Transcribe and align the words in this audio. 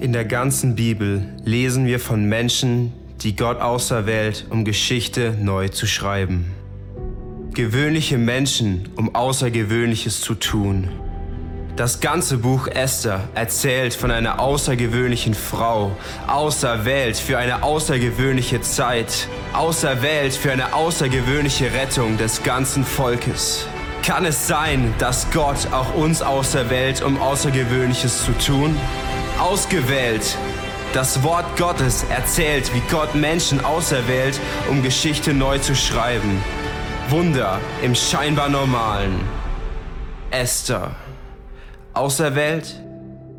In 0.00 0.12
der 0.12 0.24
ganzen 0.24 0.74
Bibel 0.74 1.22
lesen 1.44 1.86
wir 1.86 2.00
von 2.00 2.24
Menschen, 2.24 2.92
die 3.22 3.36
Gott 3.36 3.60
auserwählt, 3.60 4.46
um 4.50 4.64
Geschichte 4.64 5.34
neu 5.40 5.68
zu 5.68 5.86
schreiben. 5.86 6.50
Gewöhnliche 7.54 8.18
Menschen, 8.18 8.88
um 8.96 9.14
Außergewöhnliches 9.14 10.20
zu 10.20 10.34
tun. 10.34 10.88
Das 11.76 12.00
ganze 12.00 12.38
Buch 12.38 12.66
Esther 12.66 13.28
erzählt 13.34 13.94
von 13.94 14.10
einer 14.10 14.40
außergewöhnlichen 14.40 15.34
Frau, 15.34 15.96
auserwählt 16.26 17.16
für 17.16 17.38
eine 17.38 17.62
außergewöhnliche 17.62 18.60
Zeit, 18.60 19.28
auserwählt 19.52 20.34
für 20.34 20.52
eine 20.52 20.74
außergewöhnliche 20.74 21.72
Rettung 21.72 22.18
des 22.18 22.42
ganzen 22.42 22.84
Volkes. 22.84 23.66
Kann 24.04 24.26
es 24.26 24.46
sein, 24.46 24.92
dass 24.98 25.30
Gott 25.30 25.68
auch 25.72 25.94
uns 25.94 26.20
auserwählt, 26.20 27.02
um 27.02 27.18
Außergewöhnliches 27.18 28.24
zu 28.24 28.32
tun? 28.32 28.76
Ausgewählt. 29.38 30.38
Das 30.92 31.22
Wort 31.22 31.56
Gottes 31.56 32.04
erzählt, 32.04 32.72
wie 32.72 32.82
Gott 32.90 33.14
Menschen 33.14 33.64
auserwählt, 33.64 34.38
um 34.70 34.82
Geschichte 34.82 35.34
neu 35.34 35.58
zu 35.58 35.74
schreiben. 35.74 36.42
Wunder 37.08 37.60
im 37.82 37.94
scheinbar 37.94 38.48
Normalen. 38.48 39.20
Esther 40.30 40.94
auserwählt 41.92 42.80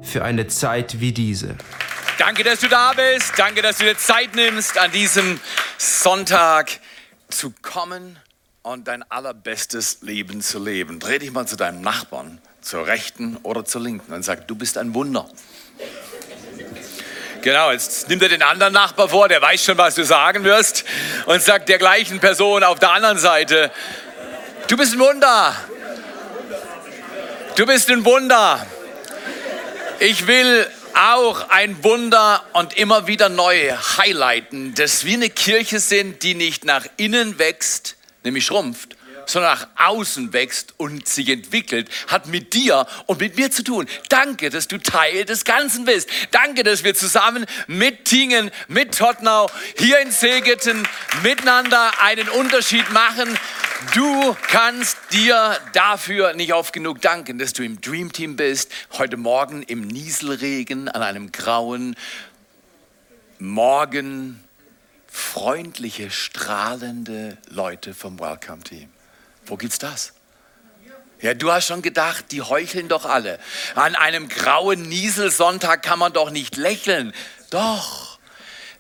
für 0.01 0.23
eine 0.23 0.47
Zeit 0.47 0.99
wie 0.99 1.13
diese. 1.13 1.55
Danke, 2.17 2.43
dass 2.43 2.59
du 2.59 2.67
da 2.67 2.93
bist. 2.93 3.33
Danke, 3.37 3.61
dass 3.61 3.77
du 3.77 3.85
dir 3.85 3.97
Zeit 3.97 4.35
nimmst, 4.35 4.77
an 4.77 4.91
diesem 4.91 5.39
Sonntag 5.77 6.79
zu 7.29 7.53
kommen 7.61 8.17
und 8.63 8.87
dein 8.87 9.09
allerbestes 9.09 9.99
Leben 10.01 10.41
zu 10.41 10.59
leben. 10.59 10.99
Dreh 10.99 11.19
dich 11.19 11.31
mal 11.31 11.47
zu 11.47 11.55
deinem 11.55 11.81
Nachbarn, 11.81 12.39
zur 12.61 12.85
rechten 12.87 13.37
oder 13.37 13.63
zur 13.63 13.81
linken 13.81 14.13
und 14.13 14.23
sag, 14.23 14.47
du 14.47 14.55
bist 14.55 14.77
ein 14.77 14.93
Wunder. 14.93 15.29
Genau, 17.41 17.71
jetzt 17.71 18.09
nimmt 18.09 18.23
er 18.23 18.29
den 18.29 18.41
anderen 18.41 18.73
Nachbar 18.73 19.07
vor, 19.07 19.27
der 19.29 19.39
weiß 19.41 19.63
schon, 19.63 19.77
was 19.77 19.93
du 19.93 20.03
sagen 20.03 20.43
wirst 20.43 20.83
und 21.27 21.43
sagt 21.43 21.69
der 21.69 21.77
gleichen 21.77 22.19
Person 22.19 22.63
auf 22.63 22.79
der 22.79 22.91
anderen 22.91 23.19
Seite, 23.19 23.71
du 24.67 24.75
bist 24.77 24.93
ein 24.93 24.99
Wunder. 24.99 25.55
Du 27.55 27.65
bist 27.65 27.89
ein 27.91 28.03
Wunder. 28.03 28.65
Ich 29.99 30.25
will 30.25 30.67
auch 30.95 31.49
ein 31.49 31.83
Wunder 31.83 32.43
und 32.53 32.75
immer 32.77 33.05
wieder 33.05 33.29
neu 33.29 33.71
highlighten, 33.97 34.73
dass 34.73 35.05
wir 35.05 35.13
eine 35.13 35.29
Kirche 35.29 35.79
sind, 35.79 36.23
die 36.23 36.35
nicht 36.35 36.65
nach 36.65 36.85
innen 36.97 37.37
wächst, 37.37 37.95
nämlich 38.23 38.45
schrumpft, 38.45 38.94
sondern 39.29 39.53
nach 39.53 39.67
außen 39.75 40.33
wächst 40.33 40.73
und 40.77 41.07
sich 41.07 41.29
entwickelt, 41.29 41.89
hat 42.07 42.27
mit 42.27 42.53
dir 42.53 42.87
und 43.05 43.19
mit 43.19 43.37
mir 43.37 43.51
zu 43.51 43.63
tun. 43.63 43.87
Danke, 44.09 44.49
dass 44.49 44.67
du 44.67 44.77
Teil 44.77 45.25
des 45.25 45.45
Ganzen 45.45 45.85
bist. 45.85 46.09
Danke, 46.31 46.63
dass 46.63 46.83
wir 46.83 46.95
zusammen 46.95 47.45
mit 47.67 48.05
Tingen, 48.05 48.51
mit 48.67 48.97
Tottenau, 48.97 49.49
hier 49.77 49.99
in 49.99 50.11
Segeten 50.11 50.87
miteinander 51.23 51.91
einen 52.01 52.29
Unterschied 52.29 52.91
machen. 52.91 53.37
Du 53.93 54.35
kannst 54.47 54.97
dir 55.11 55.57
dafür 55.73 56.33
nicht 56.33 56.53
oft 56.53 56.73
genug 56.73 57.01
danken, 57.01 57.37
dass 57.39 57.53
du 57.53 57.63
im 57.63 57.81
Dream 57.81 58.11
Team 58.11 58.35
bist, 58.35 58.71
heute 58.93 59.17
Morgen 59.17 59.63
im 59.63 59.87
Nieselregen 59.87 60.87
an 60.89 61.01
einem 61.01 61.31
grauen 61.31 61.95
Morgen 63.37 64.39
freundliche, 65.07 66.09
strahlende 66.09 67.37
Leute 67.49 67.93
vom 67.93 68.19
Welcome 68.19 68.63
Team. 68.63 68.94
Wo 69.45 69.57
gibt's 69.57 69.79
das? 69.79 70.13
Ja, 71.21 71.33
du 71.33 71.51
hast 71.51 71.67
schon 71.67 71.81
gedacht, 71.81 72.25
die 72.31 72.41
heucheln 72.41 72.87
doch 72.87 73.05
alle. 73.05 73.39
An 73.73 73.95
einem 73.95 74.27
grauen 74.27 74.83
Nieselsonntag 74.83 75.81
kann 75.81 75.97
man 75.97 76.13
doch 76.13 76.29
nicht 76.29 76.57
lächeln. 76.57 77.13
Doch, 77.49 78.19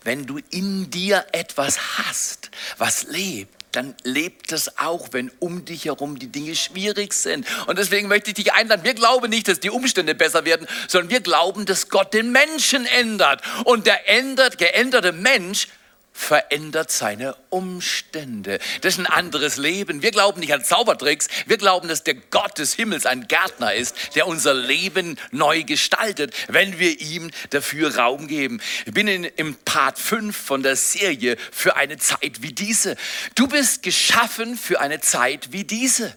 wenn 0.03 0.25
du 0.25 0.39
in 0.49 0.91
dir 0.91 1.25
etwas 1.31 1.97
hast, 1.97 2.51
was 2.77 3.03
lebt, 3.03 3.55
dann 3.71 3.95
lebt 4.03 4.51
es 4.51 4.77
auch, 4.77 5.09
wenn 5.11 5.31
um 5.39 5.65
dich 5.65 5.85
herum 5.85 6.17
die 6.17 6.27
Dinge 6.27 6.55
schwierig 6.55 7.13
sind. 7.13 7.45
Und 7.67 7.77
deswegen 7.77 8.07
möchte 8.07 8.29
ich 8.29 8.35
dich 8.35 8.53
einladen. 8.53 8.83
Wir 8.83 8.93
glauben 8.93 9.29
nicht, 9.29 9.47
dass 9.47 9.59
die 9.59 9.69
Umstände 9.69 10.15
besser 10.15 10.45
werden, 10.45 10.67
sondern 10.87 11.09
wir 11.09 11.21
glauben, 11.21 11.65
dass 11.65 11.89
Gott 11.89 12.13
den 12.13 12.31
Menschen 12.31 12.85
ändert. 12.85 13.41
Und 13.65 13.85
der 13.85 14.09
ändert, 14.09 14.57
geänderte 14.57 15.11
Mensch 15.11 15.67
verändert 16.15 16.91
seine 16.91 17.35
Umstände. 17.49 18.59
Das 18.81 18.93
ist 18.93 18.99
ein 18.99 19.05
anderes 19.05 19.57
Leben. 19.57 20.01
Wir 20.01 20.11
glauben 20.11 20.39
nicht 20.39 20.53
an 20.53 20.63
Zaubertricks. 20.63 21.27
Wir 21.45 21.57
glauben, 21.57 21.89
dass 21.89 22.03
der 22.03 22.15
Gott 22.15 22.57
des 22.57 22.73
Himmels 22.73 23.05
ein 23.05 23.27
Gärtner 23.27 23.73
ist, 23.73 24.15
der 24.15 24.25
unser 24.25 24.53
Leben 24.53 25.19
neu 25.31 25.63
gestaltet, 25.63 26.33
wenn 26.47 26.79
wir 26.79 27.01
ihm 27.01 27.29
dafür 27.49 27.97
Raum 27.97 28.27
geben. 28.27 28.61
Ich 28.85 28.93
bin 28.93 29.09
in, 29.09 29.25
im 29.25 29.55
Part 29.55 29.99
5 29.99 30.35
von 30.35 30.63
der 30.63 30.77
Serie 30.77 31.35
für 31.51 31.75
eine 31.75 31.97
Zeit 31.97 32.41
wie 32.41 32.53
diese. 32.53 32.95
Du 33.35 33.47
bist 33.47 33.83
geschaffen 33.83 34.57
für 34.57 34.79
eine 34.79 35.01
Zeit 35.01 35.51
wie 35.51 35.65
diese. 35.65 36.15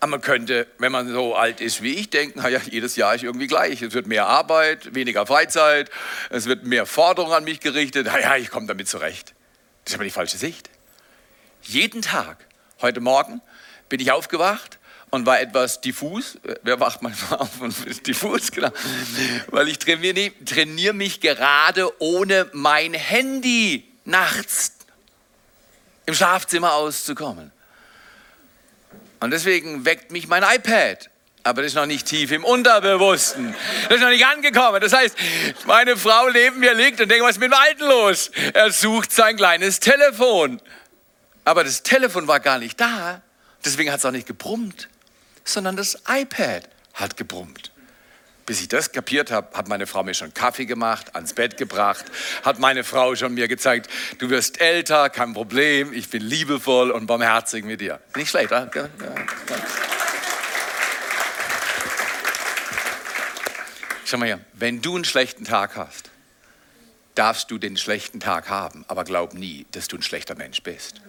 Aber 0.00 0.12
man 0.12 0.20
könnte, 0.22 0.66
wenn 0.78 0.90
man 0.92 1.12
so 1.12 1.34
alt 1.34 1.60
ist 1.60 1.82
wie 1.82 1.94
ich, 1.94 2.08
denken, 2.08 2.40
naja, 2.40 2.58
jedes 2.70 2.96
Jahr 2.96 3.14
ist 3.14 3.22
irgendwie 3.22 3.46
gleich. 3.46 3.82
Es 3.82 3.92
wird 3.92 4.06
mehr 4.06 4.26
Arbeit, 4.26 4.94
weniger 4.94 5.26
Freizeit, 5.26 5.90
es 6.30 6.46
wird 6.46 6.64
mehr 6.64 6.86
Forderung 6.86 7.34
an 7.34 7.44
mich 7.44 7.60
gerichtet. 7.60 8.06
Naja, 8.06 8.36
ich 8.36 8.50
komme 8.50 8.66
damit 8.66 8.88
zurecht. 8.88 9.34
Das 9.84 9.92
ist 9.92 9.94
aber 9.96 10.04
die 10.04 10.10
falsche 10.10 10.38
Sicht. 10.38 10.70
Jeden 11.62 12.00
Tag, 12.00 12.38
heute 12.80 13.00
Morgen, 13.00 13.42
bin 13.90 14.00
ich 14.00 14.10
aufgewacht 14.10 14.78
und 15.10 15.26
war 15.26 15.38
etwas 15.38 15.82
diffus. 15.82 16.38
Wer 16.62 16.80
wacht 16.80 17.02
manchmal 17.02 17.40
auf 17.40 17.60
und 17.60 17.86
ist 17.86 18.06
diffus? 18.06 18.50
Genau. 18.52 18.70
Weil 19.48 19.68
ich 19.68 19.78
trainiere, 19.78 20.32
trainiere 20.46 20.94
mich 20.94 21.20
gerade 21.20 21.92
ohne 22.00 22.48
mein 22.52 22.94
Handy 22.94 23.86
nachts 24.06 24.72
im 26.06 26.14
Schlafzimmer 26.14 26.72
auszukommen. 26.72 27.52
Und 29.20 29.30
deswegen 29.30 29.84
weckt 29.84 30.10
mich 30.10 30.26
mein 30.28 30.42
iPad. 30.42 31.10
Aber 31.42 31.62
das 31.62 31.72
ist 31.72 31.76
noch 31.76 31.86
nicht 31.86 32.06
tief 32.06 32.32
im 32.32 32.44
Unterbewussten. 32.44 33.54
Das 33.88 33.96
ist 33.96 34.02
noch 34.02 34.10
nicht 34.10 34.26
angekommen. 34.26 34.80
Das 34.80 34.92
heißt, 34.92 35.16
meine 35.66 35.96
Frau 35.96 36.28
neben 36.30 36.58
mir 36.60 36.74
liegt 36.74 37.00
und 37.00 37.10
denkt, 37.10 37.24
was 37.24 37.32
ist 37.32 37.40
mit 37.40 37.50
dem 37.50 37.58
Alten 37.58 37.84
los? 37.84 38.30
Er 38.52 38.70
sucht 38.70 39.12
sein 39.12 39.36
kleines 39.36 39.80
Telefon. 39.80 40.60
Aber 41.44 41.64
das 41.64 41.82
Telefon 41.82 42.28
war 42.28 42.40
gar 42.40 42.58
nicht 42.58 42.78
da. 42.78 43.22
Deswegen 43.64 43.90
hat 43.90 44.00
es 44.00 44.04
auch 44.04 44.10
nicht 44.10 44.26
gebrummt, 44.26 44.88
sondern 45.44 45.76
das 45.76 46.02
iPad 46.08 46.68
hat 46.94 47.16
gebrummt. 47.16 47.69
Bis 48.50 48.60
ich 48.60 48.66
das 48.66 48.90
kapiert 48.90 49.30
habe, 49.30 49.56
hat 49.56 49.68
meine 49.68 49.86
Frau 49.86 50.02
mir 50.02 50.12
schon 50.12 50.34
Kaffee 50.34 50.66
gemacht, 50.66 51.14
ans 51.14 51.34
Bett 51.34 51.56
gebracht, 51.56 52.04
hat 52.42 52.58
meine 52.58 52.82
Frau 52.82 53.14
schon 53.14 53.34
mir 53.34 53.46
gezeigt, 53.46 53.88
du 54.18 54.28
wirst 54.28 54.60
älter, 54.60 55.08
kein 55.08 55.34
Problem, 55.34 55.92
ich 55.92 56.10
bin 56.10 56.20
liebevoll 56.20 56.90
und 56.90 57.06
barmherzig 57.06 57.64
mit 57.64 57.80
dir. 57.80 58.00
Nicht 58.16 58.30
schlecht, 58.30 58.50
oder? 58.50 58.68
Ja. 58.74 58.88
Schau 64.04 64.16
mal 64.16 64.26
hier, 64.26 64.40
wenn 64.54 64.82
du 64.82 64.96
einen 64.96 65.04
schlechten 65.04 65.44
Tag 65.44 65.76
hast, 65.76 66.10
darfst 67.14 67.52
du 67.52 67.58
den 67.58 67.76
schlechten 67.76 68.18
Tag 68.18 68.48
haben, 68.48 68.84
aber 68.88 69.04
glaub 69.04 69.32
nie, 69.32 69.64
dass 69.70 69.86
du 69.86 69.96
ein 69.96 70.02
schlechter 70.02 70.34
Mensch 70.34 70.60
bist. 70.64 71.00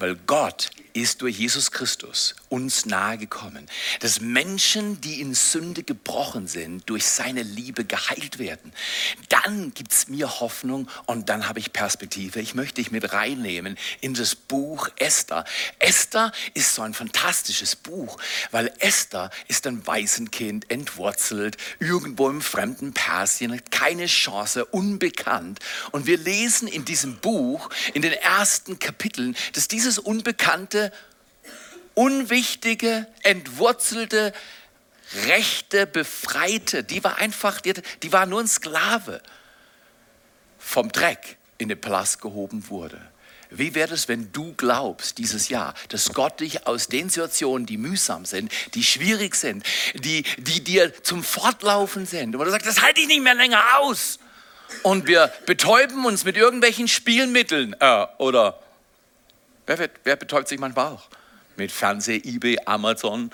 Weil 0.00 0.16
Gott 0.26 0.70
ist 1.02 1.22
durch 1.22 1.38
Jesus 1.38 1.70
Christus 1.70 2.34
uns 2.48 2.86
nahegekommen, 2.86 3.66
dass 4.00 4.20
Menschen, 4.20 5.00
die 5.00 5.20
in 5.20 5.34
Sünde 5.34 5.82
gebrochen 5.82 6.46
sind, 6.46 6.88
durch 6.88 7.06
seine 7.06 7.42
Liebe 7.42 7.84
geheilt 7.84 8.38
werden. 8.38 8.72
Dann 9.28 9.74
gibt 9.74 9.92
es 9.92 10.08
mir 10.08 10.40
Hoffnung 10.40 10.88
und 11.06 11.28
dann 11.28 11.48
habe 11.48 11.58
ich 11.58 11.72
Perspektive. 11.72 12.40
Ich 12.40 12.54
möchte 12.54 12.76
dich 12.76 12.90
mit 12.90 13.12
reinnehmen 13.12 13.76
in 14.00 14.14
das 14.14 14.34
Buch 14.34 14.88
Esther. 14.96 15.44
Esther 15.78 16.32
ist 16.54 16.74
so 16.74 16.82
ein 16.82 16.94
fantastisches 16.94 17.76
Buch, 17.76 18.18
weil 18.50 18.72
Esther 18.78 19.30
ist 19.48 19.66
ein 19.66 19.86
Waisenkind, 19.86 20.70
entwurzelt, 20.70 21.56
irgendwo 21.80 22.28
im 22.28 22.40
fremden 22.40 22.94
Persien, 22.94 23.52
hat 23.52 23.70
keine 23.70 24.06
Chance, 24.06 24.64
unbekannt. 24.64 25.60
Und 25.92 26.06
wir 26.06 26.18
lesen 26.18 26.68
in 26.68 26.84
diesem 26.84 27.16
Buch, 27.16 27.70
in 27.94 28.02
den 28.02 28.12
ersten 28.12 28.78
Kapiteln, 28.78 29.36
dass 29.52 29.68
dieses 29.68 29.98
Unbekannte 29.98 30.87
unwichtige, 31.98 33.08
entwurzelte, 33.24 34.32
rechte, 35.26 35.84
befreite, 35.84 36.84
die 36.84 37.02
war 37.02 37.16
einfach, 37.16 37.60
die, 37.60 37.74
die 38.04 38.12
war 38.12 38.24
nur 38.24 38.40
ein 38.40 38.46
Sklave, 38.46 39.20
vom 40.58 40.92
Dreck 40.92 41.38
in 41.58 41.68
den 41.68 41.80
Palast 41.80 42.20
gehoben 42.20 42.68
wurde. 42.68 43.00
Wie 43.50 43.74
wäre 43.74 43.94
es, 43.94 44.06
wenn 44.06 44.30
du 44.30 44.54
glaubst 44.54 45.18
dieses 45.18 45.48
Jahr, 45.48 45.74
dass 45.88 46.12
Gott 46.12 46.38
dich 46.38 46.68
aus 46.68 46.86
den 46.86 47.08
Situationen, 47.08 47.66
die 47.66 47.78
mühsam 47.78 48.26
sind, 48.26 48.52
die 48.74 48.84
schwierig 48.84 49.34
sind, 49.34 49.64
die, 49.94 50.22
die 50.36 50.62
dir 50.62 51.02
zum 51.02 51.24
Fortlaufen 51.24 52.06
sind, 52.06 52.36
oder 52.36 52.44
du 52.44 52.50
sagst, 52.52 52.66
das 52.66 52.80
halte 52.80 53.00
ich 53.00 53.08
nicht 53.08 53.22
mehr 53.22 53.34
länger 53.34 53.78
aus. 53.80 54.20
Und 54.84 55.08
wir 55.08 55.32
betäuben 55.46 56.04
uns 56.04 56.24
mit 56.24 56.36
irgendwelchen 56.36 56.86
Spielmitteln. 56.86 57.74
Äh, 57.80 58.06
oder 58.18 58.62
wer, 59.66 59.90
wer 60.04 60.16
betäubt 60.16 60.46
sich 60.46 60.60
manchmal 60.60 60.92
auch? 60.92 61.08
Mit 61.58 61.72
Fernseh, 61.72 62.16
eBay, 62.24 62.58
Amazon, 62.64 63.30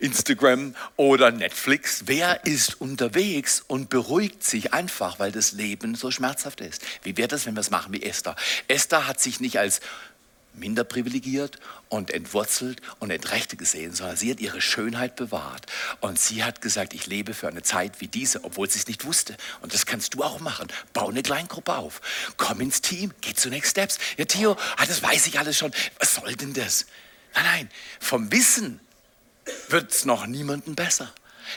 Instagram 0.00 0.74
oder 0.96 1.30
Netflix. 1.30 2.04
Wer 2.06 2.44
ist 2.46 2.80
unterwegs 2.80 3.62
und 3.66 3.90
beruhigt 3.90 4.42
sich 4.44 4.72
einfach, 4.72 5.18
weil 5.18 5.32
das 5.32 5.52
Leben 5.52 5.94
so 5.94 6.10
schmerzhaft 6.10 6.60
ist? 6.60 6.82
Wie 7.02 7.16
wäre 7.16 7.28
das, 7.28 7.46
wenn 7.46 7.54
wir 7.54 7.60
es 7.60 7.70
machen 7.70 7.92
wie 7.92 8.02
Esther? 8.02 8.36
Esther 8.68 9.06
hat 9.06 9.20
sich 9.20 9.40
nicht 9.40 9.58
als 9.58 9.80
minder 10.56 10.84
privilegiert 10.84 11.58
und 11.88 12.10
entwurzelt 12.10 12.80
und 12.98 13.10
entrechtet 13.10 13.58
gesehen, 13.58 13.92
sondern 13.92 14.16
sie 14.16 14.30
hat 14.30 14.40
ihre 14.40 14.60
Schönheit 14.60 15.16
bewahrt. 15.16 15.66
Und 16.00 16.18
sie 16.18 16.44
hat 16.44 16.60
gesagt, 16.60 16.94
ich 16.94 17.06
lebe 17.06 17.34
für 17.34 17.48
eine 17.48 17.62
Zeit 17.62 18.00
wie 18.00 18.08
diese, 18.08 18.44
obwohl 18.44 18.70
sie 18.70 18.78
es 18.78 18.86
nicht 18.86 19.04
wusste. 19.04 19.36
Und 19.60 19.74
das 19.74 19.86
kannst 19.86 20.14
du 20.14 20.22
auch 20.22 20.40
machen. 20.40 20.68
Bau 20.92 21.08
eine 21.08 21.22
Kleingruppe 21.22 21.74
auf. 21.74 22.00
Komm 22.36 22.60
ins 22.60 22.80
Team. 22.80 23.12
Geh 23.20 23.34
zu 23.34 23.48
Next 23.48 23.72
Steps. 23.72 23.98
Ja, 24.16 24.24
Theo, 24.24 24.56
ah, 24.76 24.86
das 24.86 25.02
weiß 25.02 25.26
ich 25.26 25.38
alles 25.38 25.58
schon. 25.58 25.72
Was 25.98 26.14
soll 26.14 26.34
denn 26.34 26.54
das? 26.54 26.86
Nein, 27.34 27.44
nein. 27.44 27.70
Vom 28.00 28.30
Wissen 28.32 28.80
wird 29.68 29.92
es 29.92 30.04
noch 30.04 30.26
niemandem 30.26 30.74
besser. 30.74 31.12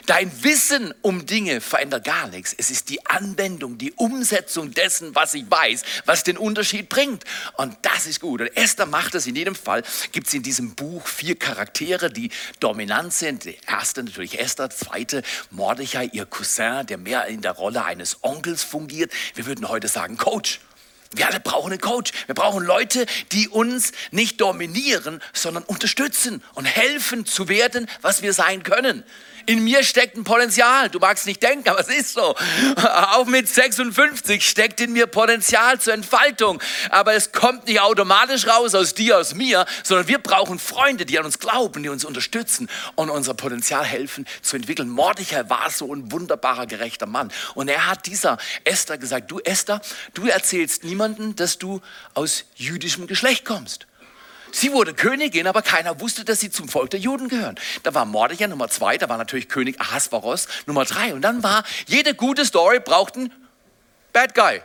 Dein 0.06 0.30
Wissen 0.44 0.94
um 1.02 1.26
Dinge 1.26 1.60
verändert 1.60 2.04
gar 2.04 2.28
nichts. 2.28 2.54
Es 2.56 2.70
ist 2.70 2.88
die 2.88 3.04
Anwendung, 3.06 3.78
die 3.78 3.92
Umsetzung 3.92 4.72
dessen, 4.72 5.14
was 5.14 5.34
ich 5.34 5.50
weiß, 5.50 5.82
was 6.04 6.24
den 6.24 6.36
Unterschied 6.36 6.88
bringt. 6.88 7.24
Und 7.56 7.76
das 7.82 8.06
ist 8.06 8.20
gut. 8.20 8.40
Und 8.40 8.56
Esther 8.56 8.86
macht 8.86 9.14
es 9.14 9.26
in 9.26 9.34
jedem 9.34 9.54
Fall. 9.54 9.82
Gibt 10.12 10.28
es 10.28 10.34
in 10.34 10.42
diesem 10.42 10.74
Buch 10.74 11.06
vier 11.06 11.36
Charaktere, 11.36 12.10
die 12.10 12.30
dominant 12.60 13.12
sind. 13.12 13.44
Der 13.44 13.54
erste 13.66 14.02
natürlich 14.02 14.38
Esther, 14.38 14.70
zweite 14.70 15.22
Mordechai, 15.50 16.10
ihr 16.12 16.26
Cousin, 16.26 16.86
der 16.86 16.98
mehr 16.98 17.26
in 17.26 17.40
der 17.40 17.52
Rolle 17.52 17.84
eines 17.84 18.22
Onkels 18.22 18.62
fungiert. 18.62 19.12
Wir 19.34 19.46
würden 19.46 19.68
heute 19.68 19.88
sagen 19.88 20.16
Coach. 20.16 20.60
Wir 21.12 21.26
alle 21.26 21.40
brauchen 21.40 21.72
einen 21.72 21.80
Coach. 21.80 22.12
Wir 22.26 22.34
brauchen 22.34 22.64
Leute, 22.64 23.06
die 23.32 23.48
uns 23.48 23.92
nicht 24.10 24.40
dominieren, 24.40 25.22
sondern 25.32 25.62
unterstützen 25.62 26.42
und 26.54 26.66
helfen 26.66 27.24
zu 27.24 27.48
werden, 27.48 27.88
was 28.02 28.22
wir 28.22 28.32
sein 28.32 28.62
können. 28.62 29.04
In 29.48 29.64
mir 29.64 29.82
steckt 29.82 30.14
ein 30.14 30.24
Potenzial. 30.24 30.90
Du 30.90 30.98
magst 30.98 31.24
nicht 31.24 31.42
denken, 31.42 31.70
aber 31.70 31.80
es 31.80 31.88
ist 31.88 32.12
so. 32.12 32.34
Auch 32.76 33.24
mit 33.24 33.48
56 33.48 34.46
steckt 34.46 34.78
in 34.78 34.92
mir 34.92 35.06
Potenzial 35.06 35.80
zur 35.80 35.94
Entfaltung. 35.94 36.62
Aber 36.90 37.14
es 37.14 37.32
kommt 37.32 37.66
nicht 37.66 37.80
automatisch 37.80 38.46
raus 38.46 38.74
aus 38.74 38.92
dir, 38.92 39.16
aus 39.16 39.34
mir, 39.34 39.64
sondern 39.84 40.06
wir 40.06 40.18
brauchen 40.18 40.58
Freunde, 40.58 41.06
die 41.06 41.18
an 41.18 41.24
uns 41.24 41.38
glauben, 41.38 41.82
die 41.82 41.88
uns 41.88 42.04
unterstützen 42.04 42.68
und 42.94 43.08
unser 43.08 43.32
Potenzial 43.32 43.86
helfen 43.86 44.26
zu 44.42 44.54
entwickeln. 44.54 44.90
Mordechai 44.90 45.48
war 45.48 45.70
so 45.70 45.94
ein 45.94 46.12
wunderbarer, 46.12 46.66
gerechter 46.66 47.06
Mann. 47.06 47.32
Und 47.54 47.68
er 47.68 47.86
hat 47.86 48.04
dieser 48.04 48.36
Esther 48.64 48.98
gesagt, 48.98 49.30
du 49.30 49.38
Esther, 49.38 49.80
du 50.12 50.26
erzählst 50.26 50.84
niemandem, 50.84 51.36
dass 51.36 51.56
du 51.56 51.80
aus 52.12 52.44
jüdischem 52.54 53.06
Geschlecht 53.06 53.46
kommst. 53.46 53.87
Sie 54.52 54.72
wurde 54.72 54.94
Königin, 54.94 55.46
aber 55.46 55.62
keiner 55.62 56.00
wusste, 56.00 56.24
dass 56.24 56.40
sie 56.40 56.50
zum 56.50 56.68
Volk 56.68 56.90
der 56.90 57.00
Juden 57.00 57.28
gehören. 57.28 57.56
Da 57.82 57.94
war 57.94 58.04
Mordechai 58.04 58.46
Nummer 58.46 58.68
zwei, 58.68 58.98
da 58.98 59.08
war 59.08 59.18
natürlich 59.18 59.48
König 59.48 59.80
Ahasveros 59.80 60.48
Nummer 60.66 60.84
drei. 60.84 61.14
Und 61.14 61.22
dann 61.22 61.42
war, 61.42 61.64
jede 61.86 62.14
gute 62.14 62.44
Story 62.44 62.80
braucht 62.80 63.16
einen 63.16 63.32
Bad 64.12 64.34
Guy. 64.34 64.62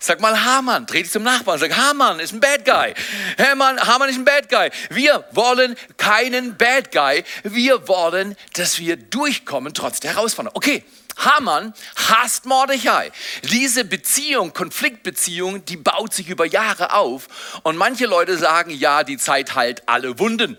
Sag 0.00 0.20
mal 0.20 0.44
Hamann, 0.44 0.86
dreh 0.86 1.02
dich 1.02 1.10
zum 1.10 1.24
Nachbarn, 1.24 1.58
sag 1.58 1.76
Hamann 1.76 2.20
ist 2.20 2.32
ein 2.32 2.38
Bad 2.38 2.64
Guy. 2.64 2.94
Hamann, 3.36 3.80
Hamann 3.80 4.08
ist 4.08 4.16
ein 4.16 4.24
Bad 4.24 4.48
Guy. 4.48 4.70
Wir 4.90 5.24
wollen 5.32 5.76
keinen 5.96 6.56
Bad 6.56 6.92
Guy. 6.92 7.24
Wir 7.42 7.88
wollen, 7.88 8.36
dass 8.52 8.78
wir 8.78 8.96
durchkommen 8.96 9.74
trotz 9.74 9.98
der 9.98 10.14
Herausforderung. 10.14 10.56
Okay, 10.56 10.84
Haman 11.18 11.74
hasst 11.96 12.46
Mordechai. 12.46 13.12
Diese 13.42 13.84
Beziehung, 13.84 14.52
Konfliktbeziehung, 14.52 15.64
die 15.64 15.76
baut 15.76 16.14
sich 16.14 16.28
über 16.28 16.46
Jahre 16.46 16.92
auf. 16.92 17.28
Und 17.64 17.76
manche 17.76 18.06
Leute 18.06 18.38
sagen, 18.38 18.70
ja, 18.70 19.04
die 19.04 19.18
Zeit 19.18 19.54
heilt 19.54 19.88
alle 19.88 20.18
Wunden. 20.18 20.56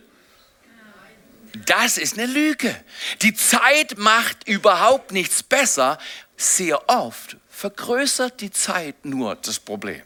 Das 1.65 1.97
ist 1.97 2.17
eine 2.17 2.27
Lüge. 2.27 2.75
Die 3.21 3.33
Zeit 3.33 3.97
macht 3.97 4.47
überhaupt 4.47 5.11
nichts 5.11 5.41
besser. 5.41 5.97
Sehr 6.37 6.89
oft 6.89 7.37
vergrößert 7.49 8.39
die 8.39 8.51
Zeit 8.51 9.03
nur 9.03 9.35
das 9.35 9.59
Problem. 9.59 10.01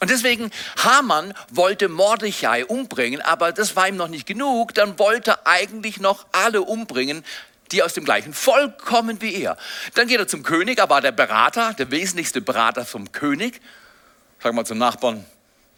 Und 0.00 0.10
deswegen, 0.10 0.50
Haman 0.76 1.34
wollte 1.50 1.88
Mordechai 1.88 2.64
umbringen, 2.64 3.20
aber 3.20 3.50
das 3.50 3.74
war 3.74 3.88
ihm 3.88 3.96
noch 3.96 4.08
nicht 4.08 4.26
genug. 4.26 4.74
Dann 4.74 4.98
wollte 4.98 5.32
er 5.32 5.46
eigentlich 5.46 5.98
noch 5.98 6.26
alle 6.30 6.62
umbringen, 6.62 7.24
die 7.74 7.82
aus 7.82 7.92
dem 7.92 8.04
gleichen 8.04 8.32
Volk 8.32 8.78
kommen 8.78 9.20
wie 9.20 9.34
er. 9.34 9.56
Dann 9.94 10.06
geht 10.06 10.18
er 10.18 10.28
zum 10.28 10.42
König, 10.42 10.78
er 10.78 10.88
war 10.88 11.00
der 11.00 11.12
Berater, 11.12 11.74
der 11.74 11.90
wesentlichste 11.90 12.40
Berater 12.40 12.84
vom 12.86 13.10
König. 13.12 13.60
Sag 14.42 14.54
mal 14.54 14.64
zum 14.64 14.78
Nachbarn, 14.78 15.24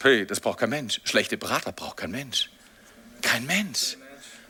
hey, 0.02 0.26
das 0.26 0.40
braucht 0.40 0.60
kein 0.60 0.70
Mensch. 0.70 1.00
Schlechte 1.04 1.38
Berater 1.38 1.72
braucht 1.72 1.96
kein 1.96 2.10
Mensch. 2.10 2.50
Kein 3.22 3.46
Mensch. 3.46 3.96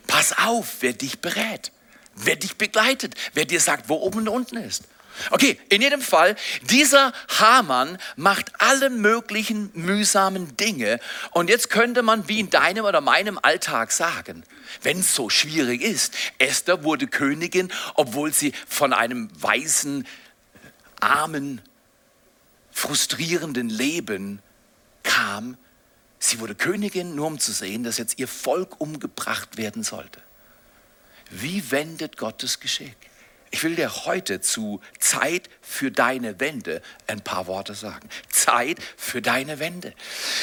Pass 0.07 0.37
auf, 0.37 0.77
wer 0.81 0.93
dich 0.93 1.19
berät, 1.19 1.71
wer 2.15 2.35
dich 2.35 2.57
begleitet, 2.57 3.15
wer 3.33 3.45
dir 3.45 3.59
sagt, 3.59 3.89
wo 3.89 3.95
oben 3.95 4.19
und 4.19 4.29
unten 4.29 4.57
ist. 4.57 4.83
Okay, 5.31 5.59
in 5.69 5.81
jedem 5.81 6.01
Fall, 6.01 6.35
dieser 6.63 7.13
Hamann 7.39 7.97
macht 8.15 8.51
alle 8.59 8.89
möglichen 8.89 9.71
mühsamen 9.73 10.55
Dinge. 10.57 10.99
Und 11.31 11.49
jetzt 11.49 11.69
könnte 11.69 12.03
man 12.03 12.27
wie 12.27 12.39
in 12.39 12.49
deinem 12.49 12.85
oder 12.85 13.01
meinem 13.01 13.39
Alltag 13.41 13.91
sagen, 13.91 14.43
wenn 14.83 14.99
es 14.99 15.15
so 15.15 15.29
schwierig 15.29 15.81
ist, 15.81 16.13
Esther 16.37 16.83
wurde 16.83 17.07
Königin, 17.07 17.71
obwohl 17.95 18.33
sie 18.33 18.53
von 18.67 18.93
einem 18.93 19.29
weißen, 19.41 20.05
armen, 20.99 21.61
frustrierenden 22.71 23.69
Leben 23.69 24.39
kam. 25.03 25.57
Sie 26.19 26.39
wurde 26.39 26.55
Königin, 26.55 27.15
nur 27.15 27.27
um 27.27 27.39
zu 27.39 27.51
sehen, 27.51 27.83
dass 27.83 27.97
jetzt 27.97 28.19
ihr 28.19 28.27
Volk 28.27 28.79
umgebracht 28.79 29.57
werden 29.57 29.83
sollte. 29.83 30.21
Wie 31.29 31.71
wendet 31.71 32.17
Gottes 32.17 32.59
Geschick? 32.59 32.95
Ich 33.51 33.63
will 33.63 33.75
dir 33.75 34.05
heute 34.05 34.41
zu 34.41 34.81
Zeit 34.99 35.49
für 35.61 35.91
deine 35.91 36.39
Wende 36.39 36.81
ein 37.07 37.21
paar 37.21 37.47
Worte 37.47 37.73
sagen. 37.73 38.09
Zeit 38.29 38.77
für 38.97 39.21
deine 39.21 39.59
Wende. 39.59 39.93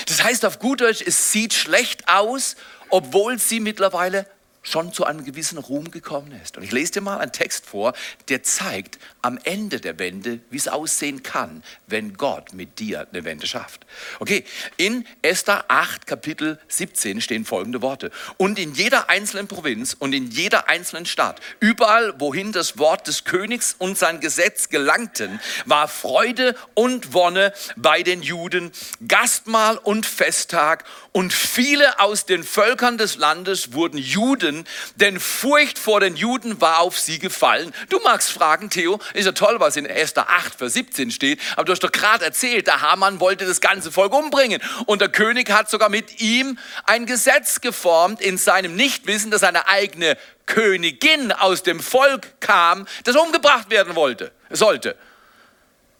Das 0.06 0.22
heißt 0.22 0.44
auf 0.44 0.58
gut 0.58 0.80
Deutsch, 0.80 1.02
es 1.06 1.32
sieht 1.32 1.52
schlecht 1.54 2.08
aus, 2.08 2.56
obwohl 2.88 3.38
sie 3.38 3.60
mittlerweile 3.60 4.26
schon 4.64 4.92
zu 4.92 5.04
einem 5.04 5.24
gewissen 5.24 5.58
Ruhm 5.58 5.90
gekommen 5.92 6.32
ist. 6.42 6.56
Und 6.56 6.64
ich 6.64 6.72
lese 6.72 6.94
dir 6.94 7.00
mal 7.02 7.18
einen 7.18 7.32
Text 7.32 7.66
vor, 7.66 7.92
der 8.28 8.42
zeigt 8.42 8.98
am 9.22 9.38
Ende 9.44 9.78
der 9.78 9.98
Wende, 9.98 10.40
wie 10.50 10.56
es 10.56 10.66
aussehen 10.66 11.22
kann, 11.22 11.62
wenn 11.86 12.14
Gott 12.14 12.52
mit 12.54 12.80
dir 12.80 13.06
eine 13.12 13.24
Wende 13.24 13.46
schafft. 13.46 13.86
Okay, 14.18 14.44
in 14.76 15.06
Esther 15.22 15.66
8, 15.68 16.06
Kapitel 16.06 16.58
17 16.68 17.20
stehen 17.20 17.44
folgende 17.44 17.82
Worte. 17.82 18.10
Und 18.38 18.58
in 18.58 18.74
jeder 18.74 19.10
einzelnen 19.10 19.46
Provinz 19.46 19.94
und 19.96 20.12
in 20.14 20.30
jeder 20.30 20.68
einzelnen 20.68 21.06
Stadt, 21.06 21.40
überall, 21.60 22.18
wohin 22.18 22.52
das 22.52 22.78
Wort 22.78 23.06
des 23.06 23.24
Königs 23.24 23.76
und 23.78 23.98
sein 23.98 24.20
Gesetz 24.20 24.70
gelangten, 24.70 25.40
war 25.66 25.88
Freude 25.88 26.56
und 26.72 27.12
Wonne 27.12 27.52
bei 27.76 28.02
den 28.02 28.22
Juden, 28.22 28.72
Gastmahl 29.06 29.76
und 29.76 30.06
Festtag. 30.06 30.84
Und 31.16 31.32
viele 31.32 32.00
aus 32.00 32.26
den 32.26 32.42
Völkern 32.42 32.98
des 32.98 33.14
Landes 33.14 33.72
wurden 33.72 33.98
Juden 33.98 34.66
denn 34.96 35.20
Furcht 35.20 35.78
vor 35.78 36.00
den 36.00 36.16
Juden 36.16 36.60
war 36.60 36.80
auf 36.80 36.98
sie 36.98 37.20
gefallen. 37.20 37.72
Du 37.88 38.00
magst 38.00 38.32
fragen, 38.32 38.68
Theo, 38.68 38.98
ist 39.12 39.26
ja 39.26 39.30
toll, 39.30 39.60
was 39.60 39.76
in 39.76 39.86
Esther 39.86 40.28
8, 40.28 40.56
Vers 40.56 40.72
17 40.72 41.12
steht, 41.12 41.40
aber 41.52 41.66
du 41.66 41.70
hast 41.72 41.84
doch 41.84 41.92
gerade 41.92 42.24
erzählt, 42.24 42.66
der 42.66 42.80
Hamann 42.80 43.20
wollte 43.20 43.46
das 43.46 43.60
ganze 43.60 43.92
Volk 43.92 44.12
umbringen 44.12 44.60
und 44.86 45.00
der 45.00 45.08
König 45.08 45.52
hat 45.52 45.70
sogar 45.70 45.88
mit 45.88 46.20
ihm 46.20 46.58
ein 46.84 47.06
Gesetz 47.06 47.60
geformt 47.60 48.20
in 48.20 48.36
seinem 48.36 48.74
Nichtwissen, 48.74 49.30
dass 49.30 49.44
eine 49.44 49.68
eigene 49.68 50.16
Königin 50.46 51.30
aus 51.30 51.62
dem 51.62 51.78
Volk 51.78 52.40
kam, 52.40 52.88
das 53.04 53.14
umgebracht 53.14 53.70
werden 53.70 53.94
wollte, 53.94 54.32
sollte. 54.50 54.96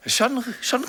Schon, 0.06 0.44
schon, 0.60 0.84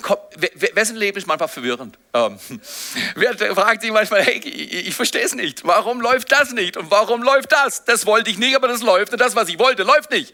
wessen 0.74 0.98
Leben 0.98 1.18
ist 1.18 1.26
manchmal 1.26 1.48
verwirrend. 1.48 1.98
Ähm, 2.14 2.38
wer 3.16 3.56
fragt 3.56 3.82
sich 3.82 3.92
manchmal, 3.92 4.24
hey, 4.24 4.40
ich, 4.40 4.88
ich 4.88 4.96
verstehe 4.96 5.24
es 5.24 5.34
nicht. 5.34 5.66
Warum 5.66 6.02
läuft 6.02 6.32
das 6.32 6.52
nicht? 6.52 6.76
Und 6.76 6.92
warum 6.92 7.24
läuft 7.24 7.52
das? 7.52 7.86
Das 7.86 8.06
wollte 8.06 8.30
ich 8.30 8.38
nicht, 8.38 8.56
aber 8.56 8.68
das 8.68 8.82
läuft. 8.82 9.14
Und 9.14 9.22
das, 9.22 9.36
was 9.36 9.48
ich 9.48 9.58
wollte, 9.58 9.84
läuft 9.84 10.12
nicht. 10.12 10.34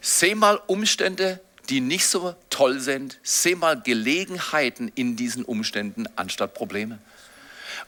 Seh 0.00 0.34
mal 0.34 0.60
Umstände, 0.66 1.40
die 1.68 1.80
nicht 1.80 2.06
so 2.06 2.34
toll 2.48 2.80
sind. 2.80 3.18
Seh 3.22 3.54
mal 3.54 3.80
Gelegenheiten 3.80 4.90
in 4.94 5.16
diesen 5.16 5.44
Umständen 5.44 6.06
anstatt 6.16 6.54
Probleme 6.54 6.98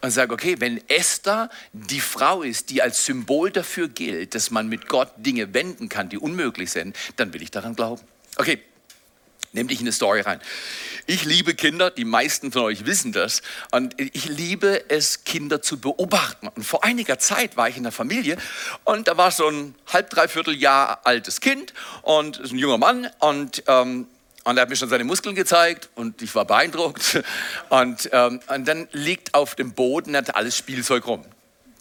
und 0.00 0.10
sage, 0.10 0.32
okay, 0.32 0.56
wenn 0.58 0.80
Esther 0.88 1.50
die 1.72 2.00
Frau 2.00 2.42
ist, 2.42 2.70
die 2.70 2.82
als 2.82 3.04
Symbol 3.04 3.50
dafür 3.50 3.88
gilt, 3.88 4.34
dass 4.34 4.50
man 4.50 4.68
mit 4.68 4.88
Gott 4.88 5.10
Dinge 5.16 5.54
wenden 5.54 5.88
kann, 5.88 6.08
die 6.08 6.18
unmöglich 6.18 6.70
sind, 6.70 6.96
dann 7.16 7.32
will 7.32 7.42
ich 7.42 7.50
daran 7.50 7.74
glauben. 7.74 8.02
Okay, 8.36 8.60
Nimm 9.56 9.68
dich 9.68 9.80
in 9.80 9.86
eine 9.86 9.92
Story 9.92 10.20
rein. 10.20 10.38
Ich 11.06 11.24
liebe 11.24 11.54
Kinder, 11.54 11.90
die 11.90 12.04
meisten 12.04 12.52
von 12.52 12.62
euch 12.64 12.84
wissen 12.84 13.12
das. 13.12 13.40
Und 13.70 13.98
ich 13.98 14.26
liebe 14.26 14.90
es, 14.90 15.24
Kinder 15.24 15.62
zu 15.62 15.80
beobachten. 15.80 16.48
Und 16.48 16.62
vor 16.62 16.84
einiger 16.84 17.18
Zeit 17.18 17.56
war 17.56 17.66
ich 17.66 17.78
in 17.78 17.82
der 17.82 17.92
Familie 17.92 18.36
und 18.84 19.08
da 19.08 19.16
war 19.16 19.30
so 19.30 19.48
ein 19.48 19.74
halb, 19.86 20.10
dreiviertel 20.10 20.54
Jahr 20.54 21.06
altes 21.06 21.40
Kind 21.40 21.72
und 22.02 22.38
ein 22.38 22.58
junger 22.58 22.76
Mann. 22.76 23.08
Und 23.18 23.62
ähm, 23.66 24.06
Und 24.46 24.56
er 24.58 24.62
hat 24.62 24.68
mir 24.68 24.76
schon 24.76 24.88
seine 24.88 25.02
Muskeln 25.02 25.34
gezeigt 25.34 25.88
und 25.96 26.22
ich 26.22 26.32
war 26.36 26.44
beeindruckt. 26.44 27.20
Und, 27.68 28.08
ähm, 28.12 28.38
und 28.46 28.68
dann 28.68 28.86
liegt 28.92 29.34
auf 29.34 29.56
dem 29.56 29.72
Boden 29.72 30.16
hat 30.16 30.36
alles 30.36 30.56
Spielzeug 30.56 31.08
rum. 31.08 31.24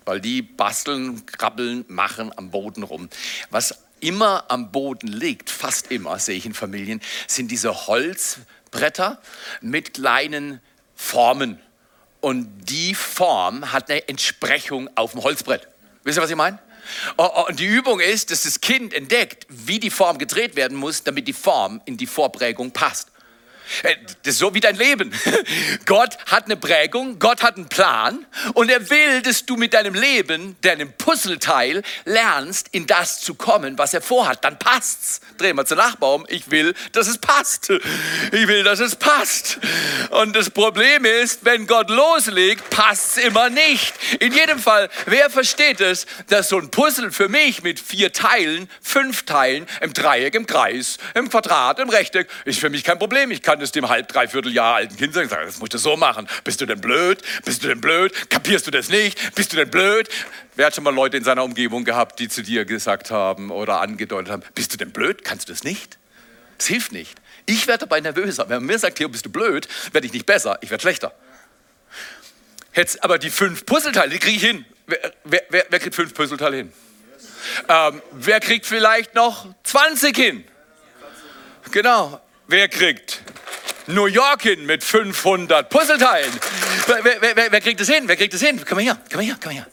Weil 0.04 0.20
die 0.20 0.42
basteln, 0.42 1.28
krabbeln, 1.28 1.86
machen 1.88 2.32
am 2.36 2.50
Boden 2.50 2.82
rum. 2.82 3.08
Was 3.52 3.78
immer 4.00 4.46
am 4.48 4.72
Boden 4.72 5.08
liegt, 5.08 5.52
fast 5.52 5.92
immer, 5.92 6.18
sehe 6.18 6.38
ich 6.38 6.48
in 6.48 6.56
Familien, 6.56 7.02
sind 7.28 7.52
diese 7.52 7.86
Holzbretter 7.86 9.22
mit 9.62 9.94
kleinen 9.94 10.60
Formen. 10.96 11.60
Und 12.20 12.48
die 12.68 12.96
Form 12.96 13.74
hat 13.74 13.92
eine 13.92 14.08
Entsprechung 14.08 14.90
auf 14.96 15.12
dem 15.12 15.22
Holzbrett. 15.22 15.68
Wisst 16.04 16.18
ihr, 16.18 16.24
was 16.24 16.32
ich 16.32 16.36
meine? 16.36 16.58
Oh, 17.18 17.30
oh, 17.34 17.46
und 17.48 17.60
die 17.60 17.65
Übung 17.65 18.00
ist, 18.00 18.32
dass 18.32 18.44
das 18.44 18.62
Kind 18.62 18.94
entdeckt, 18.94 19.46
wie 19.50 19.80
die 19.80 19.89
Form 19.89 20.18
gedreht 20.18 20.56
werden 20.56 20.77
muss, 20.77 21.04
damit 21.04 21.27
die 21.27 21.34
Form 21.34 21.82
in 21.86 21.98
die 21.98 22.08
Vorprägung 22.08 22.72
passt. 22.72 23.12
Äh, 23.84 23.96
das 24.24 24.34
ist 24.34 24.40
so 24.40 24.54
wie 24.54 24.60
dein 24.60 24.76
Leben. 24.76 25.12
Gott 25.86 26.18
hat 26.28 26.46
eine 26.46 26.58
Prägung, 26.58 27.20
Gott 27.20 27.44
hat 27.44 27.58
einen 27.58 27.68
Plan 27.68 28.26
und 28.54 28.70
er 28.70 28.90
will, 28.90 29.22
dass 29.22 29.46
du 29.46 29.56
mit 29.56 29.74
deinem 29.74 29.94
Leben, 29.94 30.56
deinem 30.62 30.92
Puzzleteil, 30.94 31.84
lernst, 32.06 32.70
in 32.72 32.88
das 32.88 33.22
zu 33.22 33.36
kommen, 33.36 33.78
was 33.78 33.94
er 33.94 34.02
vorhat. 34.02 34.44
Dann 34.44 34.58
passt's. 34.60 35.22
Dreh 35.38 35.54
mal 35.54 35.66
zu 35.66 35.76
Nachbaum. 35.76 36.26
Ich 36.30 36.50
will, 36.52 36.74
dass 36.94 37.08
es 37.08 37.18
passt. 37.18 37.70
Ich 37.70 38.48
will, 38.48 38.64
dass 38.64 38.80
es 38.80 38.96
passt. 38.96 39.60
Und 40.12 40.36
das 40.36 40.50
Problem 40.50 41.06
ist, 41.06 41.44
wenn 41.44 41.68
Gott 41.68 41.90
loslegt, 41.90 42.70
passt's 42.70 43.18
immer 43.18 43.50
nicht. 43.50 43.94
In 44.20 44.34
jedem 44.34 44.60
Fall, 44.60 44.90
wer 45.06 45.30
versteht 45.30 45.82
es, 45.82 46.06
dass 46.28 46.50
so 46.50 46.58
ein 46.58 46.70
Puzzle 46.72 47.12
für 47.12 47.30
mich 47.30 47.64
mit 47.64 47.80
vier 47.80 48.14
Teilen, 48.14 48.70
fünf 48.82 49.24
Teilen, 49.24 49.68
im 49.82 49.94
Dreieck, 49.94 50.36
im 50.36 50.48
Kreis, 50.48 50.98
im 51.14 51.30
Quadrat, 51.30 51.80
im 51.80 51.90
Rechteck, 51.90 52.28
ist 52.46 52.60
für 52.60 52.70
mich 52.70 52.84
kein 52.84 53.00
Problem. 53.00 53.32
Ich 53.32 53.42
kann 53.42 53.55
kann 53.56 53.64
es 53.64 53.72
dem 53.72 53.88
halb, 53.88 54.10
dreiviertel 54.10 54.52
Jahr 54.52 54.76
alten 54.76 54.98
Kind 54.98 55.14
sagen, 55.14 55.30
das 55.30 55.60
musst 55.60 55.74
du 55.74 55.78
so 55.78 55.96
machen. 55.96 56.28
Bist 56.44 56.60
du 56.60 56.66
denn 56.66 56.82
blöd? 56.82 57.22
Bist 57.46 57.64
du 57.64 57.70
denn 57.70 57.80
blöd? 57.80 58.30
Kapierst 58.30 58.68
du 58.68 58.72
das 58.72 58.90
nicht? 58.90 59.34
Bist 59.34 59.54
du 59.54 59.56
denn 59.56 59.70
blöd? 59.70 60.10
Wer 60.56 60.66
hat 60.66 60.76
schon 60.76 60.84
mal 60.84 60.94
Leute 60.94 61.16
in 61.16 61.24
seiner 61.24 61.42
Umgebung 61.42 61.86
gehabt, 61.86 62.20
die 62.20 62.28
zu 62.28 62.44
dir 62.44 62.66
gesagt 62.66 63.12
haben 63.12 63.52
oder 63.52 63.80
angedeutet 63.80 64.30
haben, 64.30 64.44
bist 64.56 64.74
du 64.74 64.78
denn 64.78 64.92
blöd? 64.92 65.24
Kannst 65.24 65.48
du 65.48 65.54
das 65.54 65.64
nicht? 65.64 65.98
Das 66.58 66.68
hilft 66.68 66.92
nicht. 66.92 67.16
Ich 67.46 67.66
werde 67.68 67.86
dabei 67.86 68.02
nervöser. 68.02 68.50
Wenn 68.50 68.58
man 68.58 68.66
mir 68.66 68.80
sagt, 68.80 68.98
Theo, 68.98 69.08
bist 69.08 69.26
du 69.26 69.30
blöd, 69.30 69.70
werde 69.94 70.06
ich 70.06 70.12
nicht 70.12 70.26
besser, 70.26 70.58
ich 70.60 70.70
werde 70.70 70.82
schlechter. 70.82 71.14
Jetzt 72.74 73.06
aber 73.06 73.20
die 73.20 73.30
fünf 73.30 73.66
Puzzleteile, 73.66 74.10
die 74.10 74.20
kriege 74.20 74.36
ich 74.36 74.44
hin. 74.44 74.66
Wer, 74.86 75.00
wer, 75.24 75.42
wer, 75.48 75.66
wer, 75.70 75.80
kriegt 75.80 75.96
fünf 75.96 76.14
Puzzleteile 76.14 76.58
hin? 76.58 76.74
Ähm, 77.70 78.02
wer 78.12 78.42
kriegt 78.42 78.66
vielleicht 78.66 79.16
noch 79.16 79.48
20 79.64 80.18
hin? 80.18 80.44
Genau. 81.72 82.20
Wer 82.48 82.68
kriegt 82.68 83.24
New 83.88 84.08
York 84.08 84.44
hin 84.44 84.65
mit 84.65 84.84
500 84.84 85.70
Puzzleteilen. 85.70 86.32
Wer, 86.88 87.04
wer, 87.04 87.36
wer, 87.36 87.51
wer, 87.51 87.62
kriegt 87.62 87.80
das 87.80 87.89
hin? 87.89 88.08
Wer 88.08 88.15
kriegt 88.15 88.34
das 88.34 88.42
hin? 88.42 88.63
Komm 88.68 88.77
mal 88.77 88.84
her, 88.84 88.98
komm 89.10 89.20
mal 89.20 89.25
her, 89.25 89.38
komm 89.42 89.54
mal 89.54 89.60
her. 89.60 89.68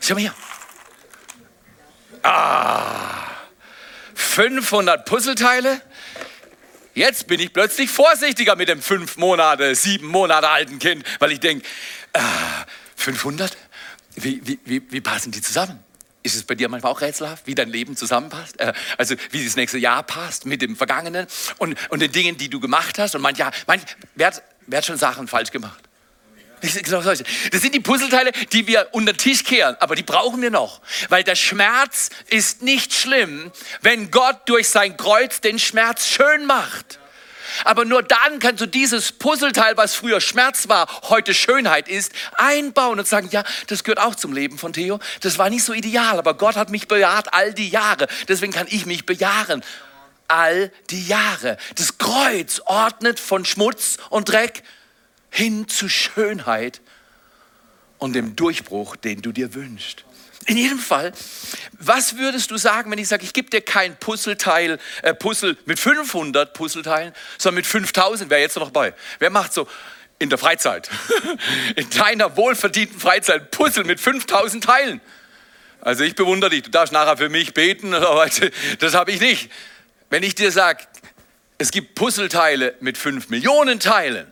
Schau 0.00 0.14
mal 0.14 0.20
her. 0.20 0.34
Ah, 2.22 3.26
500 4.14 5.04
Puzzleteile. 5.04 5.80
Jetzt 6.94 7.26
bin 7.26 7.40
ich 7.40 7.52
plötzlich 7.52 7.90
vorsichtiger 7.90 8.54
mit 8.54 8.68
dem 8.68 8.80
fünf 8.80 9.16
Monate, 9.16 9.74
sieben 9.74 10.06
Monate 10.06 10.48
alten 10.48 10.78
Kind, 10.78 11.04
weil 11.18 11.32
ich 11.32 11.40
denke, 11.40 11.66
ah, 12.12 12.20
500? 12.96 13.56
Wie, 14.16 14.40
wie, 14.46 14.60
wie, 14.64 14.82
wie 14.90 15.00
passen 15.00 15.32
die 15.32 15.40
zusammen? 15.40 15.82
Ist 16.24 16.34
es 16.34 16.42
bei 16.42 16.54
dir 16.54 16.70
manchmal 16.70 16.90
auch 16.90 17.02
rätselhaft, 17.02 17.46
wie 17.46 17.54
dein 17.54 17.68
Leben 17.68 17.96
zusammenpasst? 17.96 18.58
Äh, 18.58 18.72
also 18.96 19.14
wie 19.30 19.44
das 19.44 19.56
nächste 19.56 19.76
Jahr 19.78 20.02
passt 20.02 20.46
mit 20.46 20.62
dem 20.62 20.74
Vergangenen 20.74 21.26
und, 21.58 21.76
und 21.90 22.00
den 22.00 22.10
Dingen, 22.10 22.38
die 22.38 22.48
du 22.48 22.60
gemacht 22.60 22.98
hast. 22.98 23.14
Und 23.14 23.20
manchmal, 23.20 23.52
manch, 23.66 23.82
wer, 24.14 24.32
wer 24.66 24.78
hat 24.78 24.86
schon 24.86 24.96
Sachen 24.96 25.28
falsch 25.28 25.50
gemacht? 25.50 25.84
Genau 26.82 27.02
das 27.02 27.22
sind 27.52 27.74
die 27.74 27.80
Puzzleteile, 27.80 28.32
die 28.52 28.66
wir 28.66 28.88
unter 28.92 29.12
den 29.12 29.18
Tisch 29.18 29.44
kehren, 29.44 29.76
aber 29.80 29.96
die 29.96 30.02
brauchen 30.02 30.40
wir 30.40 30.50
noch. 30.50 30.80
Weil 31.10 31.22
der 31.22 31.34
Schmerz 31.34 32.08
ist 32.30 32.62
nicht 32.62 32.94
schlimm, 32.94 33.52
wenn 33.82 34.10
Gott 34.10 34.48
durch 34.48 34.70
sein 34.70 34.96
Kreuz 34.96 35.42
den 35.42 35.58
Schmerz 35.58 36.08
schön 36.08 36.46
macht. 36.46 36.98
Aber 37.64 37.84
nur 37.84 38.02
dann 38.02 38.38
kannst 38.38 38.60
du 38.60 38.66
dieses 38.66 39.12
Puzzleteil, 39.12 39.76
was 39.76 39.94
früher 39.94 40.20
Schmerz 40.20 40.68
war, 40.68 40.86
heute 41.08 41.34
Schönheit 41.34 41.88
ist, 41.88 42.12
einbauen 42.34 42.98
und 42.98 43.08
sagen, 43.08 43.28
ja, 43.30 43.42
das 43.66 43.82
gehört 43.82 44.00
auch 44.00 44.14
zum 44.14 44.32
Leben 44.32 44.58
von 44.58 44.72
Theo. 44.72 45.00
Das 45.20 45.38
war 45.38 45.50
nicht 45.50 45.64
so 45.64 45.72
ideal, 45.72 46.18
aber 46.18 46.34
Gott 46.34 46.56
hat 46.56 46.70
mich 46.70 46.86
bejaht 46.86 47.32
all 47.34 47.52
die 47.54 47.68
Jahre. 47.68 48.06
Deswegen 48.28 48.52
kann 48.52 48.66
ich 48.70 48.86
mich 48.86 49.06
bejahen. 49.06 49.64
All 50.28 50.72
die 50.90 51.06
Jahre. 51.06 51.58
Das 51.76 51.98
Kreuz 51.98 52.60
ordnet 52.64 53.20
von 53.20 53.44
Schmutz 53.44 53.98
und 54.10 54.30
Dreck 54.30 54.62
hin 55.30 55.68
zu 55.68 55.88
Schönheit 55.88 56.80
und 57.98 58.14
dem 58.14 58.36
Durchbruch, 58.36 58.96
den 58.96 59.22
du 59.22 59.32
dir 59.32 59.54
wünschst. 59.54 60.03
In 60.46 60.58
jedem 60.58 60.78
Fall, 60.78 61.12
was 61.78 62.18
würdest 62.18 62.50
du 62.50 62.58
sagen, 62.58 62.90
wenn 62.90 62.98
ich 62.98 63.08
sage, 63.08 63.24
ich 63.24 63.32
gebe 63.32 63.48
dir 63.48 63.62
kein 63.62 63.96
Puzzleteil, 63.96 64.78
äh, 65.02 65.14
Puzzle 65.14 65.56
mit 65.64 65.78
500 65.78 66.52
Puzzleteilen, 66.52 67.14
sondern 67.38 67.56
mit 67.56 67.66
5000? 67.66 68.28
Wer 68.28 68.40
jetzt 68.40 68.56
noch 68.56 68.70
bei? 68.70 68.94
Wer 69.18 69.30
macht 69.30 69.54
so 69.54 69.66
in 70.18 70.28
der 70.28 70.38
Freizeit, 70.38 70.90
in 71.76 71.88
deiner 71.90 72.36
wohlverdienten 72.36 73.00
Freizeit 73.00 73.50
Puzzle 73.50 73.84
mit 73.84 74.00
5000 74.00 74.64
Teilen? 74.64 75.00
Also 75.80 76.04
ich 76.04 76.14
bewundere 76.14 76.50
dich. 76.50 76.62
Du 76.62 76.70
darfst 76.70 76.92
nachher 76.92 77.16
für 77.16 77.28
mich 77.28 77.54
beten, 77.54 77.94
aber 77.94 78.28
das 78.78 78.94
habe 78.94 79.12
ich 79.12 79.20
nicht. 79.20 79.50
Wenn 80.10 80.22
ich 80.22 80.34
dir 80.34 80.50
sage, 80.50 80.84
es 81.56 81.70
gibt 81.70 81.94
Puzzleteile 81.94 82.74
mit 82.80 82.98
5 82.98 83.30
Millionen 83.30 83.80
Teilen, 83.80 84.26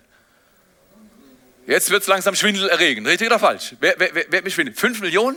jetzt 1.66 1.90
wird 1.90 2.02
es 2.02 2.08
langsam 2.08 2.34
schwindelerregend. 2.34 3.06
Richtig 3.06 3.28
oder 3.28 3.38
falsch? 3.38 3.74
Wer, 3.80 3.94
wer, 3.98 4.14
wer, 4.14 4.26
wer 4.28 4.42
mich 4.42 4.54
schwindelt? 4.54 4.78
5 4.78 5.00
Millionen? 5.00 5.36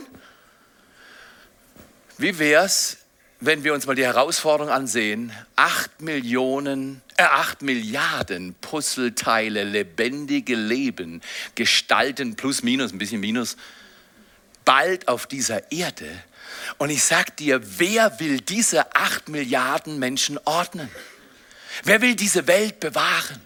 Wie 2.18 2.38
wäre 2.38 2.64
es, 2.64 2.96
wenn 3.40 3.62
wir 3.62 3.74
uns 3.74 3.86
mal 3.86 3.94
die 3.94 4.04
Herausforderung 4.04 4.72
ansehen, 4.72 5.32
acht 5.54 6.00
Millionen, 6.00 7.02
äh, 7.18 7.24
acht 7.24 7.60
Milliarden 7.60 8.54
Puzzleteile, 8.54 9.64
lebendige 9.64 10.54
Leben 10.54 11.20
gestalten, 11.54 12.34
plus 12.34 12.62
minus, 12.62 12.92
ein 12.92 12.98
bisschen 12.98 13.20
minus, 13.20 13.58
bald 14.64 15.08
auf 15.08 15.26
dieser 15.26 15.70
Erde. 15.70 16.08
Und 16.78 16.88
ich 16.88 17.04
sag 17.04 17.36
dir, 17.36 17.60
wer 17.78 18.18
will 18.18 18.40
diese 18.40 18.94
acht 18.96 19.28
Milliarden 19.28 19.98
Menschen 19.98 20.38
ordnen? 20.46 20.88
Wer 21.84 22.00
will 22.00 22.14
diese 22.14 22.46
Welt 22.46 22.80
bewahren? 22.80 23.42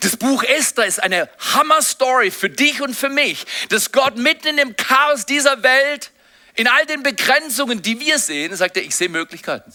Das 0.00 0.16
Buch 0.16 0.42
Esther 0.44 0.86
ist 0.86 1.02
eine 1.02 1.28
Hammer-Story 1.52 2.30
für 2.30 2.48
dich 2.48 2.80
und 2.80 2.96
für 2.96 3.10
mich, 3.10 3.44
dass 3.68 3.92
Gott 3.92 4.16
mitten 4.16 4.48
in 4.48 4.56
dem 4.56 4.76
Chaos 4.76 5.26
dieser 5.26 5.62
Welt 5.62 6.10
in 6.54 6.68
all 6.68 6.86
den 6.86 7.02
Begrenzungen, 7.02 7.82
die 7.82 8.00
wir 8.00 8.18
sehen, 8.18 8.54
sagt 8.56 8.76
er, 8.76 8.82
ich 8.82 8.94
sehe 8.94 9.08
Möglichkeiten. 9.08 9.72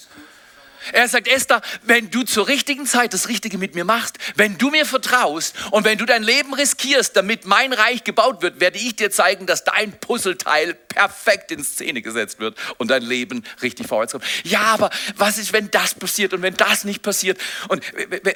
Er 0.94 1.08
sagt, 1.08 1.28
Esther, 1.28 1.62
wenn 1.84 2.10
du 2.10 2.24
zur 2.24 2.48
richtigen 2.48 2.86
Zeit 2.86 3.14
das 3.14 3.28
Richtige 3.28 3.58
mit 3.58 3.76
mir 3.76 3.84
machst, 3.84 4.18
wenn 4.36 4.58
du 4.58 4.70
mir 4.70 4.86
vertraust 4.86 5.54
und 5.72 5.84
wenn 5.84 5.98
du 5.98 6.06
dein 6.06 6.24
Leben 6.24 6.54
riskierst, 6.54 7.16
damit 7.16 7.46
mein 7.46 7.74
Reich 7.74 8.04
gebaut 8.04 8.42
wird, 8.42 8.60
werde 8.60 8.80
ich 8.80 8.96
dir 8.96 9.12
zeigen, 9.12 9.46
dass 9.46 9.64
dein 9.64 9.92
Puzzleteil 10.00 10.74
perfekt 10.74 11.52
in 11.52 11.64
Szene 11.64 12.02
gesetzt 12.02 12.40
wird 12.40 12.58
und 12.78 12.90
dein 12.90 13.04
Leben 13.04 13.44
richtig 13.62 13.88
vorwärts 13.88 14.14
kommt. 14.14 14.26
Ja, 14.44 14.62
aber 14.62 14.90
was 15.16 15.38
ist, 15.38 15.54
wenn 15.54 15.70
das 15.70 15.94
passiert 15.94 16.34
und 16.34 16.42
wenn 16.42 16.56
das 16.56 16.86
nicht 16.86 17.02
passiert? 17.02 17.40
Und 17.68 17.84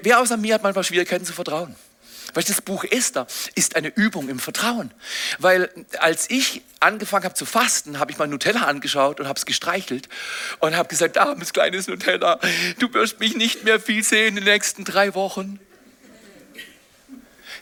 wer 0.02 0.20
außer 0.20 0.38
mir 0.38 0.56
hat 0.56 0.64
manchmal 0.64 0.84
Schwierigkeiten 0.84 1.26
zu 1.26 1.34
vertrauen? 1.34 1.76
Weil 2.34 2.44
das 2.44 2.62
Buch 2.62 2.84
Esther 2.84 3.28
ist 3.56 3.76
eine 3.76 3.90
Übung 3.90 4.30
im 4.30 4.40
Vertrauen. 4.40 4.92
Weil 5.40 5.70
als 6.00 6.30
ich 6.30 6.62
angefangen 6.80 7.26
habe 7.26 7.36
zu 7.36 7.46
fasten, 7.46 8.00
habe 8.00 8.12
ich 8.12 8.18
mal 8.18 8.28
Nutella 8.28 8.64
angeschaut 8.64 9.20
und 9.20 9.28
habe 9.28 9.38
es 9.38 9.46
gestreichelt 9.46 10.10
und 10.60 10.76
habe 10.76 10.90
gesagt, 10.90 11.18
armes 11.18 11.54
kleines 11.54 11.88
Nutella, 11.88 12.40
du 12.80 12.94
wirst 12.94 13.20
mich 13.20 13.36
nicht 13.36 13.64
mehr 13.64 13.80
viel 13.80 14.04
sehen 14.04 14.30
in 14.30 14.36
den 14.36 14.44
nächsten 14.46 14.84
drei 14.84 15.14
Wochen. 15.14 15.60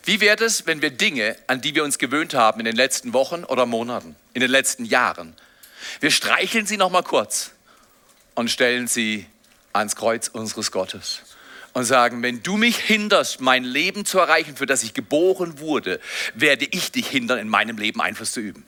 Wie 0.04 0.20
wäre 0.20 0.44
es, 0.44 0.66
wenn 0.66 0.82
wir 0.82 0.90
Dinge, 0.90 1.36
an 1.48 1.62
die 1.62 1.76
wir 1.76 1.84
uns 1.84 1.98
gewöhnt 1.98 2.34
haben 2.34 2.60
in 2.60 2.66
den 2.66 2.76
letzten 2.76 3.14
Wochen 3.14 3.44
oder 3.44 3.66
Monaten, 3.66 4.16
in 4.34 4.42
den 4.42 4.50
letzten 4.50 4.86
Jahren, 4.86 5.36
wir 6.00 6.12
streicheln 6.12 6.66
sie 6.66 6.78
noch 6.78 6.90
mal 6.90 7.04
kurz 7.04 7.52
und 8.34 8.50
stellen 8.50 8.88
sie 8.88 9.28
ans 9.74 9.96
Kreuz 9.96 10.28
unseres 10.28 10.72
Gottes 10.72 11.22
und 11.74 11.86
sagen, 11.86 12.22
wenn 12.22 12.44
du 12.44 12.58
mich 12.58 12.78
hinderst, 12.78 13.42
mein 13.42 13.64
Leben 13.64 14.06
zu 14.06 14.20
erreichen, 14.20 14.56
für 14.56 14.66
das 14.66 14.84
ich 14.84 14.94
geboren 14.94 15.60
wurde, 15.60 16.00
werde 16.34 16.66
ich 16.70 16.92
dich 16.92 17.08
hindern, 17.08 17.40
in 17.40 17.50
meinem 17.50 17.78
Leben 17.78 18.02
Einfluss 18.02 18.34
zu 18.34 18.40
üben. 18.40 18.66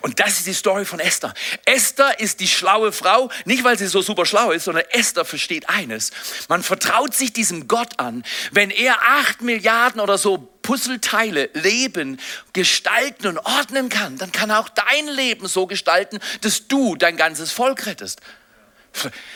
Und 0.00 0.20
das 0.20 0.38
ist 0.38 0.46
die 0.46 0.54
Story 0.54 0.84
von 0.84 1.00
Esther. 1.00 1.34
Esther 1.64 2.20
ist 2.20 2.40
die 2.40 2.48
schlaue 2.48 2.92
Frau, 2.92 3.30
nicht 3.44 3.64
weil 3.64 3.78
sie 3.78 3.86
so 3.86 4.00
super 4.00 4.26
schlau 4.26 4.50
ist, 4.50 4.64
sondern 4.64 4.84
Esther 4.90 5.24
versteht 5.24 5.68
eines. 5.68 6.10
Man 6.48 6.62
vertraut 6.62 7.14
sich 7.14 7.32
diesem 7.32 7.68
Gott 7.68 7.98
an. 7.98 8.24
Wenn 8.52 8.70
er 8.70 8.96
acht 9.02 9.42
Milliarden 9.42 10.00
oder 10.00 10.18
so 10.18 10.38
Puzzleteile, 10.62 11.50
Leben 11.54 12.20
gestalten 12.52 13.26
und 13.26 13.38
ordnen 13.38 13.88
kann, 13.88 14.18
dann 14.18 14.30
kann 14.30 14.50
er 14.50 14.60
auch 14.60 14.68
dein 14.68 15.08
Leben 15.08 15.48
so 15.48 15.66
gestalten, 15.66 16.20
dass 16.42 16.68
du 16.68 16.94
dein 16.96 17.16
ganzes 17.16 17.50
Volk 17.50 17.86
rettest. 17.86 18.20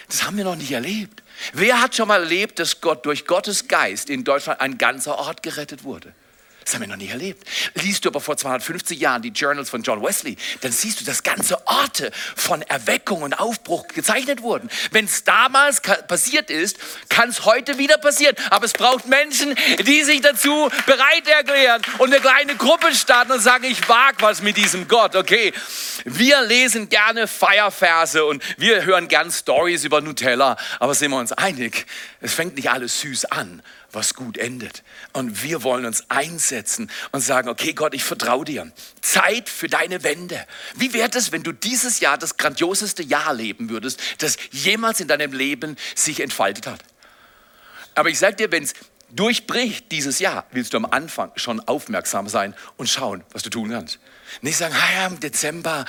Das 0.08 0.22
haben 0.24 0.36
wir 0.36 0.44
noch 0.44 0.56
nicht 0.56 0.70
erlebt. 0.70 1.22
Wer 1.52 1.80
hat 1.80 1.94
schon 1.94 2.08
mal 2.08 2.22
erlebt, 2.22 2.58
dass 2.58 2.80
Gott 2.80 3.04
durch 3.06 3.26
Gottes 3.26 3.68
Geist 3.68 4.10
in 4.10 4.24
Deutschland 4.24 4.60
ein 4.60 4.78
ganzer 4.78 5.18
Ort 5.18 5.42
gerettet 5.42 5.84
wurde? 5.84 6.14
Das 6.66 6.74
haben 6.74 6.80
wir 6.80 6.88
noch 6.88 6.96
nie 6.96 7.08
erlebt. 7.08 7.46
Liest 7.74 8.04
du 8.04 8.08
aber 8.08 8.20
vor 8.20 8.36
250 8.36 8.98
Jahren 8.98 9.22
die 9.22 9.28
Journals 9.28 9.70
von 9.70 9.84
John 9.84 10.02
Wesley, 10.02 10.36
dann 10.62 10.72
siehst 10.72 11.00
du, 11.00 11.04
dass 11.04 11.22
ganze 11.22 11.64
Orte 11.68 12.10
von 12.34 12.60
Erweckung 12.62 13.22
und 13.22 13.34
Aufbruch 13.34 13.86
gezeichnet 13.86 14.42
wurden. 14.42 14.68
Wenn 14.90 15.04
es 15.04 15.22
damals 15.22 15.80
passiert 15.80 16.50
ist, 16.50 16.78
kann 17.08 17.28
es 17.28 17.44
heute 17.44 17.78
wieder 17.78 17.98
passieren. 17.98 18.34
Aber 18.50 18.64
es 18.64 18.72
braucht 18.72 19.06
Menschen, 19.06 19.54
die 19.86 20.02
sich 20.02 20.20
dazu 20.22 20.68
bereit 20.86 21.28
erklären 21.28 21.82
und 21.98 22.12
eine 22.12 22.20
kleine 22.20 22.56
Gruppe 22.56 22.92
starten 22.96 23.30
und 23.30 23.40
sagen, 23.40 23.62
ich 23.62 23.88
wage 23.88 24.16
was 24.18 24.42
mit 24.42 24.56
diesem 24.56 24.88
Gott. 24.88 25.14
Okay, 25.14 25.52
wir 26.04 26.42
lesen 26.42 26.88
gerne 26.88 27.28
Feierverse 27.28 28.24
und 28.24 28.42
wir 28.58 28.84
hören 28.84 29.06
gern 29.06 29.30
Stories 29.30 29.84
über 29.84 30.00
Nutella. 30.00 30.56
Aber 30.80 30.96
sind 30.96 31.12
wir 31.12 31.18
uns 31.20 31.30
einig, 31.30 31.86
es 32.20 32.34
fängt 32.34 32.56
nicht 32.56 32.70
alles 32.70 33.02
süß 33.02 33.26
an, 33.26 33.62
was 33.96 34.14
gut 34.14 34.38
endet. 34.38 34.84
Und 35.12 35.42
wir 35.42 35.64
wollen 35.64 35.84
uns 35.84 36.08
einsetzen 36.08 36.88
und 37.10 37.22
sagen, 37.22 37.48
okay 37.48 37.72
Gott, 37.72 37.94
ich 37.94 38.04
vertraue 38.04 38.44
dir. 38.44 38.70
Zeit 39.00 39.48
für 39.48 39.66
deine 39.66 40.04
Wende. 40.04 40.46
Wie 40.76 40.92
wäre 40.92 41.10
es, 41.14 41.32
wenn 41.32 41.42
du 41.42 41.50
dieses 41.50 41.98
Jahr 41.98 42.18
das 42.18 42.36
grandioseste 42.36 43.02
Jahr 43.02 43.34
leben 43.34 43.70
würdest, 43.70 44.00
das 44.18 44.36
jemals 44.52 45.00
in 45.00 45.08
deinem 45.08 45.32
Leben 45.32 45.76
sich 45.96 46.20
entfaltet 46.20 46.68
hat? 46.68 46.80
Aber 47.96 48.10
ich 48.10 48.18
sage 48.18 48.36
dir, 48.36 48.52
wenn 48.52 48.62
es 48.62 48.74
durchbricht 49.10 49.90
dieses 49.90 50.18
Jahr, 50.18 50.46
willst 50.50 50.74
du 50.74 50.76
am 50.76 50.84
Anfang 50.84 51.32
schon 51.36 51.60
aufmerksam 51.60 52.28
sein 52.28 52.54
und 52.76 52.88
schauen, 52.88 53.24
was 53.32 53.42
du 53.42 53.50
tun 53.50 53.70
kannst. 53.70 53.98
Nicht 54.42 54.58
sagen, 54.58 54.74
ja, 54.74 55.06
im 55.06 55.20
Dezember, 55.20 55.84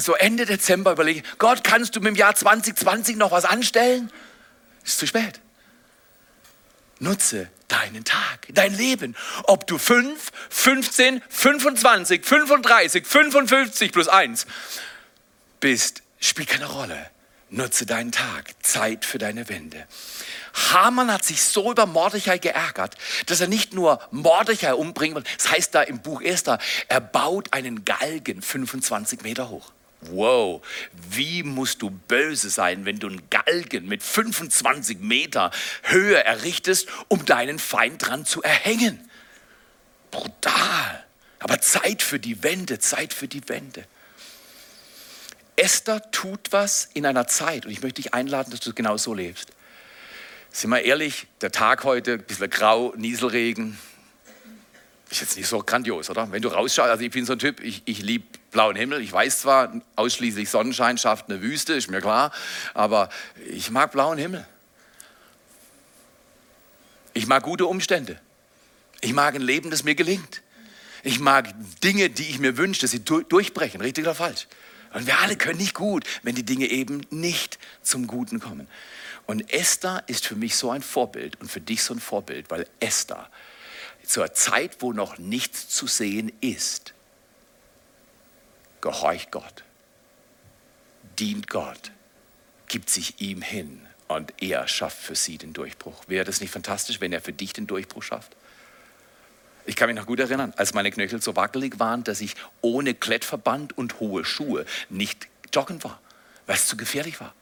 so 0.00 0.14
Ende 0.14 0.46
Dezember 0.46 0.92
überlegen, 0.92 1.22
Gott, 1.38 1.62
kannst 1.62 1.94
du 1.94 2.00
mit 2.00 2.08
dem 2.08 2.16
Jahr 2.16 2.34
2020 2.34 3.16
noch 3.16 3.30
was 3.30 3.44
anstellen? 3.44 4.10
Ist 4.84 4.98
zu 4.98 5.06
spät. 5.06 5.40
Nutze 7.02 7.48
deinen 7.66 8.04
Tag, 8.04 8.46
dein 8.50 8.72
Leben. 8.76 9.16
Ob 9.44 9.66
du 9.66 9.76
5, 9.76 10.30
15, 10.50 11.20
25, 11.28 12.24
35, 12.24 13.04
55 13.04 13.92
plus 13.92 14.06
1 14.06 14.46
bist, 15.58 16.02
spielt 16.20 16.48
keine 16.48 16.66
Rolle. 16.66 17.10
Nutze 17.50 17.86
deinen 17.86 18.12
Tag, 18.12 18.54
Zeit 18.62 19.04
für 19.04 19.18
deine 19.18 19.48
Wende. 19.48 19.84
Haman 20.70 21.12
hat 21.12 21.24
sich 21.24 21.42
so 21.42 21.72
über 21.72 21.86
Mordechai 21.86 22.38
geärgert, 22.38 22.96
dass 23.26 23.40
er 23.40 23.48
nicht 23.48 23.74
nur 23.74 24.00
Mordechai 24.12 24.72
umbringen 24.72 25.16
will, 25.16 25.24
das 25.36 25.50
heißt 25.50 25.74
da 25.74 25.82
im 25.82 26.02
Buch 26.02 26.22
Esther, 26.22 26.60
er 26.86 27.00
baut 27.00 27.52
einen 27.52 27.84
Galgen 27.84 28.42
25 28.42 29.22
Meter 29.22 29.48
hoch. 29.48 29.72
Wow, 30.10 30.66
wie 31.10 31.44
musst 31.44 31.80
du 31.80 31.90
böse 31.90 32.50
sein, 32.50 32.84
wenn 32.84 32.98
du 32.98 33.06
einen 33.08 33.30
Galgen 33.30 33.86
mit 33.86 34.02
25 34.02 34.98
Meter 34.98 35.52
Höhe 35.84 36.22
errichtest, 36.22 36.88
um 37.08 37.24
deinen 37.24 37.60
Feind 37.60 38.06
dran 38.06 38.26
zu 38.26 38.42
erhängen? 38.42 39.08
Brutal. 40.10 41.04
Aber 41.38 41.60
Zeit 41.60 42.02
für 42.02 42.18
die 42.18 42.42
Wende, 42.42 42.80
Zeit 42.80 43.12
für 43.12 43.28
die 43.28 43.48
Wende. 43.48 43.84
Esther 45.56 46.10
tut 46.10 46.50
was 46.50 46.88
in 46.94 47.06
einer 47.06 47.28
Zeit, 47.28 47.66
und 47.66 47.72
ich 47.72 47.82
möchte 47.82 48.02
dich 48.02 48.14
einladen, 48.14 48.50
dass 48.50 48.60
du 48.60 48.72
genau 48.72 48.96
so 48.96 49.14
lebst. 49.14 49.50
Sind 50.50 50.70
wir 50.70 50.82
ehrlich, 50.82 51.26
der 51.40 51.52
Tag 51.52 51.84
heute, 51.84 52.14
ein 52.14 52.24
bisschen 52.24 52.50
grau, 52.50 52.92
Nieselregen, 52.96 53.78
ist 55.10 55.20
jetzt 55.20 55.36
nicht 55.36 55.46
so 55.46 55.62
grandios, 55.62 56.10
oder? 56.10 56.30
Wenn 56.32 56.42
du 56.42 56.48
rausschaust, 56.48 56.90
also 56.90 57.04
ich 57.04 57.10
bin 57.10 57.24
so 57.24 57.34
ein 57.34 57.38
Typ, 57.38 57.60
ich, 57.60 57.82
ich 57.84 58.02
liebe 58.02 58.24
blauen 58.52 58.76
Himmel. 58.76 59.00
Ich 59.02 59.12
weiß 59.12 59.40
zwar, 59.40 59.72
ausschließlich 59.96 60.48
Sonnenschein 60.48 60.98
schafft 60.98 61.28
eine 61.28 61.42
Wüste, 61.42 61.72
ist 61.72 61.90
mir 61.90 62.00
klar, 62.00 62.30
aber 62.74 63.08
ich 63.48 63.70
mag 63.70 63.90
blauen 63.90 64.18
Himmel. 64.18 64.46
Ich 67.14 67.26
mag 67.26 67.42
gute 67.42 67.66
Umstände. 67.66 68.20
Ich 69.00 69.12
mag 69.12 69.34
ein 69.34 69.42
Leben, 69.42 69.70
das 69.70 69.82
mir 69.82 69.94
gelingt. 69.94 70.42
Ich 71.02 71.18
mag 71.18 71.52
Dinge, 71.82 72.08
die 72.10 72.30
ich 72.30 72.38
mir 72.38 72.56
wünsche, 72.56 72.82
dass 72.82 72.92
sie 72.92 73.04
durchbrechen, 73.04 73.80
richtig 73.80 74.04
oder 74.04 74.14
falsch. 74.14 74.46
Und 74.94 75.06
wir 75.06 75.18
alle 75.18 75.36
können 75.36 75.58
nicht 75.58 75.74
gut, 75.74 76.04
wenn 76.22 76.34
die 76.34 76.44
Dinge 76.44 76.66
eben 76.66 77.04
nicht 77.10 77.58
zum 77.82 78.06
Guten 78.06 78.40
kommen. 78.40 78.68
Und 79.26 79.52
Esther 79.52 80.04
ist 80.06 80.26
für 80.26 80.36
mich 80.36 80.56
so 80.56 80.70
ein 80.70 80.82
Vorbild 80.82 81.40
und 81.40 81.50
für 81.50 81.60
dich 81.60 81.82
so 81.82 81.94
ein 81.94 82.00
Vorbild, 82.00 82.50
weil 82.50 82.68
Esther 82.80 83.28
zur 84.04 84.32
Zeit, 84.34 84.76
wo 84.80 84.92
noch 84.92 85.18
nichts 85.18 85.68
zu 85.68 85.86
sehen 85.86 86.32
ist, 86.40 86.92
gehorcht 88.82 89.30
Gott, 89.30 89.64
dient 91.18 91.48
Gott, 91.48 91.90
gibt 92.68 92.90
sich 92.90 93.20
ihm 93.20 93.40
hin 93.40 93.80
und 94.08 94.34
er 94.42 94.68
schafft 94.68 94.98
für 94.98 95.14
sie 95.14 95.38
den 95.38 95.54
Durchbruch. 95.54 96.04
Wäre 96.08 96.26
das 96.26 96.40
nicht 96.42 96.52
fantastisch, 96.52 97.00
wenn 97.00 97.12
er 97.12 97.22
für 97.22 97.32
dich 97.32 97.54
den 97.54 97.66
Durchbruch 97.66 98.02
schafft? 98.02 98.36
Ich 99.64 99.76
kann 99.76 99.88
mich 99.88 99.96
noch 99.96 100.06
gut 100.06 100.18
erinnern, 100.18 100.52
als 100.56 100.74
meine 100.74 100.90
Knöchel 100.90 101.22
so 101.22 101.36
wackelig 101.36 101.78
waren, 101.78 102.04
dass 102.04 102.20
ich 102.20 102.34
ohne 102.60 102.94
Klettverband 102.94 103.78
und 103.78 104.00
hohe 104.00 104.24
Schuhe 104.24 104.66
nicht 104.90 105.28
joggen 105.54 105.82
war, 105.84 106.00
weil 106.46 106.56
es 106.56 106.66
zu 106.66 106.76
gefährlich 106.76 107.20
war. 107.20 107.32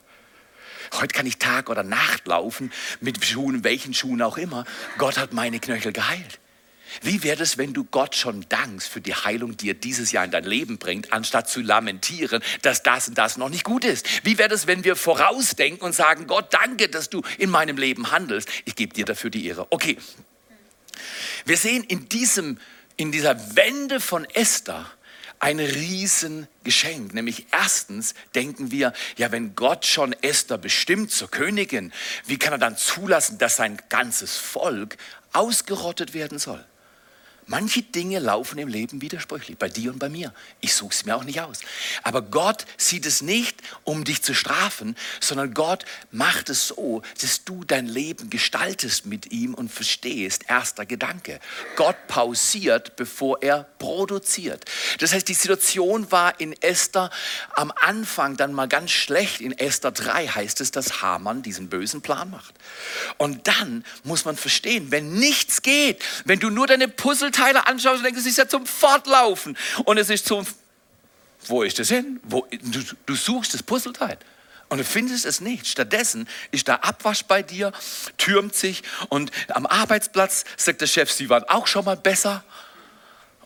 Heute 0.92 1.14
kann 1.14 1.26
ich 1.26 1.38
Tag 1.38 1.70
oder 1.70 1.82
Nacht 1.82 2.26
laufen, 2.26 2.72
mit 3.00 3.24
Schuhen, 3.24 3.64
welchen 3.64 3.94
Schuhen 3.94 4.20
auch 4.22 4.36
immer. 4.36 4.64
Gott 4.98 5.18
hat 5.18 5.32
meine 5.32 5.60
Knöchel 5.60 5.92
geheilt. 5.92 6.40
Wie 7.02 7.22
wäre 7.22 7.42
es, 7.42 7.58
wenn 7.58 7.72
du 7.72 7.84
Gott 7.84 8.14
schon 8.14 8.44
dankst 8.48 8.88
für 8.88 9.00
die 9.00 9.14
Heilung, 9.14 9.56
die 9.56 9.70
er 9.70 9.74
dieses 9.74 10.12
Jahr 10.12 10.24
in 10.24 10.30
dein 10.30 10.44
Leben 10.44 10.78
bringt, 10.78 11.12
anstatt 11.12 11.48
zu 11.48 11.60
lamentieren, 11.60 12.42
dass 12.62 12.82
das 12.82 13.08
und 13.08 13.18
das 13.18 13.36
noch 13.36 13.48
nicht 13.48 13.64
gut 13.64 13.84
ist? 13.84 14.06
Wie 14.24 14.38
wäre 14.38 14.54
es, 14.54 14.66
wenn 14.66 14.84
wir 14.84 14.96
vorausdenken 14.96 15.84
und 15.84 15.94
sagen, 15.94 16.26
Gott, 16.26 16.52
danke, 16.52 16.88
dass 16.88 17.10
du 17.10 17.22
in 17.38 17.50
meinem 17.50 17.76
Leben 17.76 18.10
handelst. 18.10 18.48
Ich 18.64 18.76
gebe 18.76 18.94
dir 18.94 19.04
dafür 19.04 19.30
die 19.30 19.46
Ehre. 19.46 19.66
Okay. 19.70 19.96
Wir 21.44 21.56
sehen 21.56 21.84
in 21.84 22.08
diesem, 22.08 22.58
in 22.96 23.12
dieser 23.12 23.56
Wende 23.56 24.00
von 24.00 24.24
Esther, 24.26 24.90
ein 25.38 25.58
Riesengeschenk. 25.58 27.14
Nämlich 27.14 27.46
erstens 27.50 28.14
denken 28.34 28.70
wir, 28.70 28.92
ja, 29.16 29.32
wenn 29.32 29.54
Gott 29.54 29.86
schon 29.86 30.12
Esther 30.22 30.58
bestimmt 30.58 31.10
zur 31.10 31.30
Königin, 31.30 31.92
wie 32.26 32.38
kann 32.38 32.52
er 32.52 32.58
dann 32.58 32.76
zulassen, 32.76 33.38
dass 33.38 33.56
sein 33.56 33.80
ganzes 33.88 34.36
Volk 34.36 34.96
ausgerottet 35.32 36.12
werden 36.12 36.38
soll? 36.38 36.64
Manche 37.50 37.82
Dinge 37.82 38.20
laufen 38.20 38.60
im 38.60 38.68
Leben 38.68 39.02
widersprüchlich, 39.02 39.58
bei 39.58 39.68
dir 39.68 39.90
und 39.90 39.98
bei 39.98 40.08
mir. 40.08 40.32
Ich 40.60 40.72
suche 40.72 40.94
es 40.94 41.04
mir 41.04 41.16
auch 41.16 41.24
nicht 41.24 41.40
aus. 41.40 41.58
Aber 42.04 42.22
Gott 42.22 42.64
sieht 42.76 43.04
es 43.06 43.22
nicht, 43.22 43.60
um 43.82 44.04
dich 44.04 44.22
zu 44.22 44.34
strafen, 44.34 44.94
sondern 45.18 45.52
Gott 45.52 45.84
macht 46.12 46.48
es 46.48 46.68
so, 46.68 47.02
dass 47.20 47.42
du 47.42 47.64
dein 47.64 47.86
Leben 47.86 48.30
gestaltest 48.30 49.04
mit 49.04 49.32
ihm 49.32 49.54
und 49.54 49.68
verstehst. 49.68 50.44
Erster 50.46 50.86
Gedanke. 50.86 51.40
Gott 51.74 51.96
pausiert, 52.06 52.94
bevor 52.94 53.42
er 53.42 53.64
produziert. 53.80 54.64
Das 55.00 55.12
heißt, 55.12 55.26
die 55.26 55.34
Situation 55.34 56.12
war 56.12 56.38
in 56.38 56.52
Esther 56.62 57.10
am 57.56 57.72
Anfang 57.80 58.36
dann 58.36 58.52
mal 58.52 58.68
ganz 58.68 58.92
schlecht. 58.92 59.40
In 59.40 59.58
Esther 59.58 59.90
3 59.90 60.28
heißt 60.28 60.60
es, 60.60 60.70
dass 60.70 61.02
Haman 61.02 61.42
diesen 61.42 61.68
bösen 61.68 62.00
Plan 62.00 62.30
macht. 62.30 62.54
Und 63.18 63.48
dann 63.48 63.84
muss 64.04 64.24
man 64.24 64.36
verstehen, 64.36 64.92
wenn 64.92 65.14
nichts 65.14 65.62
geht, 65.62 66.00
wenn 66.24 66.38
du 66.38 66.48
nur 66.48 66.68
deine 66.68 66.86
Puzzleteile 66.86 67.39
Teile 67.40 67.66
anschaust 67.66 67.98
und 67.98 68.04
denkst, 68.04 68.20
es 68.20 68.26
ist 68.26 68.38
ja 68.38 68.48
zum 68.48 68.66
Fortlaufen. 68.66 69.56
Und 69.84 69.98
es 69.98 70.10
ist 70.10 70.26
zum, 70.26 70.46
wo 71.46 71.62
ist 71.62 71.78
das 71.78 71.88
hin? 71.88 72.20
Wo, 72.24 72.46
du, 72.50 72.80
du 73.06 73.14
suchst 73.14 73.54
das 73.54 73.62
Puzzleteil. 73.62 74.18
Und 74.68 74.78
du 74.78 74.84
findest 74.84 75.24
es 75.24 75.40
nicht. 75.40 75.66
Stattdessen 75.66 76.28
ist 76.52 76.68
da 76.68 76.76
Abwasch 76.76 77.24
bei 77.24 77.42
dir, 77.42 77.72
türmt 78.18 78.54
sich 78.54 78.82
und 79.08 79.32
am 79.48 79.66
Arbeitsplatz 79.66 80.44
sagt 80.56 80.80
der 80.80 80.86
Chef, 80.86 81.10
sie 81.10 81.28
waren 81.28 81.44
auch 81.44 81.66
schon 81.66 81.84
mal 81.84 81.96
besser. 81.96 82.44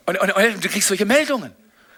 Und, 0.07 0.21
und, 0.21 0.33
und 0.33 0.65
du 0.65 0.69
kriegst 0.69 0.89
solche 0.89 1.07
Meldungen. 1.07 1.55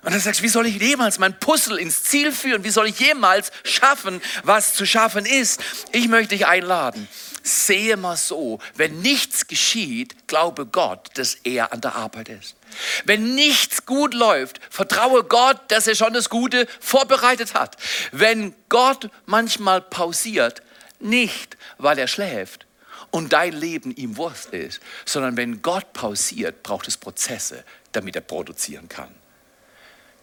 Und 0.07 0.13
dann 0.13 0.21
sagst 0.21 0.41
du, 0.41 0.45
wie 0.45 0.49
soll 0.49 0.67
ich 0.67 0.81
jemals 0.81 1.19
mein 1.19 1.39
Puzzle 1.39 1.79
ins 1.79 2.05
Ziel 2.05 2.31
führen? 2.31 2.63
Wie 2.63 2.71
soll 2.71 2.87
ich 2.87 2.99
jemals 2.99 3.51
schaffen, 3.65 4.23
was 4.45 4.73
zu 4.73 4.87
schaffen 4.87 5.27
ist? 5.27 5.61
Ich 5.93 6.09
möchte 6.09 6.37
dich 6.37 6.47
einladen 6.47 7.09
sehe 7.47 7.97
mal 7.97 8.17
so, 8.17 8.59
wenn 8.75 9.01
nichts 9.01 9.47
geschieht, 9.47 10.27
glaube 10.27 10.67
Gott, 10.67 11.11
dass 11.15 11.35
er 11.45 11.73
an 11.73 11.81
der 11.81 11.95
Arbeit 11.95 12.29
ist. 12.29 12.57
Wenn 13.05 13.35
nichts 13.35 13.87
gut 13.87 14.15
läuft, 14.15 14.61
vertraue 14.69 15.23
Gott, 15.25 15.61
dass 15.69 15.87
er 15.87 15.95
schon 15.95 16.13
das 16.13 16.29
Gute 16.29 16.67
vorbereitet 16.81 17.55
hat. 17.55 17.77
Wenn 18.11 18.55
Gott 18.69 19.11
manchmal 19.27 19.81
pausiert, 19.81 20.63
nicht 20.99 21.57
weil 21.79 21.99
er 21.99 22.09
schläft 22.09 22.67
und 23.11 23.33
dein 23.33 23.53
Leben 23.53 23.95
ihm 23.95 24.17
Wurst 24.17 24.47
ist, 24.47 24.81
sondern 25.05 25.37
wenn 25.37 25.63
Gott 25.63 25.93
pausiert, 25.93 26.63
braucht 26.63 26.89
es 26.89 26.97
Prozesse, 26.97 27.65
damit 27.93 28.17
er 28.17 28.23
produzieren 28.23 28.89
kann. 28.89 29.15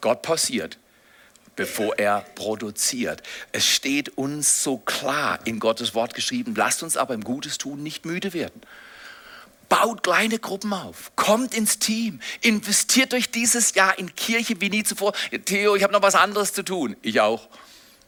Gott 0.04 0.22
pausiert, 0.22 0.78
bevor 1.56 1.98
er 1.98 2.26
produziert. 2.36 3.24
Es 3.54 3.66
steht 3.66 4.18
uns 4.18 4.62
so 4.62 4.78
klar 4.78 5.40
in 5.46 5.62
Gottes 5.62 5.96
Wort 5.96 6.14
geschrieben, 6.14 6.54
lasst 6.58 6.84
uns 6.84 6.98
aber 6.98 7.14
im 7.14 7.24
Gutes 7.24 7.58
tun 7.58 7.82
nicht 7.82 8.06
müde 8.06 8.34
werden. 8.34 8.62
Baut 9.70 10.04
kleine 10.04 10.40
Gruppen 10.40 10.74
auf, 10.74 11.14
kommt 11.16 11.54
ins 11.56 11.80
Team, 11.80 12.20
investiert 12.42 13.14
euch 13.14 13.32
dieses 13.32 13.76
Jahr 13.76 13.98
in 13.98 14.14
Kirche 14.14 14.60
wie 14.60 14.70
nie 14.70 14.84
zuvor. 14.84 15.14
Theo, 15.46 15.78
ich 15.78 15.84
habe 15.84 15.94
noch 15.94 16.02
was 16.02 16.16
anderes 16.16 16.52
zu 16.52 16.64
tun. 16.64 16.98
Ich 17.02 17.22
auch. 17.22 17.48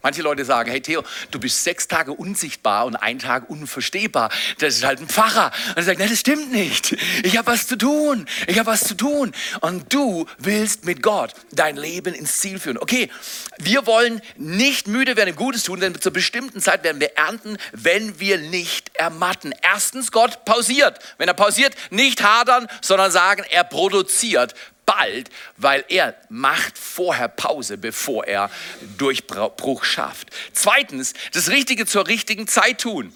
Manche 0.05 0.21
Leute 0.21 0.45
sagen, 0.45 0.69
hey 0.69 0.81
Theo, 0.81 1.03
du 1.31 1.39
bist 1.39 1.63
sechs 1.63 1.87
Tage 1.87 2.13
unsichtbar 2.13 2.85
und 2.85 2.95
ein 2.95 3.17
Tag 3.17 3.49
unverstehbar. 3.49 4.29
Das 4.59 4.75
ist 4.75 4.83
halt 4.83 4.99
ein 4.99 5.07
Pfarrer. 5.07 5.51
Und 5.69 5.77
er 5.77 5.83
sagt, 5.83 5.97
nein, 5.97 6.09
das 6.11 6.19
stimmt 6.19 6.51
nicht. 6.51 6.95
Ich 7.23 7.39
habe 7.39 7.47
was 7.51 7.65
zu 7.65 7.75
tun. 7.75 8.27
Ich 8.45 8.59
habe 8.59 8.69
was 8.69 8.83
zu 8.83 8.95
tun. 8.95 9.31
Und 9.61 9.91
du 9.91 10.27
willst 10.37 10.85
mit 10.85 11.01
Gott 11.01 11.33
dein 11.53 11.75
Leben 11.75 12.13
ins 12.13 12.37
Ziel 12.37 12.59
führen. 12.59 12.77
Okay, 12.77 13.09
wir 13.57 13.87
wollen 13.87 14.21
nicht 14.37 14.87
müde 14.87 15.17
werden 15.17 15.29
im 15.29 15.35
Gutes 15.35 15.63
tun, 15.63 15.79
denn 15.79 15.99
zur 15.99 16.13
bestimmten 16.13 16.61
Zeit 16.61 16.83
werden 16.83 17.01
wir 17.01 17.17
ernten, 17.17 17.57
wenn 17.71 18.19
wir 18.19 18.37
nicht 18.37 18.95
ermatten. 18.95 19.55
Erstens, 19.63 20.11
Gott 20.11 20.45
pausiert. 20.45 20.99
Wenn 21.17 21.29
er 21.29 21.33
pausiert, 21.33 21.73
nicht 21.89 22.21
hadern, 22.21 22.67
sondern 22.79 23.09
sagen, 23.09 23.43
er 23.49 23.63
produziert 23.63 24.53
bald, 24.85 25.29
weil 25.57 25.83
er 25.89 26.15
macht 26.29 26.77
vorher 26.77 27.27
Pause, 27.27 27.77
bevor 27.77 28.25
er 28.25 28.49
Durchbruch 28.97 29.83
schafft. 29.83 30.29
Zweitens, 30.53 31.13
das 31.33 31.49
Richtige 31.49 31.85
zur 31.85 32.07
richtigen 32.07 32.47
Zeit 32.47 32.81
tun. 32.81 33.13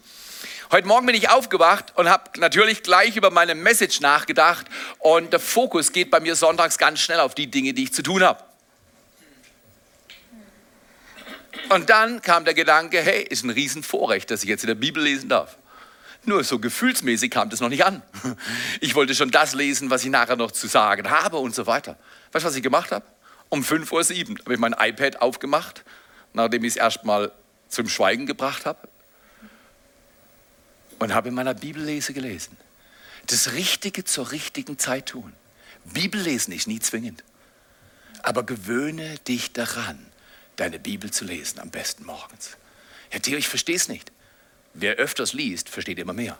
Heute 0.71 0.87
Morgen 0.87 1.07
bin 1.07 1.15
ich 1.15 1.29
aufgewacht 1.29 1.93
und 1.95 2.09
habe 2.09 2.39
natürlich 2.39 2.83
gleich 2.83 3.15
über 3.15 3.31
meine 3.31 3.55
Message 3.55 4.01
nachgedacht 4.01 4.67
und 4.99 5.33
der 5.33 5.39
Fokus 5.39 5.91
geht 5.91 6.11
bei 6.11 6.19
mir 6.19 6.35
sonntags 6.35 6.77
ganz 6.77 6.99
schnell 6.99 7.19
auf 7.19 7.33
die 7.33 7.47
Dinge, 7.47 7.73
die 7.73 7.85
ich 7.85 7.93
zu 7.93 8.03
tun 8.03 8.23
habe. 8.23 8.43
Und 11.69 11.89
dann 11.89 12.21
kam 12.21 12.45
der 12.45 12.53
Gedanke, 12.53 13.01
hey, 13.01 13.23
ist 13.23 13.43
ein 13.43 13.49
Riesenvorrecht, 13.49 14.29
dass 14.31 14.43
ich 14.43 14.49
jetzt 14.49 14.63
in 14.63 14.67
der 14.67 14.75
Bibel 14.75 15.03
lesen 15.03 15.29
darf. 15.29 15.57
Nur 16.29 16.43
so 16.43 16.59
gefühlsmäßig 16.59 17.31
kam 17.31 17.49
das 17.49 17.59
noch 17.59 17.69
nicht 17.69 17.83
an. 17.83 18.03
Ich 18.81 18.93
wollte 18.93 19.15
schon 19.15 19.31
das 19.31 19.55
lesen, 19.55 19.89
was 19.89 20.03
ich 20.03 20.11
nachher 20.11 20.35
noch 20.35 20.51
zu 20.51 20.67
sagen 20.67 21.09
habe 21.09 21.37
und 21.37 21.55
so 21.55 21.65
weiter. 21.65 21.97
Weißt 22.31 22.45
du, 22.45 22.49
was 22.49 22.55
ich 22.55 22.61
gemacht 22.61 22.91
habe? 22.91 23.03
Um 23.49 23.61
5.07 23.63 24.29
Uhr 24.29 24.37
habe 24.37 24.53
ich 24.53 24.59
mein 24.59 24.75
iPad 24.77 25.23
aufgemacht, 25.23 25.83
nachdem 26.33 26.63
ich 26.65 26.73
es 26.73 26.75
erstmal 26.75 27.31
zum 27.67 27.89
Schweigen 27.89 28.27
gebracht 28.27 28.67
habe 28.67 28.87
und 30.99 31.15
habe 31.15 31.29
in 31.29 31.33
meiner 31.33 31.55
Bibellese 31.55 32.13
gelesen. 32.13 32.57
Das 33.25 33.53
Richtige 33.53 34.03
zur 34.03 34.31
richtigen 34.31 34.77
Zeit 34.77 35.07
tun. 35.07 35.33
Bibellesen 35.85 36.53
ist 36.53 36.67
nie 36.67 36.79
zwingend. 36.79 37.23
Aber 38.21 38.43
gewöhne 38.43 39.17
dich 39.27 39.51
daran, 39.51 40.05
deine 40.57 40.77
Bibel 40.77 41.09
zu 41.09 41.25
lesen, 41.25 41.59
am 41.59 41.71
besten 41.71 42.05
morgens. 42.05 42.55
Herr 43.09 43.19
Theo, 43.19 43.39
ich 43.39 43.47
verstehe 43.47 43.77
es 43.77 43.87
nicht. 43.87 44.11
Wer 44.73 44.95
öfters 44.95 45.33
liest, 45.33 45.69
versteht 45.69 45.99
immer 45.99 46.13
mehr. 46.13 46.37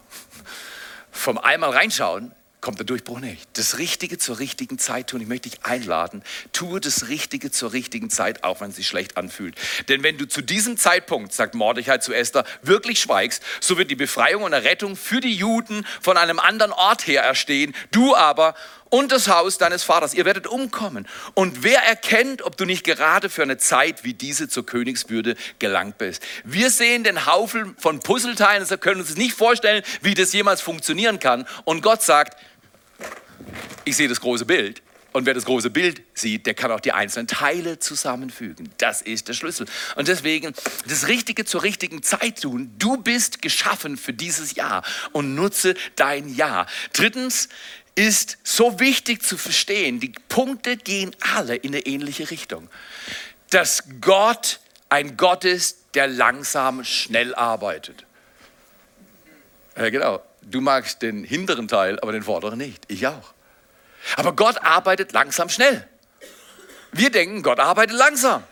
Vom 1.11 1.37
einmal 1.37 1.71
reinschauen 1.71 2.33
kommt 2.61 2.77
der 2.77 2.85
Durchbruch 2.85 3.19
nicht. 3.19 3.47
Das 3.53 3.77
Richtige 3.77 4.17
zur 4.17 4.39
richtigen 4.39 4.77
Zeit 4.79 5.07
tun. 5.07 5.21
Ich 5.21 5.27
möchte 5.27 5.49
dich 5.49 5.63
einladen. 5.63 6.23
Tue 6.51 6.81
das 6.81 7.07
Richtige 7.07 7.51
zur 7.51 7.71
richtigen 7.71 8.09
Zeit, 8.09 8.43
auch 8.43 8.59
wenn 8.59 8.71
es 8.71 8.75
sich 8.75 8.87
schlecht 8.87 9.17
anfühlt. 9.17 9.55
Denn 9.87 10.03
wenn 10.03 10.17
du 10.17 10.27
zu 10.27 10.41
diesem 10.41 10.77
Zeitpunkt, 10.77 11.33
sagt 11.33 11.55
Mordechai 11.55 11.99
zu 11.99 12.13
Esther, 12.13 12.43
wirklich 12.61 12.99
schweigst, 12.99 13.43
so 13.61 13.77
wird 13.77 13.89
die 13.91 13.95
Befreiung 13.95 14.43
und 14.43 14.53
Errettung 14.53 14.97
für 14.97 15.21
die 15.21 15.33
Juden 15.33 15.85
von 16.01 16.17
einem 16.17 16.39
anderen 16.39 16.73
Ort 16.73 17.07
her 17.07 17.23
erstehen. 17.23 17.73
Du 17.91 18.15
aber 18.15 18.55
und 18.89 19.11
das 19.11 19.27
Haus 19.27 19.57
deines 19.57 19.83
Vaters. 19.83 20.13
Ihr 20.13 20.25
werdet 20.25 20.47
umkommen. 20.47 21.07
Und 21.33 21.63
wer 21.63 21.79
erkennt, 21.83 22.41
ob 22.41 22.57
du 22.57 22.65
nicht 22.65 22.83
gerade 22.83 23.29
für 23.29 23.43
eine 23.43 23.57
Zeit 23.57 24.03
wie 24.03 24.13
diese 24.13 24.49
zur 24.49 24.65
Königswürde 24.65 25.35
gelangt 25.59 25.97
bist? 25.97 26.23
Wir 26.43 26.69
sehen 26.69 27.03
den 27.03 27.25
Haufen 27.25 27.75
von 27.77 27.99
Puzzleteilen, 27.99 28.69
wir 28.69 28.77
können 28.77 29.01
uns 29.01 29.15
nicht 29.15 29.33
vorstellen, 29.33 29.83
wie 30.01 30.13
das 30.13 30.33
jemals 30.33 30.61
funktionieren 30.61 31.19
kann. 31.19 31.47
Und 31.65 31.81
Gott 31.81 32.01
sagt, 32.01 32.37
ich 33.85 33.95
sehe 33.95 34.07
das 34.07 34.21
große 34.21 34.45
Bild. 34.45 34.81
Und 35.11 35.25
wer 35.25 35.33
das 35.33 35.45
große 35.45 35.71
Bild 35.71 36.03
sieht, 36.13 36.45
der 36.45 36.53
kann 36.53 36.71
auch 36.71 36.79
die 36.79 36.91
einzelnen 36.91 37.25
Teile 37.25 37.79
zusammenfügen. 37.79 38.69
Das 38.77 39.01
ist 39.01 39.27
der 39.27 39.33
Schlüssel. 39.33 39.65
Und 39.95 40.07
deswegen 40.07 40.53
das 40.87 41.07
Richtige 41.07 41.45
zur 41.45 41.63
richtigen 41.63 42.03
Zeit 42.03 42.43
tun. 42.43 42.71
Du 42.77 42.97
bist 42.97 43.41
geschaffen 43.41 43.97
für 43.97 44.13
dieses 44.13 44.53
Jahr 44.53 44.83
und 45.11 45.33
nutze 45.33 45.73
dein 45.95 46.29
Jahr. 46.29 46.67
Drittens, 46.93 47.49
ist 47.99 48.37
so 48.43 48.79
wichtig 48.79 49.23
zu 49.23 49.37
verstehen. 49.37 49.99
Die 49.99 50.13
Punkte 50.29 50.77
gehen 50.77 51.13
alle 51.35 51.55
in 51.55 51.73
eine 51.73 51.85
ähnliche 51.85 52.31
Richtung. 52.31 52.69
Dass 53.49 53.83
Gott 53.99 54.61
ein 54.87 55.17
Gott 55.17 55.43
ist, 55.43 55.79
der 55.95 56.07
langsam 56.07 56.85
schnell 56.85 57.35
arbeitet. 57.35 58.05
Ja, 59.75 59.89
genau. 59.89 60.23
Du 60.41 60.61
magst 60.61 61.01
den 61.01 61.25
hinteren 61.25 61.67
Teil, 61.67 61.99
aber 61.99 62.13
den 62.13 62.23
vorderen 62.23 62.57
nicht. 62.57 62.85
Ich 62.87 63.05
auch. 63.05 63.33
Aber 64.15 64.33
Gott 64.33 64.63
arbeitet 64.63 65.11
langsam 65.11 65.49
schnell. 65.49 65.85
Wir 66.93 67.11
denken, 67.11 67.43
Gott 67.43 67.59
arbeitet 67.59 67.97
langsam. 67.97 68.45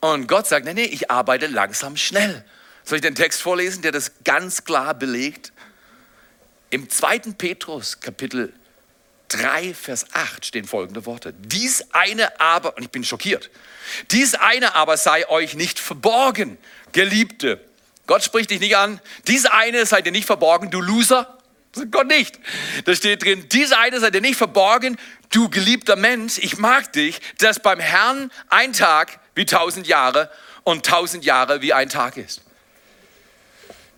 Und 0.00 0.28
Gott 0.28 0.46
sagt, 0.46 0.64
nee, 0.64 0.74
nee, 0.74 0.84
ich 0.84 1.10
arbeite 1.10 1.48
langsam 1.48 1.96
schnell. 1.96 2.44
Soll 2.84 2.96
ich 2.96 3.02
den 3.02 3.16
Text 3.16 3.42
vorlesen, 3.42 3.82
der 3.82 3.90
das 3.90 4.12
ganz 4.22 4.64
klar 4.64 4.94
belegt? 4.94 5.52
Im 6.74 6.90
2. 6.90 7.20
Petrus 7.38 8.00
Kapitel 8.00 8.52
3, 9.28 9.74
Vers 9.74 10.06
8 10.12 10.44
stehen 10.44 10.64
folgende 10.64 11.06
Worte. 11.06 11.32
Dies 11.32 11.84
eine 11.92 12.40
aber, 12.40 12.76
und 12.76 12.82
ich 12.82 12.90
bin 12.90 13.04
schockiert, 13.04 13.48
dies 14.10 14.34
eine 14.34 14.74
aber 14.74 14.96
sei 14.96 15.28
euch 15.28 15.54
nicht 15.54 15.78
verborgen, 15.78 16.58
Geliebte. 16.90 17.60
Gott 18.08 18.24
spricht 18.24 18.50
dich 18.50 18.58
nicht 18.58 18.76
an. 18.76 19.00
Dies 19.28 19.46
eine 19.46 19.86
sei 19.86 20.02
dir 20.02 20.10
nicht 20.10 20.26
verborgen, 20.26 20.72
du 20.72 20.80
Loser. 20.80 21.38
Gott 21.92 22.08
nicht. 22.08 22.40
Da 22.86 22.96
steht 22.96 23.22
drin, 23.22 23.48
dies 23.52 23.70
eine 23.70 24.00
sei 24.00 24.10
dir 24.10 24.20
nicht 24.20 24.36
verborgen, 24.36 24.96
du 25.30 25.48
geliebter 25.48 25.94
Mensch. 25.94 26.38
Ich 26.38 26.58
mag 26.58 26.92
dich, 26.92 27.20
dass 27.38 27.60
beim 27.60 27.78
Herrn 27.78 28.32
ein 28.48 28.72
Tag 28.72 29.20
wie 29.36 29.46
tausend 29.46 29.86
Jahre 29.86 30.28
und 30.64 30.84
tausend 30.84 31.24
Jahre 31.24 31.62
wie 31.62 31.72
ein 31.72 31.88
Tag 31.88 32.16
ist. 32.16 32.42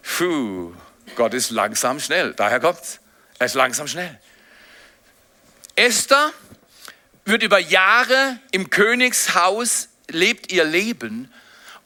Puh. 0.03 0.75
Gott 1.17 1.35
ist 1.35 1.51
langsam 1.51 1.99
schnell. 1.99 2.35
Daher 2.35 2.61
kommt's. 2.61 3.01
Er 3.39 3.47
ist 3.47 3.55
langsam 3.55 3.89
schnell. 3.89 4.19
Esther 5.75 6.33
wird 7.25 7.43
über 7.43 7.59
Jahre 7.59 8.39
im 8.53 8.71
Königshaus, 8.71 9.89
lebt 10.09 10.53
ihr 10.53 10.65
Leben 10.65 11.33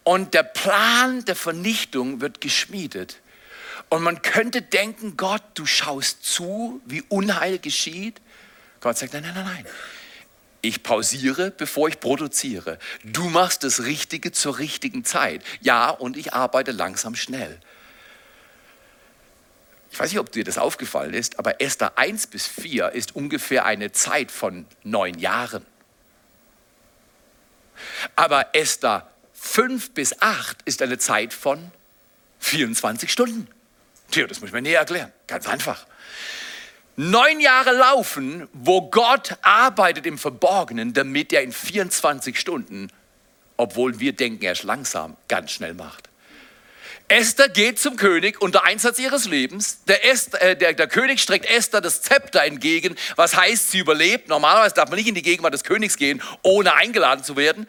und 0.05 0.35
der 0.35 0.43
Plan 0.43 1.25
der 1.25 1.35
Vernichtung 1.35 2.21
wird 2.21 2.41
geschmiedet. 2.41 3.21
Und 3.89 4.03
man 4.03 4.23
könnte 4.23 4.63
denken, 4.63 5.17
Gott, 5.17 5.43
du 5.55 5.67
schaust 5.67 6.25
zu, 6.25 6.81
wie 6.85 7.03
Unheil 7.09 7.59
geschieht. 7.59 8.21
Gott 8.81 8.99
sagt, 8.99 9.15
nein, 9.15 9.23
nein, 9.23 9.35
nein, 9.35 9.45
nein. 9.45 9.67
Ich 10.63 10.83
pausiere, 10.83 11.51
bevor 11.51 11.89
ich 11.89 12.01
produziere. 12.01 12.79
Du 13.03 13.31
machst 13.31 13.65
das 13.65 13.83
Richtige 13.85 14.31
zur 14.31 14.59
richtigen 14.59 15.05
Zeit. 15.05 15.43
Ja, 15.61 15.91
und 15.91 16.17
ich 16.17 16.35
arbeite 16.35 16.71
langsam 16.71 17.17
schnell. 17.17 17.59
Ich 19.91 19.99
weiß 19.99 20.11
nicht, 20.11 20.21
ob 20.21 20.31
dir 20.31 20.45
das 20.45 20.59
aufgefallen 20.59 21.15
ist, 21.15 21.39
aber 21.39 21.61
Esther 21.61 21.99
1 21.99 22.29
bis 22.29 22.47
4 22.47 22.91
ist 22.91 23.17
ungefähr 23.17 23.65
eine 23.65 23.93
Zeit 23.93 24.31
von 24.31 24.67
neun 24.85 25.19
Jahren. 25.19 25.67
Aber 28.15 28.55
Esther 28.55 29.11
5 29.35 29.93
bis 29.93 30.21
8 30.21 30.59
ist 30.65 30.83
eine 30.83 30.99
Zeit 30.99 31.33
von 31.33 31.71
24 32.41 33.11
Stunden. 33.11 33.49
Tja, 34.11 34.27
das 34.27 34.41
muss 34.41 34.49
ich 34.49 34.53
mir 34.53 34.63
näher 34.63 34.81
erklären. 34.81 35.13
Ganz 35.27 35.49
einfach. 35.49 35.87
Neun 36.97 37.41
Jahre 37.41 37.73
laufen, 37.73 38.49
wo 38.53 38.91
Gott 38.91 39.39
arbeitet 39.43 40.07
im 40.07 40.19
Verborgenen, 40.19 40.93
damit 40.93 41.33
er 41.33 41.43
in 41.43 41.53
24 41.53 42.39
Stunden, 42.39 42.89
obwohl 43.57 44.01
wir 44.01 44.13
denken, 44.13 44.45
er 44.45 44.53
ist 44.53 44.65
langsam, 44.65 45.17
ganz 45.27 45.53
schnell 45.53 45.75
macht. 45.75 46.10
Esther 47.11 47.49
geht 47.49 47.81
zum 47.81 47.97
König 47.97 48.41
unter 48.41 48.63
Einsatz 48.63 49.01
ihres 49.01 49.25
Lebens. 49.25 49.83
Der, 49.89 50.09
Esther, 50.09 50.41
äh, 50.41 50.57
der, 50.57 50.75
der, 50.75 50.87
König 50.87 51.21
streckt 51.21 51.45
Esther 51.45 51.81
das 51.81 52.03
Zepter 52.03 52.45
entgegen, 52.45 52.95
was 53.17 53.35
heißt, 53.35 53.73
sie 53.73 53.81
überlebt. 53.81 54.29
Normalerweise 54.29 54.77
darf 54.77 54.91
man 54.91 54.97
nicht 54.97 55.09
in 55.09 55.17
die 55.17 55.23
Gegenwart 55.23 55.53
des 55.53 55.65
Königs 55.65 55.97
gehen, 55.97 56.23
ohne 56.43 56.75
eingeladen 56.75 57.25
zu 57.25 57.37
werden. 57.37 57.67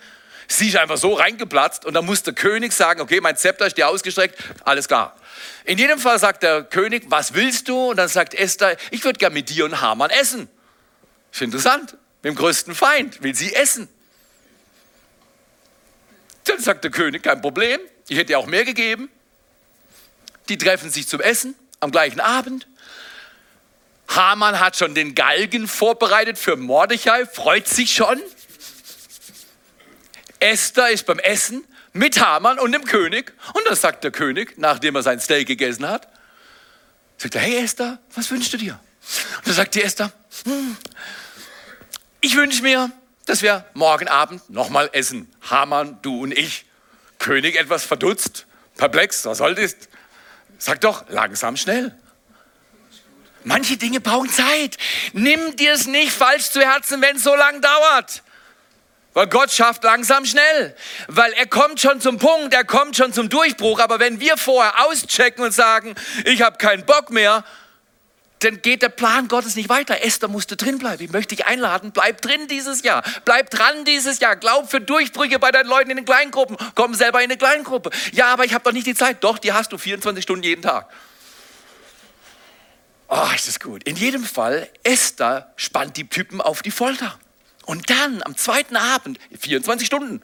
Sie 0.48 0.68
ist 0.68 0.76
einfach 0.76 0.98
so 0.98 1.14
reingeplatzt 1.14 1.86
und 1.86 1.96
dann 1.96 2.06
muss 2.06 2.22
der 2.22 2.36
König 2.36 2.72
sagen, 2.72 3.02
okay, 3.02 3.20
mein 3.20 3.36
Zepter 3.36 3.66
ist 3.66 3.78
dir 3.78 3.88
ausgestreckt, 3.88 4.38
alles 4.64 4.88
klar. 4.88 5.18
In 5.66 5.80
jedem 5.80 5.98
Fall 5.98 6.20
sagt 6.20 6.44
der 6.44 6.64
König, 6.64 7.06
was 7.08 7.34
willst 7.34 7.68
du? 7.68 7.90
Und 7.90 7.98
dann 7.98 8.10
sagt 8.10 8.36
Esther, 8.36 8.78
ich 8.92 9.04
würde 9.04 9.18
gern 9.18 9.34
mit 9.34 9.50
dir 9.50 9.66
und 9.66 9.82
Haman 9.82 10.12
essen. 10.12 10.50
Ist 11.32 11.42
interessant. 11.42 11.98
Mit 12.22 12.34
dem 12.34 12.36
größten 12.36 12.76
Feind 12.76 13.24
will 13.24 13.34
sie 13.34 13.56
essen. 13.56 13.90
Dann 16.44 16.60
sagt 16.60 16.84
der 16.84 16.92
König, 16.92 17.24
kein 17.24 17.42
Problem, 17.42 17.80
ich 18.08 18.18
hätte 18.18 18.28
dir 18.28 18.38
auch 18.38 18.46
mehr 18.46 18.66
gegeben. 18.66 19.10
Die 20.52 20.58
treffen 20.58 20.90
sich 20.90 21.08
zum 21.08 21.22
Essen 21.22 21.56
am 21.80 21.92
gleichen 21.92 22.20
Abend. 22.20 22.68
Haman 24.10 24.60
hat 24.60 24.76
schon 24.76 24.94
den 24.94 25.16
Galgen 25.16 25.66
vorbereitet 25.66 26.38
für 26.38 26.58
Mordechai, 26.58 27.26
freut 27.26 27.70
sich 27.70 27.94
schon. 27.94 28.22
Esther 30.42 30.90
ist 30.90 31.06
beim 31.06 31.20
Essen 31.20 31.64
mit 31.94 32.20
Haman 32.20 32.60
und 32.60 32.74
dem 32.74 32.84
König. 32.84 33.32
Und 33.54 33.66
dann 33.66 33.78
sagt 33.78 34.04
der 34.04 34.12
König, 34.12 34.58
nachdem 34.58 34.98
er 34.98 35.04
sein 35.04 35.22
Steak 35.22 35.48
gegessen 35.48 35.88
hat, 35.88 36.10
sagt 37.16 37.36
er, 37.36 37.42
hey 37.42 37.64
Esther, 37.64 38.00
was 38.14 38.30
wünschst 38.30 38.52
du 38.52 38.58
dir? 38.58 38.78
Und 39.38 39.48
dann 39.48 39.54
sagt 39.54 39.74
die 39.76 39.84
Esther, 39.84 40.12
hm, 40.44 40.76
ich 42.20 42.36
wünsche 42.36 42.62
mir, 42.62 42.92
dass 43.26 43.42
wir 43.42 43.64
morgen 43.74 44.10
Abend 44.10 44.50
nochmal 44.50 44.90
essen. 44.92 45.34
Haman, 45.50 45.98
du 46.02 46.24
und 46.24 46.34
ich. 46.34 46.66
König 47.20 47.56
etwas 47.56 47.86
verdutzt, 47.86 48.48
perplex, 48.76 49.24
was 49.24 49.38
soll 49.38 49.56
das? 49.56 49.78
Sag 50.64 50.80
doch, 50.82 51.06
langsam, 51.10 51.58
schnell. 51.58 51.92
Manche 53.44 53.78
Dinge 53.78 54.00
brauchen 54.00 54.30
Zeit. 54.30 54.78
Nimm 55.12 55.56
dir 55.56 55.74
es 55.74 55.88
nicht 55.88 56.12
falsch 56.12 56.52
zu 56.52 56.62
Herzen, 56.62 57.02
wenn 57.02 57.16
es 57.16 57.24
so 57.24 57.34
lang 57.34 57.62
dauert. 57.62 58.22
Weil 59.16 59.26
Gott 59.26 59.52
schafft 59.52 59.84
langsam 59.84 60.24
schnell. 60.24 60.76
Weil 61.08 61.34
er 61.34 61.48
kommt 61.48 61.82
schon 61.82 62.00
zum 62.00 62.20
Punkt, 62.20 62.54
er 62.54 62.64
kommt 62.64 62.96
schon 62.96 63.12
zum 63.12 63.28
Durchbruch. 63.28 63.80
Aber 63.80 64.00
wenn 64.00 64.20
wir 64.20 64.38
vorher 64.38 64.86
auschecken 64.86 65.44
und 65.44 65.52
sagen, 65.52 65.96
ich 66.26 66.44
habe 66.44 66.60
keinen 66.60 66.86
Bock 66.86 67.10
mehr, 67.10 67.44
dann 68.42 68.62
geht 68.62 68.82
der 68.82 68.90
Plan 68.90 69.28
Gottes 69.28 69.56
nicht 69.56 69.70
weiter. 69.70 70.04
Esther 70.04 70.28
musste 70.28 70.58
drin 70.58 70.80
bleiben. 70.80 71.04
Ich 71.04 71.12
möchte 71.12 71.36
dich 71.36 71.46
einladen, 71.46 71.92
bleib 71.92 72.22
drin 72.22 72.48
dieses 72.48 72.82
Jahr. 72.82 73.04
Bleib 73.24 73.52
dran 73.52 73.86
dieses 73.86 74.20
Jahr. 74.20 74.36
Glaub 74.36 74.70
für 74.70 74.82
Durchbrüche 74.82 75.38
bei 75.38 75.52
deinen 75.52 75.68
Leuten 75.68 75.92
in 75.92 75.98
den 75.98 76.06
Kleingruppen. 76.06 76.58
Komm 76.74 76.96
selber 76.96 77.20
in 77.20 77.26
eine 77.26 77.38
Kleingruppe. 77.38 77.92
Ja, 78.12 78.34
aber 78.34 78.44
ich 78.44 78.54
habe 78.54 78.64
doch 78.64 78.72
nicht 78.72 78.88
die 78.88 78.96
Zeit. 78.96 79.24
Doch, 79.24 79.38
die 79.38 79.54
hast 79.54 79.72
du 79.72 79.78
24 79.78 80.24
Stunden 80.24 80.44
jeden 80.44 80.64
Tag. 80.64 80.90
Oh, 83.10 83.28
ist 83.36 83.48
das 83.48 83.60
gut. 83.60 83.84
In 83.84 83.96
jedem 83.96 84.24
Fall, 84.24 84.68
Esther 84.84 85.54
spannt 85.56 85.98
die 85.98 86.08
Typen 86.08 86.42
auf 86.42 86.64
die 86.64 86.72
Folter. 86.72 87.20
Und 87.66 87.92
dann 87.92 88.24
am 88.24 88.36
zweiten 88.36 88.76
Abend, 88.76 89.20
24 89.40 89.86
Stunden, 89.86 90.22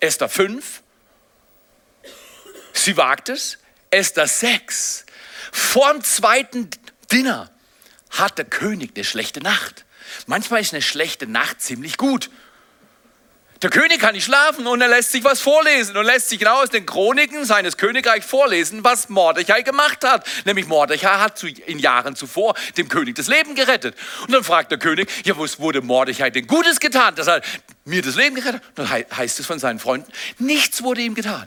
Esther 0.00 0.28
5, 0.28 0.82
sie 2.72 2.96
wagt 2.96 3.28
es, 3.28 3.58
Esther 3.90 4.26
6, 4.26 5.06
vor 5.52 5.92
dem 5.92 6.02
zweiten 6.02 6.70
Dinner 7.12 7.50
hat 8.10 8.38
der 8.38 8.44
König 8.44 8.92
eine 8.94 9.04
schlechte 9.04 9.40
Nacht. 9.40 9.84
Manchmal 10.26 10.60
ist 10.60 10.72
eine 10.72 10.82
schlechte 10.82 11.26
Nacht 11.26 11.60
ziemlich 11.60 11.96
gut. 11.96 12.30
Der 13.62 13.70
König 13.70 14.00
kann 14.00 14.14
nicht 14.14 14.24
schlafen 14.24 14.66
und 14.66 14.80
er 14.80 14.88
lässt 14.88 15.12
sich 15.12 15.22
was 15.22 15.40
vorlesen 15.40 15.96
und 15.96 16.04
lässt 16.04 16.28
sich 16.28 16.40
genau 16.40 16.60
aus 16.60 16.70
den 16.70 16.84
Chroniken 16.84 17.44
seines 17.44 17.76
Königreichs 17.76 18.26
vorlesen, 18.26 18.82
was 18.82 19.08
Mordechai 19.08 19.62
gemacht 19.62 20.04
hat. 20.04 20.26
Nämlich 20.44 20.66
Mordechai 20.66 21.18
hat 21.18 21.40
in 21.44 21.78
Jahren 21.78 22.16
zuvor 22.16 22.56
dem 22.76 22.88
König 22.88 23.14
das 23.14 23.28
Leben 23.28 23.54
gerettet. 23.54 23.94
Und 24.22 24.32
dann 24.32 24.42
fragt 24.42 24.72
der 24.72 24.78
König, 24.78 25.08
ja, 25.24 25.38
was 25.38 25.60
wurde 25.60 25.80
Mordechai 25.80 26.30
denn 26.30 26.48
Gutes 26.48 26.80
getan, 26.80 27.14
dass 27.14 27.28
er 27.28 27.40
mir 27.84 28.02
das 28.02 28.16
Leben 28.16 28.34
gerettet 28.34 28.62
hat? 28.62 28.72
Dann 28.74 28.90
heißt 28.90 29.38
es 29.38 29.46
von 29.46 29.60
seinen 29.60 29.78
Freunden, 29.78 30.10
nichts 30.38 30.82
wurde 30.82 31.02
ihm 31.02 31.14
getan. 31.14 31.46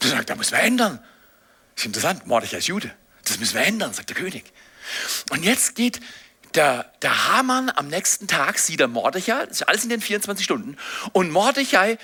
Dann 0.00 0.10
sagt 0.10 0.30
da 0.30 0.34
müssen 0.34 0.52
wir 0.52 0.60
ändern. 0.60 0.98
Das 1.76 1.82
ist 1.82 1.86
interessant, 1.86 2.26
Mordechai 2.26 2.58
ist 2.58 2.66
Jude. 2.66 2.92
Das 3.24 3.38
müssen 3.38 3.54
wir 3.54 3.62
ändern, 3.62 3.94
sagt 3.94 4.08
der 4.08 4.16
König. 4.16 4.52
Und 5.30 5.44
jetzt 5.44 5.74
geht 5.74 6.00
der, 6.54 6.90
der 7.00 7.28
Hamann 7.28 7.70
am 7.74 7.88
nächsten 7.88 8.28
Tag 8.28 8.58
sieht 8.58 8.80
er 8.80 8.88
Mordechai, 8.88 9.46
das 9.46 9.62
ist 9.62 9.68
alles 9.68 9.84
in 9.84 9.90
den 9.90 10.00
24 10.00 10.44
Stunden, 10.44 10.76
und 11.12 11.30
Mordechai 11.30 11.98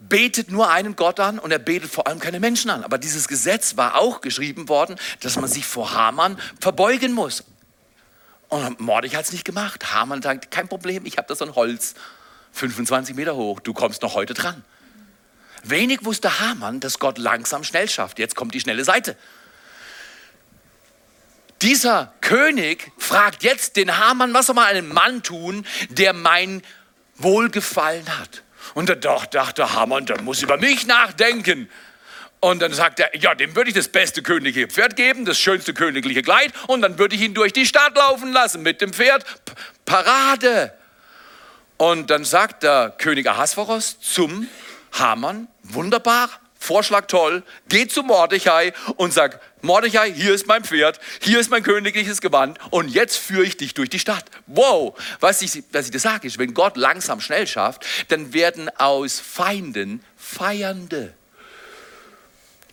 betet 0.00 0.50
nur 0.50 0.70
einen 0.70 0.96
Gott 0.96 1.20
an 1.20 1.38
und 1.38 1.50
er 1.50 1.58
betet 1.58 1.90
vor 1.90 2.06
allem 2.06 2.18
keine 2.18 2.40
Menschen 2.40 2.70
an. 2.70 2.84
Aber 2.84 2.98
dieses 2.98 3.28
Gesetz 3.28 3.76
war 3.76 3.96
auch 3.96 4.20
geschrieben 4.20 4.68
worden, 4.68 4.96
dass 5.20 5.36
man 5.36 5.48
sich 5.48 5.64
vor 5.64 5.92
Haman 5.92 6.38
verbeugen 6.60 7.12
muss. 7.12 7.44
Und 8.48 8.80
Mordechai 8.80 9.16
hat 9.16 9.24
es 9.24 9.32
nicht 9.32 9.44
gemacht. 9.44 9.94
Haman 9.94 10.20
sagt, 10.20 10.50
kein 10.50 10.68
Problem, 10.68 11.06
ich 11.06 11.16
habe 11.16 11.26
da 11.28 11.34
so 11.34 11.44
ein 11.44 11.54
Holz, 11.54 11.94
25 12.52 13.16
Meter 13.16 13.34
hoch, 13.34 13.60
du 13.60 13.72
kommst 13.72 14.02
noch 14.02 14.14
heute 14.14 14.34
dran. 14.34 14.62
Wenig 15.62 16.04
wusste 16.04 16.40
Haman, 16.40 16.80
dass 16.80 16.98
Gott 16.98 17.16
langsam 17.16 17.64
schnell 17.64 17.88
schafft. 17.88 18.18
Jetzt 18.18 18.36
kommt 18.36 18.54
die 18.54 18.60
schnelle 18.60 18.84
Seite. 18.84 19.16
Dieser 21.64 22.12
König 22.20 22.92
fragt 22.98 23.42
jetzt 23.42 23.76
den 23.76 23.96
Hamann, 23.96 24.34
was 24.34 24.46
soll 24.46 24.54
man 24.54 24.66
einem 24.66 24.92
Mann 24.92 25.22
tun, 25.22 25.66
der 25.88 26.12
mein 26.12 26.62
Wohlgefallen 27.16 28.06
hat? 28.18 28.42
Und 28.74 28.90
da 28.90 28.94
dachte 28.94 29.72
Hamann, 29.72 30.04
der 30.04 30.20
muss 30.20 30.42
über 30.42 30.58
mich 30.58 30.86
nachdenken. 30.86 31.70
Und 32.40 32.60
dann 32.60 32.74
sagt 32.74 33.00
er, 33.00 33.16
ja, 33.16 33.34
dem 33.34 33.56
würde 33.56 33.70
ich 33.70 33.74
das 33.74 33.88
beste 33.88 34.22
königliche 34.22 34.68
Pferd 34.68 34.94
geben, 34.94 35.24
das 35.24 35.38
schönste 35.38 35.72
königliche 35.72 36.20
Kleid, 36.20 36.52
und 36.66 36.82
dann 36.82 36.98
würde 36.98 37.16
ich 37.16 37.22
ihn 37.22 37.32
durch 37.32 37.54
die 37.54 37.64
Stadt 37.64 37.96
laufen 37.96 38.34
lassen 38.34 38.60
mit 38.60 38.82
dem 38.82 38.92
Pferd. 38.92 39.24
P 39.46 39.52
Parade. 39.86 40.74
Und 41.78 42.10
dann 42.10 42.26
sagt 42.26 42.62
der 42.62 42.94
König 42.98 43.26
Ahasveros 43.26 43.98
zum 44.00 44.48
Hamann, 44.92 45.48
wunderbar, 45.62 46.28
Vorschlag 46.64 47.06
toll, 47.06 47.42
geht 47.68 47.92
zu 47.92 48.02
Mordechai 48.02 48.72
und 48.96 49.12
sagt, 49.12 49.38
Mordechai, 49.60 50.12
hier 50.12 50.32
ist 50.32 50.46
mein 50.46 50.64
Pferd, 50.64 50.98
hier 51.20 51.38
ist 51.38 51.50
mein 51.50 51.62
königliches 51.62 52.20
Gewand 52.20 52.58
und 52.70 52.88
jetzt 52.88 53.18
führe 53.18 53.44
ich 53.44 53.56
dich 53.56 53.74
durch 53.74 53.90
die 53.90 53.98
Stadt. 53.98 54.24
Wow, 54.46 54.98
was 55.20 55.42
ich, 55.42 55.62
was 55.72 55.86
ich 55.86 55.90
das 55.90 56.02
sage, 56.02 56.26
ist, 56.26 56.38
wenn 56.38 56.54
Gott 56.54 56.76
langsam 56.76 57.20
schnell 57.20 57.46
schafft, 57.46 57.84
dann 58.08 58.32
werden 58.32 58.70
aus 58.78 59.20
Feinden 59.20 60.02
Feiernde. 60.16 61.12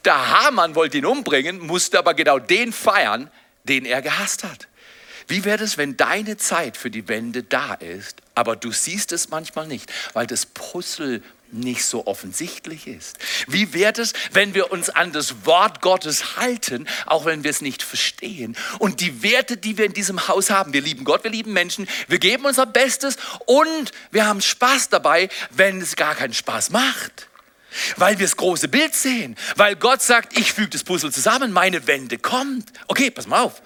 Der 0.05 0.29
Hamann 0.31 0.73
wollte 0.75 0.97
ihn 0.97 1.05
umbringen, 1.05 1.59
musste 1.59 1.99
aber 1.99 2.13
genau 2.13 2.39
den 2.39 2.71
feiern, 2.71 3.29
den 3.65 3.85
er 3.85 4.01
gehasst 4.01 4.43
hat. 4.43 4.67
Wie 5.27 5.43
wäre 5.43 5.63
es, 5.63 5.77
wenn 5.77 5.97
deine 5.97 6.37
Zeit 6.37 6.77
für 6.77 6.89
die 6.89 7.07
Wende 7.07 7.43
da 7.43 7.73
ist, 7.75 8.17
aber 8.35 8.55
du 8.55 8.71
siehst 8.71 9.11
es 9.11 9.29
manchmal 9.29 9.67
nicht, 9.67 9.91
weil 10.13 10.27
das 10.27 10.45
Puzzle 10.45 11.21
nicht 11.53 11.85
so 11.85 12.07
offensichtlich 12.07 12.87
ist? 12.87 13.17
Wie 13.47 13.73
wäre 13.73 14.01
es, 14.01 14.13
wenn 14.31 14.53
wir 14.53 14.71
uns 14.71 14.89
an 14.89 15.11
das 15.11 15.45
Wort 15.45 15.81
Gottes 15.81 16.37
halten, 16.37 16.87
auch 17.05 17.25
wenn 17.25 17.43
wir 17.43 17.51
es 17.51 17.61
nicht 17.61 17.83
verstehen? 17.83 18.55
Und 18.79 18.99
die 18.99 19.23
Werte, 19.23 19.57
die 19.57 19.77
wir 19.77 19.85
in 19.85 19.93
diesem 19.93 20.27
Haus 20.27 20.49
haben, 20.49 20.73
wir 20.73 20.81
lieben 20.81 21.03
Gott, 21.03 21.23
wir 21.23 21.31
lieben 21.31 21.53
Menschen, 21.53 21.87
wir 22.07 22.19
geben 22.19 22.45
unser 22.45 22.65
Bestes 22.65 23.17
und 23.45 23.91
wir 24.11 24.25
haben 24.25 24.41
Spaß 24.41 24.89
dabei, 24.89 25.29
wenn 25.51 25.81
es 25.81 25.95
gar 25.95 26.15
keinen 26.15 26.33
Spaß 26.33 26.69
macht. 26.71 27.27
Weil 27.95 28.19
wir 28.19 28.25
das 28.25 28.35
große 28.35 28.67
Bild 28.67 28.93
sehen, 28.93 29.37
weil 29.55 29.77
Gott 29.77 30.01
sagt, 30.01 30.37
ich 30.37 30.51
füge 30.51 30.69
das 30.69 30.83
Puzzle 30.83 31.11
zusammen, 31.11 31.53
meine 31.53 31.87
Wende 31.87 32.17
kommt. 32.17 32.71
Okay, 32.87 33.11
pass 33.11 33.27
mal 33.27 33.43
auf. 33.43 33.61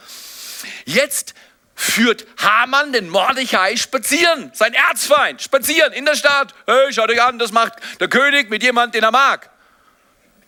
Jetzt 0.85 1.33
führt 1.75 2.25
Hamann 2.37 2.93
den 2.93 3.09
Mordechai 3.09 3.75
spazieren, 3.75 4.51
sein 4.53 4.73
Erzfeind, 4.73 5.41
spazieren 5.41 5.93
in 5.93 6.05
der 6.05 6.15
Stadt. 6.15 6.55
Hey, 6.65 6.93
schaut 6.93 7.09
euch 7.09 7.21
an, 7.21 7.37
das 7.37 7.51
macht 7.51 7.73
der 7.99 8.07
König 8.07 8.49
mit 8.49 8.63
jemandem, 8.63 9.01
den 9.01 9.03
er 9.03 9.11
mag. 9.11 9.49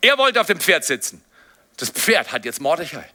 Er 0.02 0.18
wollte 0.18 0.40
auf 0.40 0.48
dem 0.48 0.60
Pferd 0.60 0.86
sitzen. 0.86 1.24
Das 1.76 1.90
Pferd 1.90 2.32
hat 2.32 2.46
jetzt 2.46 2.62
Mordechai. 2.62 3.06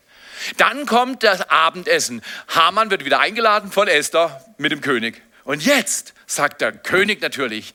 Dann 0.57 0.87
kommt 0.87 1.23
das 1.23 1.41
Abendessen. 1.49 2.23
Hamann 2.49 2.91
wird 2.91 3.05
wieder 3.05 3.21
eingeladen 3.21 3.71
von 3.71 3.89
Esther 3.89 4.45
mit 4.59 4.73
dem 4.73 4.81
König. 4.81 5.23
Und 5.45 5.65
jetzt 5.65 6.15
sagt 6.27 6.61
der 6.61 6.73
König 6.73 7.21
natürlich, 7.21 7.75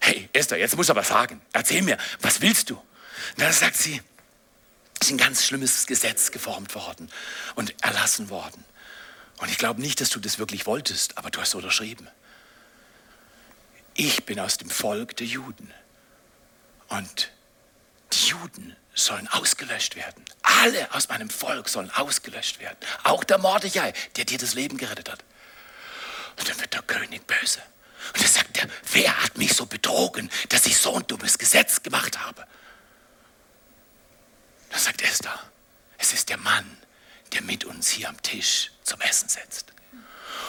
hey 0.00 0.28
Esther, 0.32 0.58
jetzt 0.58 0.76
muss 0.76 0.90
aber 0.90 1.02
sagen, 1.02 1.40
erzähl 1.52 1.82
mir, 1.82 1.98
was 2.20 2.40
willst 2.40 2.70
du? 2.70 2.82
Dann 3.36 3.52
sagt 3.52 3.76
sie, 3.76 4.00
es 5.00 5.06
ist 5.06 5.12
ein 5.12 5.18
ganz 5.18 5.44
schlimmes 5.44 5.86
Gesetz 5.86 6.30
geformt 6.30 6.74
worden 6.74 7.10
und 7.54 7.74
erlassen 7.82 8.30
worden. 8.30 8.64
Und 9.40 9.50
ich 9.50 9.58
glaube 9.58 9.80
nicht, 9.80 10.00
dass 10.00 10.10
du 10.10 10.20
das 10.20 10.38
wirklich 10.38 10.66
wolltest, 10.66 11.16
aber 11.16 11.30
du 11.30 11.40
hast 11.40 11.54
unterschrieben. 11.54 12.06
Ich 13.94 14.24
bin 14.24 14.38
aus 14.38 14.58
dem 14.58 14.68
Volk 14.68 15.16
der 15.16 15.26
Juden. 15.26 15.72
Und 16.88 17.30
die 18.12 18.28
Juden 18.28 18.76
sollen 18.94 19.28
ausgelöscht 19.28 19.96
werden. 19.96 20.24
Alle 20.42 20.92
aus 20.94 21.08
meinem 21.08 21.30
Volk 21.30 21.68
sollen 21.68 21.90
ausgelöscht 21.90 22.60
werden. 22.60 22.76
Auch 23.04 23.24
der 23.24 23.38
Mordechai, 23.38 23.94
der 24.16 24.26
dir 24.26 24.38
das 24.38 24.54
Leben 24.54 24.76
gerettet 24.76 25.10
hat. 25.10 25.24
Und 26.38 26.48
dann 26.48 26.60
wird 26.60 26.74
der 26.74 26.82
König 26.82 27.26
böse. 27.26 27.60
Und 28.12 28.22
dann 28.22 28.30
sagt 28.30 28.58
er, 28.58 28.68
wer 28.92 29.22
hat 29.22 29.38
mich 29.38 29.54
so 29.54 29.64
betrogen, 29.64 30.30
dass 30.50 30.66
ich 30.66 30.76
so 30.76 30.96
ein 30.96 31.06
dummes 31.06 31.38
Gesetz 31.38 31.82
gemacht 31.82 32.18
habe? 32.18 32.46
Dann 34.70 34.80
sagt 34.80 35.00
Esther, 35.02 35.38
es 35.96 36.12
ist 36.12 36.28
der 36.28 36.38
Mann, 36.38 36.79
der 37.32 37.42
mit 37.42 37.64
uns 37.64 37.88
hier 37.88 38.08
am 38.08 38.20
Tisch 38.22 38.70
zum 38.82 39.00
Essen 39.00 39.28
setzt. 39.28 39.72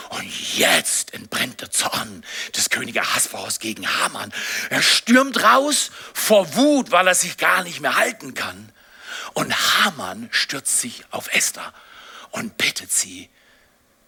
Und 0.10 0.58
jetzt 0.58 1.13
entbrennt 1.13 1.62
der 1.62 1.72
Zorn 1.72 2.26
des 2.56 2.70
Königs 2.70 2.98
Ahasverus 2.98 3.60
gegen 3.60 3.88
Haman. 3.88 4.34
Er 4.70 4.82
stürmt 4.82 5.41
raus 5.41 5.89
vor 6.13 6.56
Wut, 6.56 6.91
weil 6.91 7.08
er 7.08 7.15
sich 7.15 7.38
gar 7.38 7.63
nicht 7.63 7.80
mehr 7.80 7.96
halten 7.96 8.34
kann. 8.34 8.74
Und 9.34 9.56
Haman 9.56 10.28
stürzt 10.32 10.82
sich 10.82 11.06
auf 11.12 11.34
Esther 11.34 11.74
und 12.32 12.58
bittet 12.58 12.91
sie, 12.91 13.30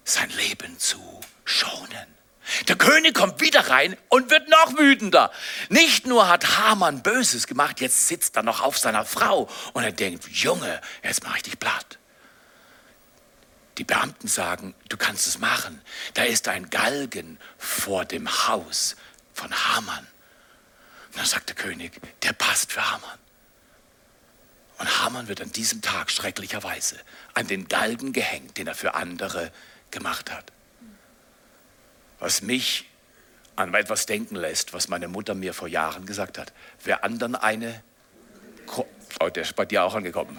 sein 0.04 0.30
Leben 0.32 0.78
zu 0.78 1.00
schonen. 1.46 2.14
Der 2.68 2.76
König 2.76 3.14
kommt 3.14 3.40
wieder 3.40 3.70
rein 3.70 3.96
und 4.10 4.30
wird 4.30 4.50
noch 4.50 4.78
wütender. 4.78 5.32
Nicht 5.70 6.06
nur 6.06 6.28
hat 6.28 6.58
Haman 6.58 7.02
Böses 7.02 7.48
gemacht, 7.48 7.80
jetzt 7.80 8.10
sitzt 8.10 8.36
er 8.36 8.44
noch 8.44 8.62
auf 8.62 8.78
seiner 8.78 9.06
Frau 9.06 9.50
und 9.72 9.84
er 9.84 9.94
denkt, 9.94 10.28
Junge, 10.28 10.82
jetzt 11.02 11.24
mache 11.24 11.38
ich 11.38 11.44
dich 11.44 11.58
platt. 11.58 12.00
Die 13.78 13.84
Beamten 13.84 14.28
sagen, 14.28 14.76
du 14.90 14.98
kannst 14.98 15.28
es 15.28 15.40
machen. 15.40 15.82
Da 16.14 16.24
ist 16.24 16.48
ein 16.48 16.70
Galgen 16.70 17.40
vor 17.58 18.06
dem 18.06 18.30
Haus 18.48 18.96
von 19.34 19.52
Haman. 19.52 20.08
Und 21.08 21.18
dann 21.18 21.26
sagt 21.26 21.50
der 21.50 21.56
König, 21.56 22.00
der 22.22 22.34
passt 22.34 22.72
für 22.72 22.92
Haman. 22.92 23.20
Und 24.78 25.04
Haman 25.04 25.28
wird 25.28 25.42
an 25.42 25.52
diesem 25.52 25.82
Tag 25.82 26.12
schrecklicherweise 26.12 27.00
an 27.34 27.48
den 27.48 27.68
Galgen 27.68 28.14
gehängt, 28.14 28.58
den 28.58 28.68
er 28.68 28.76
für 28.76 28.96
andere 28.96 29.52
gemacht 29.92 30.32
hat. 30.32 30.52
Was 32.20 32.42
mich 32.42 32.90
an 33.56 33.74
etwas 33.74 34.06
denken 34.06 34.36
lässt, 34.36 34.74
was 34.74 34.88
meine 34.88 35.08
Mutter 35.08 35.36
mir 35.36 35.54
vor 35.54 35.68
Jahren 35.68 36.06
gesagt 36.06 36.38
hat. 36.38 36.54
Wer 36.84 37.04
anderen 37.04 37.36
eine 37.36 37.84
Oh, 39.20 39.30
der 39.30 39.44
ist 39.44 39.56
bei 39.56 39.66
dir 39.66 39.84
auch 39.84 39.94
angekommen. 39.94 40.38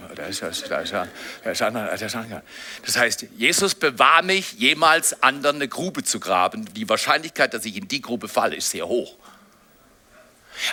Das 2.84 2.96
heißt, 2.96 3.26
Jesus 3.36 3.74
bewahr 3.74 4.22
mich, 4.22 4.52
jemals 4.54 5.22
anderen 5.22 5.56
eine 5.56 5.68
Grube 5.68 6.02
zu 6.02 6.18
graben. 6.18 6.64
Die 6.74 6.88
Wahrscheinlichkeit, 6.88 7.54
dass 7.54 7.64
ich 7.64 7.76
in 7.76 7.86
die 7.88 8.00
Grube 8.00 8.28
falle, 8.28 8.56
ist 8.56 8.70
sehr 8.70 8.88
hoch. 8.88 9.16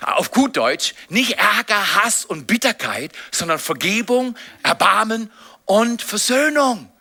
Auf 0.02 0.32
gut 0.32 0.58
Deutsch, 0.58 0.94
nicht 1.10 1.40
Ärger, 1.40 1.96
Hass 1.96 2.26
und 2.26 2.48
Bitterkeit, 2.48 3.12
sondern 3.32 3.60
Vergebung, 3.60 4.36
Erbarmen 4.64 5.32
und 5.66 6.02
Versöhnung. 6.02 6.92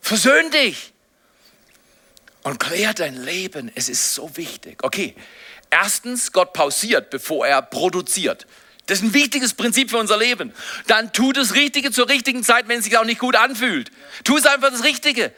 Versöhn 0.00 0.50
dich 0.50 0.92
und 2.42 2.58
klär 2.58 2.94
dein 2.94 3.16
Leben. 3.16 3.70
Es 3.74 3.88
ist 3.88 4.14
so 4.14 4.36
wichtig. 4.36 4.82
Okay, 4.82 5.14
erstens, 5.70 6.32
Gott 6.32 6.52
pausiert, 6.52 7.10
bevor 7.10 7.46
er 7.46 7.62
produziert. 7.62 8.46
Das 8.88 9.00
ist 9.00 9.04
ein 9.04 9.14
wichtiges 9.14 9.52
Prinzip 9.52 9.90
für 9.90 9.98
unser 9.98 10.16
Leben. 10.16 10.52
Dann 10.86 11.12
tu 11.12 11.32
das 11.32 11.54
Richtige 11.54 11.90
zur 11.92 12.08
richtigen 12.08 12.42
Zeit, 12.42 12.68
wenn 12.68 12.78
es 12.78 12.86
sich 12.86 12.96
auch 12.96 13.04
nicht 13.04 13.20
gut 13.20 13.36
anfühlt. 13.36 13.90
Tu 14.24 14.38
es 14.38 14.46
einfach 14.46 14.70
das 14.70 14.82
Richtige. 14.82 15.30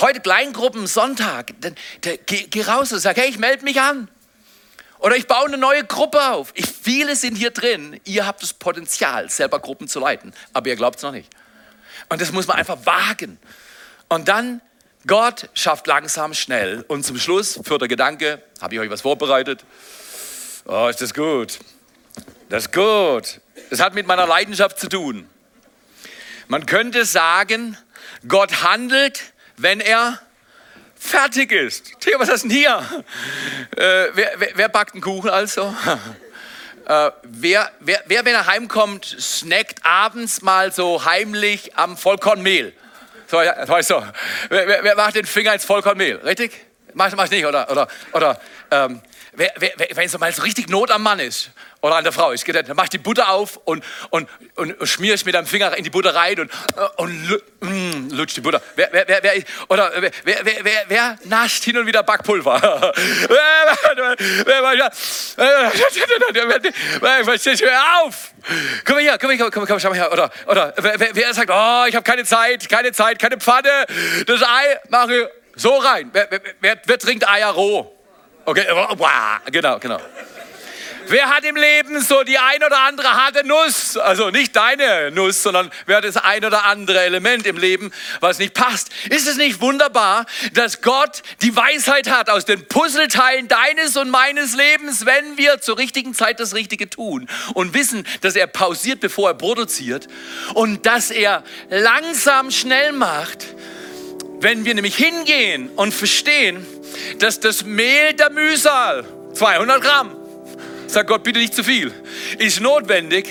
Heute 0.00 0.20
Kleingruppen, 0.20 0.86
Sonntag. 0.86 1.54
Dann, 1.60 1.74
dann, 2.02 2.18
geh, 2.24 2.46
geh, 2.48 2.62
raus 2.62 2.92
und 2.92 3.00
sag, 3.00 3.16
hey, 3.16 3.28
ich 3.28 3.38
melde 3.38 3.64
mich 3.64 3.80
an. 3.80 4.08
Oder 5.00 5.16
ich 5.16 5.26
baue 5.26 5.46
eine 5.46 5.58
neue 5.58 5.82
Gruppe 5.82 6.30
auf. 6.30 6.52
Ich, 6.54 6.66
viele 6.66 7.16
sind 7.16 7.34
hier 7.34 7.50
drin. 7.50 8.00
Ihr 8.04 8.26
habt 8.28 8.44
das 8.44 8.52
Potenzial, 8.52 9.28
selber 9.28 9.58
Gruppen 9.58 9.88
zu 9.88 9.98
leiten. 9.98 10.32
Aber 10.52 10.68
ihr 10.68 10.76
glaubt 10.76 10.98
es 10.98 11.02
noch 11.02 11.12
nicht. 11.12 11.28
Und 12.08 12.20
das 12.20 12.30
muss 12.30 12.46
man 12.46 12.58
einfach 12.58 12.86
wagen. 12.86 13.40
Und 14.08 14.28
dann, 14.28 14.60
Gott 15.04 15.50
schafft 15.52 15.88
langsam 15.88 16.32
schnell. 16.32 16.84
Und 16.86 17.04
zum 17.04 17.18
Schluss, 17.18 17.58
vierter 17.64 17.88
Gedanke, 17.88 18.40
habe 18.60 18.74
ich 18.74 18.80
euch 18.80 18.90
was 18.90 19.00
vorbereitet. 19.00 19.64
Oh, 20.64 20.86
ist 20.86 21.00
das 21.00 21.12
gut. 21.12 21.58
Das 22.48 22.64
ist 22.64 22.72
gut. 22.72 23.40
Das 23.70 23.80
hat 23.80 23.94
mit 23.94 24.06
meiner 24.06 24.26
Leidenschaft 24.26 24.78
zu 24.78 24.88
tun. 24.88 25.28
Man 26.46 26.64
könnte 26.64 27.04
sagen, 27.04 27.76
Gott 28.26 28.62
handelt, 28.62 29.34
wenn 29.58 29.80
er 29.80 30.18
fertig 30.96 31.52
ist. 31.52 32.00
Theo, 32.00 32.18
was 32.18 32.30
ist 32.30 32.44
denn 32.44 32.50
hier? 32.50 33.04
Äh, 33.76 34.08
wer, 34.14 34.32
wer, 34.36 34.48
wer, 34.54 34.68
backt 34.68 34.94
einen 34.94 35.02
Kuchen 35.02 35.30
also? 35.30 35.74
Äh, 36.86 37.10
wer, 37.22 37.70
wer, 37.80 38.02
wer, 38.06 38.24
wenn 38.24 38.34
er 38.34 38.46
heimkommt, 38.46 39.04
snackt 39.04 39.84
abends 39.84 40.40
mal 40.40 40.72
so 40.72 41.04
heimlich 41.04 41.76
am 41.76 41.98
Vollkornmehl? 41.98 42.72
So, 43.26 43.42
ja, 43.42 43.82
so. 43.82 44.02
Wer, 44.48 44.82
wer, 44.82 44.96
macht 44.96 45.14
den 45.14 45.26
Finger 45.26 45.52
ins 45.52 45.66
Vollkornmehl? 45.66 46.16
Richtig? 46.24 46.50
Mach, 46.94 47.14
mach 47.14 47.26
ich 47.26 47.30
nicht, 47.30 47.44
oder? 47.44 47.70
Oder, 47.70 47.88
oder 48.14 48.40
ähm, 48.70 49.02
wenn 49.34 50.06
es 50.06 50.18
mal 50.18 50.32
so 50.32 50.42
richtig 50.42 50.68
Not 50.68 50.90
am 50.90 51.02
Mann 51.02 51.20
ist 51.20 51.50
oder 51.80 51.96
an 51.96 52.04
der 52.04 52.12
Frau. 52.12 52.32
Ich 52.32 52.44
dann 52.44 52.64
mach 52.74 52.88
die 52.88 52.98
Butter 52.98 53.30
auf 53.30 53.56
und, 53.64 53.84
und, 54.10 54.28
und 54.56 54.88
schmier 54.88 55.14
ich 55.14 55.24
mit 55.24 55.34
dem 55.34 55.46
Finger 55.46 55.76
in 55.76 55.84
die 55.84 55.90
Butter 55.90 56.14
rein 56.14 56.40
und, 56.40 56.50
und 56.96 57.42
mm, 57.60 58.10
lutsch 58.10 58.34
die 58.34 58.40
Butter. 58.40 58.60
Wer, 58.74 58.88
wer, 58.90 59.06
wer, 59.06 59.22
wer, 59.22 59.32
oder 59.68 59.92
wer, 59.96 60.10
wer, 60.24 60.64
wer, 60.64 60.84
wer 60.88 61.18
nascht 61.24 61.64
hin 61.64 61.78
und 61.78 61.86
wieder 61.86 62.02
Backpulver? 62.02 62.60
Hör 62.60 63.66
auf! 68.02 68.32
Komm 68.84 68.96
mal 68.96 69.02
hier, 69.02 69.18
komm 69.18 69.28
mal 69.28 69.36
hier, 69.36 69.50
komm, 69.50 69.66
komm, 69.66 69.78
schau 69.78 69.90
mal 69.90 69.98
her. 69.98 70.12
Oder, 70.12 70.30
oder 70.46 70.74
wer, 70.78 71.14
wer 71.14 71.34
sagt, 71.34 71.50
oh, 71.50 71.84
ich 71.86 71.94
habe 71.94 72.02
keine 72.02 72.24
Zeit, 72.24 72.68
keine 72.68 72.92
Zeit, 72.92 73.18
keine 73.18 73.38
Pfanne. 73.38 73.86
Das 74.26 74.42
Ei 74.42 74.78
mache 74.88 75.14
ich 75.14 75.26
so 75.56 75.76
rein. 75.76 76.10
Wer, 76.12 76.28
wer, 76.60 76.80
wer 76.84 76.98
trinkt 76.98 77.28
Eier 77.28 77.50
roh? 77.50 77.97
Okay, 78.48 78.64
genau, 79.52 79.78
genau. 79.78 80.00
Wer 81.08 81.28
hat 81.28 81.44
im 81.44 81.54
Leben 81.54 82.00
so 82.00 82.22
die 82.22 82.38
ein 82.38 82.64
oder 82.64 82.80
andere 82.80 83.12
harte 83.12 83.46
Nuss? 83.46 83.98
Also 83.98 84.30
nicht 84.30 84.56
deine 84.56 85.10
Nuss, 85.10 85.42
sondern 85.42 85.70
wer 85.84 85.98
hat 85.98 86.04
das 86.04 86.16
ein 86.16 86.42
oder 86.42 86.64
andere 86.64 87.00
Element 87.00 87.46
im 87.46 87.58
Leben, 87.58 87.92
was 88.20 88.38
nicht 88.38 88.54
passt? 88.54 88.88
Ist 89.10 89.28
es 89.28 89.36
nicht 89.36 89.60
wunderbar, 89.60 90.24
dass 90.54 90.80
Gott 90.80 91.20
die 91.42 91.54
Weisheit 91.54 92.08
hat 92.08 92.30
aus 92.30 92.46
den 92.46 92.66
Puzzleteilen 92.66 93.48
deines 93.48 93.98
und 93.98 94.08
meines 94.08 94.56
Lebens, 94.56 95.04
wenn 95.04 95.36
wir 95.36 95.60
zur 95.60 95.76
richtigen 95.76 96.14
Zeit 96.14 96.40
das 96.40 96.54
Richtige 96.54 96.88
tun 96.88 97.28
und 97.52 97.74
wissen, 97.74 98.06
dass 98.22 98.34
er 98.34 98.46
pausiert, 98.46 99.00
bevor 99.00 99.28
er 99.28 99.34
produziert 99.34 100.08
und 100.54 100.86
dass 100.86 101.10
er 101.10 101.44
langsam 101.68 102.50
schnell 102.50 102.92
macht, 102.92 103.44
wenn 104.40 104.64
wir 104.64 104.74
nämlich 104.74 104.96
hingehen 104.96 105.70
und 105.76 105.92
verstehen, 105.92 106.66
dass 107.18 107.40
das 107.40 107.64
Mehl 107.64 108.14
der 108.14 108.30
Mühsal, 108.30 109.04
200 109.34 109.82
Gramm, 109.82 110.16
sagt 110.86 111.08
Gott, 111.08 111.22
bitte 111.22 111.38
nicht 111.38 111.54
zu 111.54 111.64
viel, 111.64 111.92
ist 112.38 112.60
notwendig, 112.60 113.28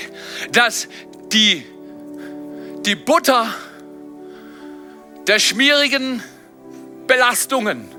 dass 0.51 0.87
die, 1.31 1.65
die 2.85 2.95
Butter 2.95 3.53
der 5.27 5.39
schmierigen 5.39 6.23
Belastungen 7.07 7.89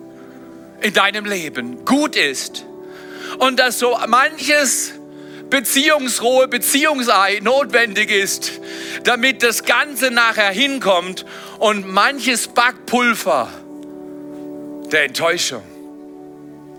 in 0.80 0.92
deinem 0.92 1.24
Leben 1.24 1.84
gut 1.84 2.16
ist. 2.16 2.64
Und 3.38 3.58
dass 3.58 3.78
so 3.78 3.98
manches 4.06 4.94
beziehungsrohe 5.50 6.48
Beziehungsei 6.48 7.40
notwendig 7.42 8.10
ist, 8.10 8.60
damit 9.04 9.42
das 9.42 9.64
Ganze 9.64 10.10
nachher 10.10 10.50
hinkommt 10.50 11.24
und 11.58 11.88
manches 11.88 12.48
Backpulver 12.48 13.48
der 14.92 15.04
Enttäuschung, 15.04 15.62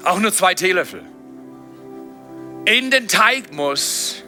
auch 0.03 0.19
nur 0.19 0.33
zwei 0.33 0.53
Teelöffel, 0.55 1.01
in 2.65 2.91
den 2.91 3.07
Teig 3.07 3.51
muss, 3.53 4.23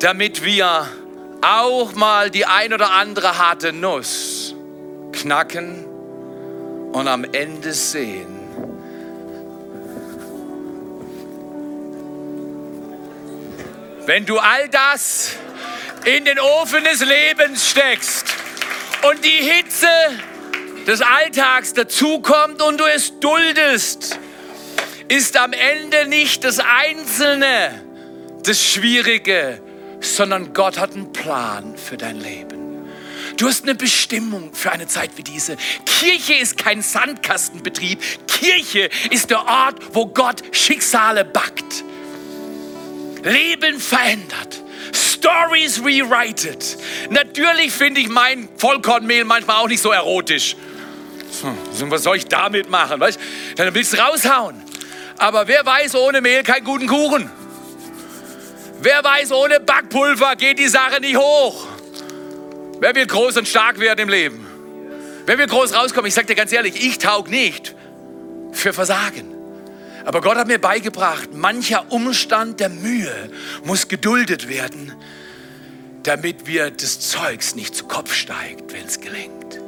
damit 0.00 0.44
wir 0.44 0.88
auch 1.42 1.94
mal 1.94 2.30
die 2.30 2.46
ein 2.46 2.72
oder 2.72 2.92
andere 2.92 3.38
harte 3.38 3.72
Nuss 3.72 4.54
knacken 5.12 5.84
und 6.92 7.08
am 7.08 7.24
Ende 7.24 7.72
sehen, 7.72 8.35
wenn 14.06 14.24
du 14.24 14.38
all 14.38 14.68
das 14.68 15.32
in 16.04 16.24
den 16.24 16.38
Ofen 16.38 16.84
des 16.84 17.04
Lebens 17.04 17.68
steckst 17.68 18.26
und 19.10 19.24
die 19.24 19.28
Hitze 19.28 19.88
des 20.86 21.02
Alltags 21.02 21.74
dazukommt 21.74 22.62
und 22.62 22.78
du 22.78 22.84
es 22.84 23.18
duldest, 23.18 24.18
ist 25.08 25.36
am 25.36 25.52
Ende 25.52 26.06
nicht 26.06 26.44
das 26.44 26.60
Einzelne 26.60 27.82
das 28.44 28.62
Schwierige, 28.62 29.60
sondern 30.00 30.52
Gott 30.52 30.78
hat 30.78 30.92
einen 30.92 31.12
Plan 31.12 31.76
für 31.76 31.96
dein 31.96 32.20
Leben. 32.20 32.86
Du 33.36 33.48
hast 33.48 33.64
eine 33.64 33.74
Bestimmung 33.74 34.54
für 34.54 34.70
eine 34.70 34.86
Zeit 34.86 35.10
wie 35.16 35.24
diese. 35.24 35.56
Kirche 35.84 36.34
ist 36.34 36.56
kein 36.56 36.80
Sandkastenbetrieb. 36.80 38.00
Kirche 38.28 38.88
ist 39.10 39.30
der 39.30 39.44
Ort, 39.44 39.80
wo 39.92 40.06
Gott 40.06 40.42
Schicksale 40.52 41.24
backt. 41.24 41.84
Leben 43.26 43.80
verändert. 43.80 44.62
Stories 44.92 45.84
rewrited. 45.84 46.78
Natürlich 47.10 47.72
finde 47.72 48.00
ich 48.00 48.08
mein 48.08 48.48
Vollkornmehl 48.56 49.24
manchmal 49.24 49.56
auch 49.56 49.68
nicht 49.68 49.82
so 49.82 49.90
erotisch. 49.90 50.56
Hm, 51.42 51.90
was 51.90 52.04
soll 52.04 52.16
ich 52.16 52.26
damit 52.26 52.70
machen? 52.70 53.00
Weißt? 53.00 53.18
Dann 53.56 53.74
willst 53.74 53.92
du 53.92 53.98
raushauen. 53.98 54.62
Aber 55.18 55.48
wer 55.48 55.64
weiß, 55.64 55.94
ohne 55.96 56.20
Mehl 56.20 56.42
keinen 56.42 56.64
guten 56.64 56.86
Kuchen. 56.86 57.30
Wer 58.80 59.02
weiß, 59.02 59.32
ohne 59.32 59.60
Backpulver 59.60 60.36
geht 60.36 60.58
die 60.58 60.68
Sache 60.68 61.00
nicht 61.00 61.16
hoch. 61.16 61.66
Wer 62.78 62.94
will 62.94 63.06
groß 63.06 63.38
und 63.38 63.48
stark 63.48 63.80
werden 63.80 64.00
im 64.00 64.08
Leben? 64.08 64.46
Wer 65.24 65.38
will 65.38 65.46
groß 65.46 65.74
rauskommen? 65.74 66.06
Ich 66.06 66.14
sage 66.14 66.28
dir 66.28 66.34
ganz 66.34 66.52
ehrlich, 66.52 66.76
ich 66.76 66.98
taug 66.98 67.28
nicht 67.28 67.74
für 68.52 68.72
Versagen. 68.72 69.35
Aber 70.06 70.22
Gott 70.22 70.36
hat 70.38 70.46
mir 70.46 70.58
beigebracht, 70.58 71.34
mancher 71.34 71.92
Umstand 71.92 72.60
der 72.60 72.70
Mühe 72.70 73.30
muss 73.64 73.88
geduldet 73.88 74.48
werden, 74.48 74.92
damit 76.04 76.46
wir 76.46 76.70
des 76.70 77.00
Zeugs 77.00 77.54
nicht 77.54 77.74
zu 77.74 77.84
Kopf 77.84 78.14
steigt, 78.14 78.72
wenn 78.72 78.86
es 78.86 79.00
gelingt. 79.00 79.60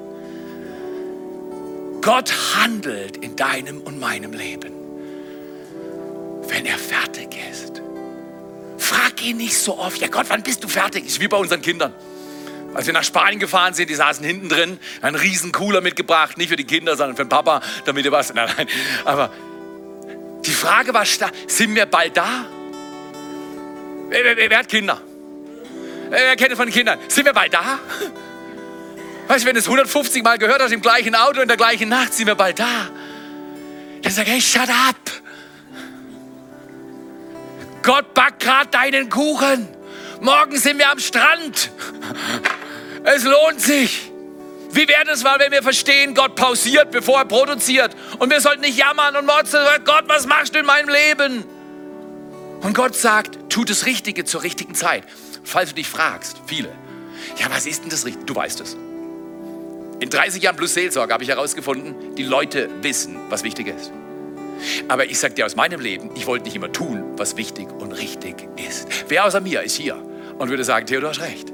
Gott 2.00 2.32
handelt 2.56 3.18
in 3.18 3.36
deinem 3.36 3.82
und 3.82 4.00
meinem 4.00 4.32
Leben 4.32 4.78
wenn 6.48 6.66
er 6.66 6.78
fertig 6.78 7.28
ist. 7.50 7.82
Frag 8.78 9.22
ihn 9.22 9.36
nicht 9.36 9.56
so 9.56 9.78
oft, 9.78 10.00
ja 10.00 10.08
Gott, 10.08 10.26
wann 10.28 10.42
bist 10.42 10.64
du 10.64 10.68
fertig? 10.68 11.06
Ist 11.06 11.20
wie 11.20 11.28
bei 11.28 11.36
unseren 11.36 11.62
Kindern. 11.62 11.92
Als 12.74 12.86
wir 12.86 12.94
nach 12.94 13.04
Spanien 13.04 13.40
gefahren 13.40 13.74
sind, 13.74 13.90
die 13.90 13.94
saßen 13.94 14.24
hinten 14.24 14.48
drin, 14.48 14.78
einen 15.00 15.16
riesen 15.16 15.52
Cooler 15.52 15.80
mitgebracht, 15.80 16.36
nicht 16.38 16.48
für 16.48 16.56
die 16.56 16.64
Kinder, 16.64 16.96
sondern 16.96 17.16
für 17.16 17.24
den 17.24 17.28
Papa, 17.28 17.62
damit 17.86 18.04
ihr 18.04 18.12
was. 18.12 18.32
Nein, 18.34 18.50
nein. 18.56 18.66
Aber 19.04 19.30
die 20.44 20.52
Frage 20.52 20.94
war, 20.94 21.04
sind 21.04 21.74
wir 21.74 21.86
bald 21.86 22.16
da? 22.16 22.46
Wer, 24.08 24.24
wer, 24.36 24.50
wer 24.50 24.58
hat 24.58 24.68
Kinder? 24.68 25.00
Wer 26.10 26.36
kennt 26.36 26.54
von 26.54 26.66
den 26.66 26.74
Kindern? 26.74 26.98
Sind 27.08 27.26
wir 27.26 27.32
bald 27.32 27.52
da? 27.52 27.78
Weißt 29.28 29.44
du, 29.44 29.48
wenn 29.48 29.54
du 29.54 29.60
es 29.60 29.66
150 29.66 30.22
Mal 30.22 30.38
gehört 30.38 30.62
hast 30.62 30.72
im 30.72 30.80
gleichen 30.80 31.14
Auto 31.14 31.40
in 31.40 31.48
der 31.48 31.58
gleichen 31.58 31.90
Nacht, 31.90 32.14
sind 32.14 32.26
wir 32.26 32.34
bald 32.34 32.58
da. 32.58 32.88
Dann 34.02 34.12
sag 34.12 34.26
ich, 34.26 34.32
hey, 34.32 34.40
shut 34.40 34.70
up. 34.70 34.96
Gott 37.82 38.14
backt 38.14 38.40
gerade 38.40 38.70
deinen 38.70 39.10
Kuchen. 39.10 39.68
Morgen 40.20 40.56
sind 40.56 40.78
wir 40.78 40.90
am 40.90 40.98
Strand. 40.98 41.70
Es 43.04 43.24
lohnt 43.24 43.60
sich. 43.60 44.10
Wie 44.70 44.86
wäre 44.86 45.10
es 45.10 45.22
mal, 45.22 45.38
wenn 45.38 45.50
wir 45.50 45.62
verstehen, 45.62 46.14
Gott 46.14 46.34
pausiert, 46.34 46.90
bevor 46.90 47.18
er 47.20 47.24
produziert. 47.24 47.96
Und 48.18 48.30
wir 48.30 48.40
sollten 48.40 48.60
nicht 48.60 48.76
jammern 48.76 49.16
und 49.16 49.26
motzen, 49.26 49.60
Gott, 49.84 50.04
was 50.06 50.26
machst 50.26 50.54
du 50.54 50.58
in 50.58 50.66
meinem 50.66 50.88
Leben? 50.88 51.44
Und 52.60 52.74
Gott 52.74 52.94
sagt, 52.94 53.38
tu 53.50 53.64
das 53.64 53.86
Richtige 53.86 54.24
zur 54.24 54.42
richtigen 54.42 54.74
Zeit. 54.74 55.04
Falls 55.44 55.70
du 55.70 55.76
dich 55.76 55.88
fragst, 55.88 56.42
viele, 56.46 56.68
ja, 57.38 57.46
was 57.50 57.66
ist 57.66 57.82
denn 57.82 57.90
das 57.90 58.04
Richtige? 58.04 58.26
Du 58.26 58.34
weißt 58.34 58.60
es. 58.60 58.76
In 60.00 60.10
30 60.10 60.42
Jahren 60.42 60.56
plus 60.56 60.74
Seelsorge 60.74 61.12
habe 61.12 61.24
ich 61.24 61.30
herausgefunden, 61.30 62.14
die 62.14 62.22
Leute 62.22 62.68
wissen, 62.82 63.18
was 63.30 63.42
wichtig 63.42 63.68
ist. 63.68 63.90
Aber 64.88 65.06
ich 65.06 65.18
sage 65.18 65.34
dir 65.34 65.46
aus 65.46 65.56
meinem 65.56 65.80
Leben, 65.80 66.10
ich 66.14 66.26
wollte 66.26 66.44
nicht 66.44 66.56
immer 66.56 66.70
tun, 66.72 67.14
was 67.16 67.36
wichtig 67.36 67.68
und 67.70 67.92
richtig 67.92 68.48
ist. 68.56 68.86
Wer 69.08 69.24
außer 69.24 69.40
mir 69.40 69.62
ist 69.62 69.76
hier 69.76 69.96
und 70.38 70.50
würde 70.50 70.64
sagen, 70.64 70.86
Theodor, 70.86 71.10
hast 71.10 71.20
recht. 71.20 71.52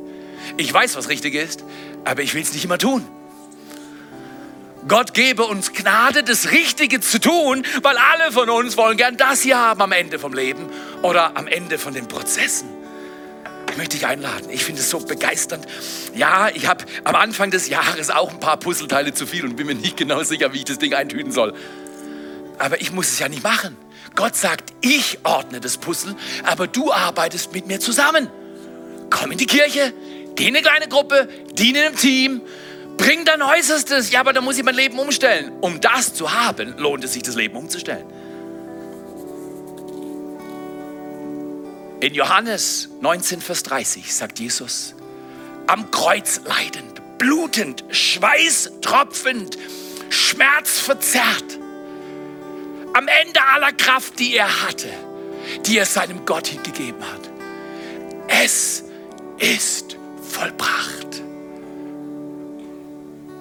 Ich 0.57 0.73
weiß, 0.73 0.97
was 0.97 1.09
richtig 1.09 1.35
ist, 1.35 1.65
aber 2.05 2.23
ich 2.23 2.35
will 2.35 2.43
es 2.43 2.53
nicht 2.53 2.65
immer 2.65 2.79
tun. 2.79 3.07
Gott 4.87 5.15
gebe 5.15 5.45
uns 5.45 5.73
Gnade, 5.73 6.23
das 6.23 6.51
Richtige 6.51 7.01
zu 7.01 7.19
tun, 7.19 7.65
weil 7.83 7.97
alle 7.97 8.33
von 8.33 8.51
uns 8.51 8.77
wollen 8.77 8.99
gern 8.99 9.17
das 9.17 9.41
hier 9.41 9.59
haben 9.59 9.81
am 9.81 9.93
Ende 9.93 10.19
vom 10.19 10.35
Leben 10.35 10.69
oder 11.03 11.37
am 11.37 11.47
Ende 11.47 11.79
von 11.79 11.95
den 11.95 12.07
Prozessen. 12.07 12.69
Ich 13.71 13.79
möchte 13.79 13.97
dich 13.97 14.07
einladen. 14.07 14.51
Ich 14.51 14.65
finde 14.65 14.83
es 14.83 14.91
so 14.91 15.01
begeisternd. 15.01 15.67
Ja, 16.15 16.49
ich 16.53 16.69
habe 16.69 16.85
am 17.05 17.15
Anfang 17.15 17.51
des 17.51 17.69
Jahres 17.69 18.11
auch 18.11 18.31
ein 18.31 18.41
paar 18.41 18.59
Puzzleteile 18.59 19.15
zu 19.15 19.27
viel 19.27 19.45
und 19.45 19.57
bin 19.57 19.67
mir 19.67 19.75
nicht 19.75 19.97
genau 19.97 20.23
sicher, 20.23 20.53
wie 20.53 20.59
ich 20.59 20.65
das 20.65 20.79
Ding 20.79 20.95
eintüten 20.95 21.33
soll. 21.33 21.55
Aber 22.59 22.81
ich 22.81 22.93
muss 22.93 23.09
es 23.09 23.19
ja 23.19 23.29
nicht 23.29 23.43
machen. 23.43 23.77
Gott 24.15 24.37
sagt, 24.37 24.73
ich 24.81 25.19
ordne 25.25 25.61
das 25.61 25.79
Puzzle, 25.79 26.15
aber 26.45 26.69
du 26.69 26.93
arbeitest 26.93 27.53
mit 27.53 27.67
mir 27.67 27.81
zusammen. 27.81 28.29
Komm 29.11 29.33
in 29.33 29.39
die 29.39 29.47
Kirche, 29.47 29.93
geh 30.37 30.49
in 30.49 30.57
eine 30.57 30.63
kleine 30.63 30.89
Gruppe, 30.89 31.29
diene 31.53 31.87
im 31.87 31.97
Team, 31.97 32.41
bring 32.97 33.25
dein 33.25 33.43
Äußerstes. 33.43 34.11
Ja, 34.11 34.21
aber 34.21 34.33
da 34.33 34.41
muss 34.41 34.59
ich 34.59 34.65
mein 34.65 34.75
Leben 34.75 34.99
umstellen. 34.99 35.53
Um 35.61 35.81
das 35.81 36.15
zu 36.15 36.33
haben, 36.33 36.77
lohnt 36.79 37.05
es 37.05 37.13
sich, 37.13 37.23
das 37.23 37.35
Leben 37.35 37.57
umzustellen. 37.57 38.07
In 42.01 42.13
Johannes 42.13 42.91
19, 43.01 43.41
Vers 43.41 43.63
30 43.63 44.13
sagt 44.15 44.39
Jesus, 44.39 44.95
am 45.67 45.91
Kreuz 45.91 46.43
leidend, 46.45 47.01
blutend, 47.17 47.85
schweißtropfend, 47.89 49.57
schmerzverzerrt, 50.11 51.59
am 52.93 53.09
Ende 53.09 53.41
aller 53.55 53.73
Kraft, 53.73 54.19
die 54.19 54.37
er 54.37 54.67
hatte, 54.67 54.89
die 55.65 55.79
er 55.79 55.87
seinem 55.87 56.27
Gott 56.27 56.49
hingegeben 56.49 57.03
hat. 57.03 57.31
Es 58.29 58.85
ist 59.39 59.97
vollbracht. 60.35 61.23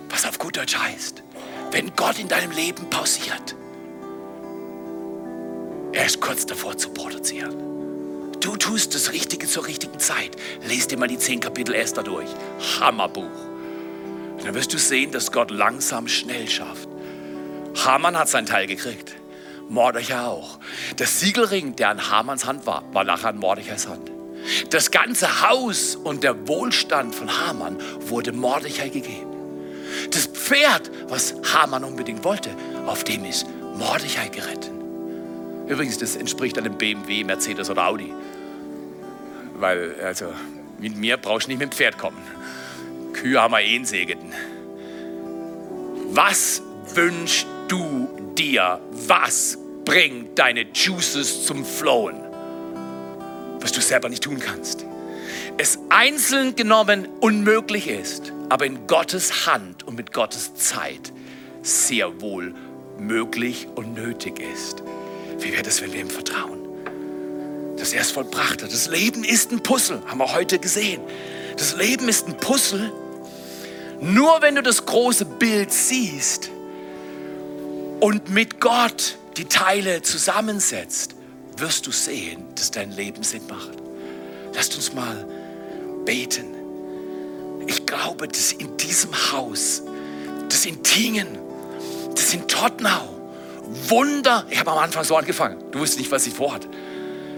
Was 0.09 0.25
auf 0.25 0.37
gut 0.37 0.57
Deutsch 0.57 0.77
heißt, 0.77 1.23
wenn 1.71 1.95
Gott 1.95 2.19
in 2.19 2.27
deinem 2.27 2.51
Leben 2.51 2.89
pausiert, 2.89 3.55
er 5.91 6.05
ist 6.05 6.21
kurz 6.21 6.45
davor 6.45 6.77
zu 6.77 6.89
produzieren. 6.89 7.55
Du 8.39 8.57
tust 8.57 8.93
das 8.93 9.11
Richtige 9.11 9.47
zur 9.47 9.65
richtigen 9.65 9.99
Zeit. 9.99 10.35
Lies 10.67 10.87
dir 10.87 10.97
mal 10.97 11.07
die 11.07 11.17
zehn 11.17 11.39
Kapitel 11.39 11.73
Esther 11.73 12.03
durch. 12.03 12.29
Hammerbuch. 12.79 13.23
Und 14.37 14.45
dann 14.45 14.53
wirst 14.53 14.73
du 14.73 14.77
sehen, 14.77 15.11
dass 15.11 15.31
Gott 15.31 15.49
langsam 15.49 16.07
schnell 16.07 16.49
schafft. 16.49 16.89
Haman 17.85 18.17
hat 18.17 18.27
seinen 18.29 18.47
Teil 18.47 18.67
gekriegt. 18.67 19.15
Mordechai 19.69 20.25
auch. 20.25 20.59
Der 20.99 21.07
Siegelring, 21.07 21.75
der 21.75 21.89
an 21.89 22.09
Hamans 22.11 22.45
Hand 22.45 22.65
war, 22.65 22.83
war 22.93 23.03
nachher 23.03 23.29
an 23.29 23.37
Mordechais 23.37 23.87
Hand. 23.87 24.12
Das 24.69 24.91
ganze 24.91 25.47
Haus 25.47 25.95
und 25.95 26.23
der 26.23 26.47
Wohlstand 26.47 27.15
von 27.15 27.29
Haman 27.29 27.77
wurde 27.99 28.31
Mordechai 28.31 28.89
gegeben. 28.89 29.33
Das 30.11 30.27
Pferd, 30.27 30.91
was 31.07 31.35
Haman 31.53 31.83
unbedingt 31.83 32.23
wollte, 32.23 32.49
auf 32.85 33.03
dem 33.03 33.25
ist 33.25 33.45
Mordechai 33.75 34.29
geritten. 34.29 34.73
Übrigens, 35.67 35.97
das 35.97 36.15
entspricht 36.15 36.57
einem 36.57 36.77
BMW, 36.77 37.23
Mercedes 37.23 37.69
oder 37.69 37.87
Audi. 37.87 38.11
Weil, 39.55 39.95
also, 40.03 40.25
mit 40.79 40.97
mir 40.97 41.17
brauchst 41.17 41.47
du 41.47 41.51
nicht 41.51 41.59
mit 41.59 41.71
dem 41.71 41.75
Pferd 41.75 41.97
kommen. 41.97 42.17
Kühe 43.13 43.41
haben 43.41 43.53
wir 43.53 43.61
eh 43.61 43.75
einen 43.75 43.85
Segeten. 43.85 44.33
Was 46.11 46.61
wünschst 46.93 47.47
du 47.67 48.09
dir? 48.37 48.79
Was 48.91 49.57
bringt 49.85 50.37
deine 50.37 50.65
Juices 50.73 51.45
zum 51.45 51.65
Flowen? 51.65 52.22
Was 53.63 53.71
du 53.71 53.81
selber 53.81 54.09
nicht 54.09 54.23
tun 54.23 54.39
kannst. 54.39 54.85
Es 55.57 55.79
einzeln 55.89 56.55
genommen 56.55 57.07
unmöglich 57.21 57.87
ist, 57.87 58.33
aber 58.49 58.65
in 58.65 58.87
Gottes 58.87 59.47
Hand 59.47 59.83
und 59.83 59.95
mit 59.95 60.11
Gottes 60.13 60.53
Zeit 60.55 61.13
sehr 61.61 62.21
wohl 62.21 62.53
möglich 62.99 63.67
und 63.73 63.93
nötig 63.93 64.39
ist. 64.39 64.83
Wie 65.39 65.53
wäre 65.53 65.63
das, 65.63 65.81
wenn 65.81 65.93
wir 65.93 66.01
ihm 66.01 66.09
vertrauen? 66.09 66.59
Dass 67.77 67.93
er 67.93 68.01
es 68.01 68.11
vollbracht 68.11 68.61
hat. 68.63 68.71
Das 68.71 68.89
Leben 68.89 69.23
ist 69.23 69.51
ein 69.51 69.63
Puzzle, 69.63 70.01
haben 70.07 70.17
wir 70.17 70.33
heute 70.33 70.59
gesehen. 70.59 71.01
Das 71.57 71.75
Leben 71.75 72.09
ist 72.09 72.27
ein 72.27 72.37
Puzzle. 72.37 72.91
Nur 74.01 74.41
wenn 74.41 74.55
du 74.55 74.61
das 74.61 74.85
große 74.85 75.25
Bild 75.25 75.71
siehst 75.71 76.49
und 78.01 78.29
mit 78.29 78.59
Gott 78.59 79.17
die 79.37 79.45
Teile 79.45 80.01
zusammensetzt, 80.01 81.15
wirst 81.57 81.87
du 81.87 81.91
sehen, 81.91 82.45
dass 82.55 82.71
dein 82.71 82.91
Leben 82.91 83.23
Sinn 83.23 83.45
macht. 83.47 83.71
Lasst 84.53 84.75
uns 84.75 84.93
mal 84.93 85.25
beten. 86.05 86.53
Ich 87.67 87.85
glaube, 87.85 88.27
dass 88.27 88.51
in 88.53 88.75
diesem 88.77 89.11
Haus, 89.31 89.81
das 90.49 90.65
in 90.65 90.83
Tingen, 90.83 91.37
das 92.15 92.33
in 92.33 92.47
Tottenau, 92.47 93.09
Wunder, 93.87 94.45
ich 94.49 94.59
habe 94.59 94.71
am 94.71 94.77
Anfang 94.77 95.03
so 95.03 95.15
angefangen, 95.15 95.57
du 95.71 95.79
wusstest 95.79 95.99
nicht, 95.99 96.11
was 96.11 96.27
ich 96.27 96.33
vorhatte. 96.33 96.67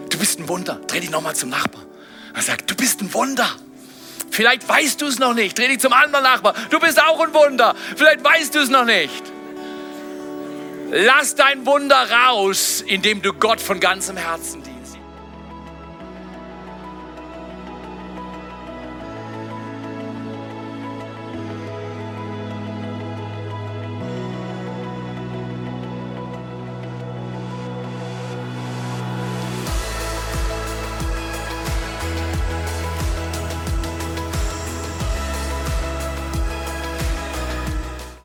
Du 0.09 0.17
bist 0.17 0.39
ein 0.39 0.47
Wunder. 0.47 0.79
Dreh 0.87 0.99
dich 0.99 1.09
nochmal 1.09 1.35
zum 1.35 1.49
Nachbarn. 1.49 1.85
Er 2.33 2.41
sagt, 2.41 2.69
du 2.69 2.75
bist 2.75 3.01
ein 3.01 3.13
Wunder. 3.13 3.49
Vielleicht 4.31 4.67
weißt 4.67 5.01
du 5.01 5.07
es 5.07 5.19
noch 5.19 5.33
nicht. 5.33 5.57
Dreh 5.57 5.67
dich 5.67 5.79
zum 5.79 5.93
anderen 5.93 6.23
Nachbarn. 6.23 6.55
Du 6.69 6.79
bist 6.79 7.01
auch 7.01 7.19
ein 7.19 7.33
Wunder. 7.33 7.75
Vielleicht 7.95 8.23
weißt 8.23 8.55
du 8.55 8.59
es 8.59 8.69
noch 8.69 8.85
nicht. 8.85 9.23
Lass 10.91 11.35
dein 11.35 11.65
Wunder 11.65 12.09
raus, 12.09 12.83
indem 12.85 13.21
du 13.21 13.33
Gott 13.33 13.59
von 13.59 13.79
ganzem 13.79 14.17
Herzen. 14.17 14.64